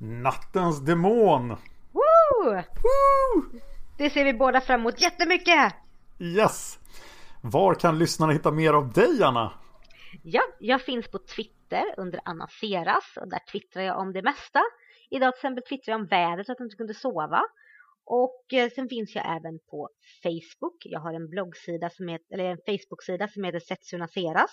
Nattens 0.00 0.80
Demon. 0.80 1.48
Woo! 1.92 2.54
Woo! 2.54 3.60
Det 3.98 4.10
ser 4.10 4.24
vi 4.24 4.34
båda 4.34 4.60
fram 4.60 4.80
emot 4.80 5.00
jättemycket! 5.00 5.74
Yes! 6.18 6.78
Var 7.42 7.74
kan 7.74 7.98
lyssnarna 7.98 8.32
hitta 8.32 8.50
mer 8.50 8.72
av 8.72 8.92
dig, 8.92 9.22
Anna? 9.22 9.52
Ja, 10.22 10.42
jag 10.58 10.82
finns 10.82 11.08
på 11.10 11.18
Twitter 11.18 11.84
under 11.96 12.20
Anna 12.24 12.46
Seras 12.60 13.16
och 13.20 13.28
där 13.28 13.40
twittrar 13.52 13.82
jag 13.82 13.98
om 13.98 14.12
det 14.12 14.22
mesta. 14.22 14.62
Idag 15.10 15.32
till 15.32 15.38
exempel 15.38 15.64
twittrar 15.64 15.92
jag 15.92 16.00
om 16.00 16.06
vädret 16.06 16.46
så 16.46 16.52
att 16.52 16.60
jag 16.60 16.66
inte 16.66 16.76
kunde 16.76 16.94
sova. 16.94 17.42
Och 18.04 18.44
eh, 18.52 18.70
sen 18.74 18.88
finns 18.88 19.14
jag 19.14 19.36
även 19.36 19.58
på 19.70 19.88
Facebook. 20.22 20.76
Jag 20.84 21.00
har 21.00 21.14
en 21.14 21.28
bloggsida 21.28 21.90
som 21.90 22.08
heter, 22.08 22.34
eller 22.34 22.44
en 22.44 22.58
Facebook-sida 22.66 23.28
som 23.28 23.44
heter 23.44 23.60
Setsuna 23.60 24.08
Seras. 24.08 24.50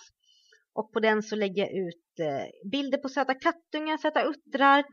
Och 0.74 0.92
på 0.92 1.00
den 1.00 1.22
så 1.22 1.36
lägger 1.36 1.62
jag 1.62 1.72
ut 1.72 2.18
eh, 2.18 2.46
bilder 2.70 2.98
på 2.98 3.08
söta 3.08 3.34
kattungar, 3.34 3.96
söta 3.96 4.24
uttrar, 4.24 4.84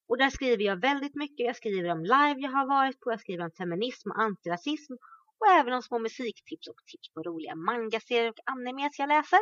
Och 0.09 0.19
där 0.19 0.31
skriver 0.31 0.65
jag 0.65 0.81
väldigt 0.81 1.15
mycket. 1.15 1.47
Jag 1.47 1.57
skriver 1.57 1.91
om 1.91 2.03
live 2.03 2.35
jag 2.37 2.51
har 2.51 2.67
varit 2.67 3.01
på, 3.01 3.11
jag 3.11 3.21
skriver 3.21 3.45
om 3.45 3.51
feminism 3.51 4.11
och 4.11 4.21
antirasism 4.21 4.93
och 5.39 5.47
även 5.47 5.73
om 5.73 5.83
små 5.83 5.99
musiktips 5.99 6.69
och 6.69 6.85
tips 6.87 7.13
på 7.13 7.23
roliga 7.23 7.55
mangaserier 7.55 8.29
och 8.29 8.41
animes 8.45 8.99
jag 8.99 9.09
läser 9.09 9.41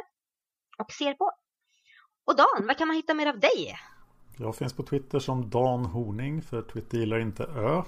och 0.79 0.93
ser 0.93 1.15
på. 1.15 1.31
Och 2.25 2.37
Dan, 2.37 2.67
vad 2.67 2.79
kan 2.79 2.89
man 2.89 2.97
hitta 2.97 3.15
mer 3.15 3.27
av 3.27 3.41
dig? 3.41 3.79
Jag 4.41 4.57
finns 4.57 4.73
på 4.73 4.83
Twitter 4.83 5.19
som 5.19 5.51
Dan 5.51 5.85
Horning 5.85 6.43
för 6.43 6.63
Twitter 6.63 6.99
gillar 6.99 7.19
inte 7.19 7.45
Ö. 7.45 7.83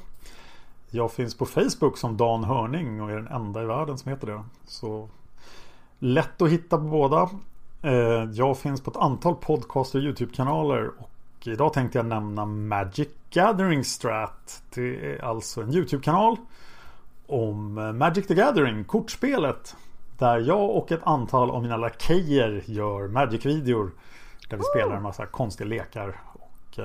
Jag 0.91 1.13
finns 1.13 1.35
på 1.35 1.47
Facebook 1.47 1.99
som 1.99 2.17
Dan 2.17 2.45
Hörning 2.45 3.03
och 3.03 3.11
är 3.11 3.17
den 3.17 3.27
enda 3.27 3.63
i 3.63 3.67
världen 3.67 3.99
som 3.99 4.11
heter 4.11 4.27
det. 4.27 4.45
Så 4.67 5.09
lätt 5.99 6.43
att 6.43 6.51
hitta 6.51 6.77
på 6.77 6.83
båda. 6.83 7.31
Eh, 7.83 8.31
jag 8.33 8.59
finns 8.59 8.81
på 8.81 8.91
ett 8.91 8.97
antal 8.97 9.35
podcast 9.35 9.95
och 9.95 10.01
YouTube-kanaler 10.01 10.91
och 10.99 11.47
idag 11.47 11.73
tänkte 11.73 11.99
jag 11.99 12.07
nämna 12.07 12.45
Magic 12.45 13.09
Gathering 13.31 13.85
Strat. 13.85 14.63
Det 14.75 15.15
är 15.15 15.25
alltså 15.25 15.63
en 15.63 15.75
YouTube-kanal 15.75 16.37
om 17.27 17.79
eh, 17.79 17.93
Magic 17.93 18.27
the 18.27 18.35
Gathering, 18.35 18.85
kortspelet. 18.85 19.77
Där 20.19 20.39
jag 20.39 20.71
och 20.71 20.93
ett 20.93 21.03
antal 21.03 21.51
av 21.51 21.63
mina 21.63 21.77
lakejer 21.77 22.63
gör 22.67 23.09
Magic-videor. 23.09 23.91
Där 24.49 24.57
vi 24.57 24.63
spelar 24.63 24.97
en 24.97 25.03
massa 25.03 25.27
konstiga 25.27 25.69
lekar. 25.69 26.21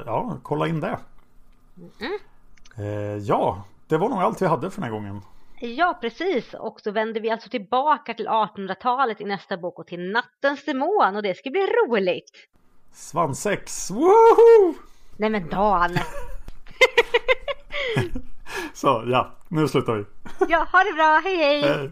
Ja, 0.06 0.38
kolla 0.44 0.68
in 0.68 0.80
det. 0.80 1.00
Eh, 2.78 3.18
ja, 3.18 3.64
det 3.88 3.98
var 3.98 4.10
nog 4.10 4.20
allt 4.20 4.42
vi 4.42 4.46
hade 4.46 4.72
för 4.72 4.82
den 4.82 4.84
här 4.84 4.98
gången. 5.00 5.22
Ja, 5.60 5.98
precis. 6.02 6.54
Och 6.54 6.82
så 6.82 6.92
vänder 6.92 7.22
vi 7.22 7.30
alltså 7.30 7.50
tillbaka 7.50 8.14
till 8.14 8.28
1800-talet 8.28 9.22
i 9.22 9.26
nästa 9.26 9.58
bok 9.58 9.80
och 9.80 9.88
till 9.88 10.12
Nattens 10.12 10.66
Demon 10.66 11.16
och 11.16 11.24
det 11.24 11.38
ska 11.38 11.50
bli 11.50 11.62
roligt. 11.62 12.32
Svansex, 12.92 13.92
woho! 13.92 14.74
Nej 15.18 15.30
men 15.30 15.50
Dan! 15.50 15.90
Så 18.74 19.04
ja, 19.08 19.32
nu 19.48 19.68
slutar 19.68 19.94
vi. 19.94 20.06
Ja, 20.50 20.68
ha 20.72 20.84
det 20.84 20.94
bra, 20.94 21.22
hej 21.24 21.38
hej! 21.38 21.62
Hej. 21.62 21.92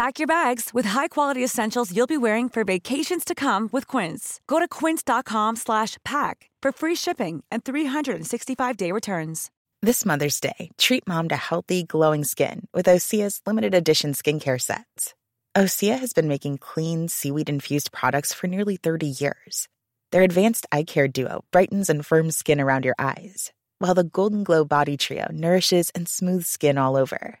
Pack 0.00 0.18
your 0.18 0.26
bags 0.26 0.70
with 0.72 0.86
high-quality 0.86 1.44
essentials 1.44 1.94
you'll 1.94 2.06
be 2.06 2.16
wearing 2.16 2.48
for 2.48 2.64
vacations 2.64 3.22
to 3.22 3.34
come 3.34 3.68
with 3.70 3.86
Quince. 3.86 4.40
Go 4.46 4.58
to 4.58 4.66
quince.com/pack 4.66 6.36
for 6.62 6.72
free 6.72 6.94
shipping 6.96 7.44
and 7.52 7.64
365-day 7.64 8.92
returns. 8.92 9.50
This 9.82 10.06
Mother's 10.06 10.40
Day, 10.40 10.70
treat 10.78 11.06
mom 11.06 11.28
to 11.28 11.36
healthy, 11.36 11.82
glowing 11.82 12.24
skin 12.24 12.66
with 12.72 12.86
Osea's 12.86 13.42
limited 13.44 13.74
edition 13.74 14.14
skincare 14.14 14.58
sets. 14.58 15.12
Osea 15.54 15.98
has 15.98 16.14
been 16.14 16.28
making 16.28 16.56
clean, 16.56 17.08
seaweed-infused 17.08 17.92
products 17.92 18.32
for 18.32 18.46
nearly 18.46 18.78
30 18.78 19.06
years. 19.06 19.68
Their 20.12 20.22
advanced 20.22 20.66
eye 20.72 20.84
care 20.84 21.08
duo 21.08 21.44
brightens 21.50 21.90
and 21.90 22.06
firms 22.06 22.38
skin 22.38 22.58
around 22.58 22.86
your 22.86 22.96
eyes, 22.98 23.52
while 23.80 23.94
the 23.94 24.10
Golden 24.18 24.44
Glow 24.44 24.64
Body 24.64 24.96
Trio 24.96 25.28
nourishes 25.30 25.90
and 25.94 26.08
smooths 26.08 26.48
skin 26.48 26.78
all 26.78 26.96
over. 26.96 27.40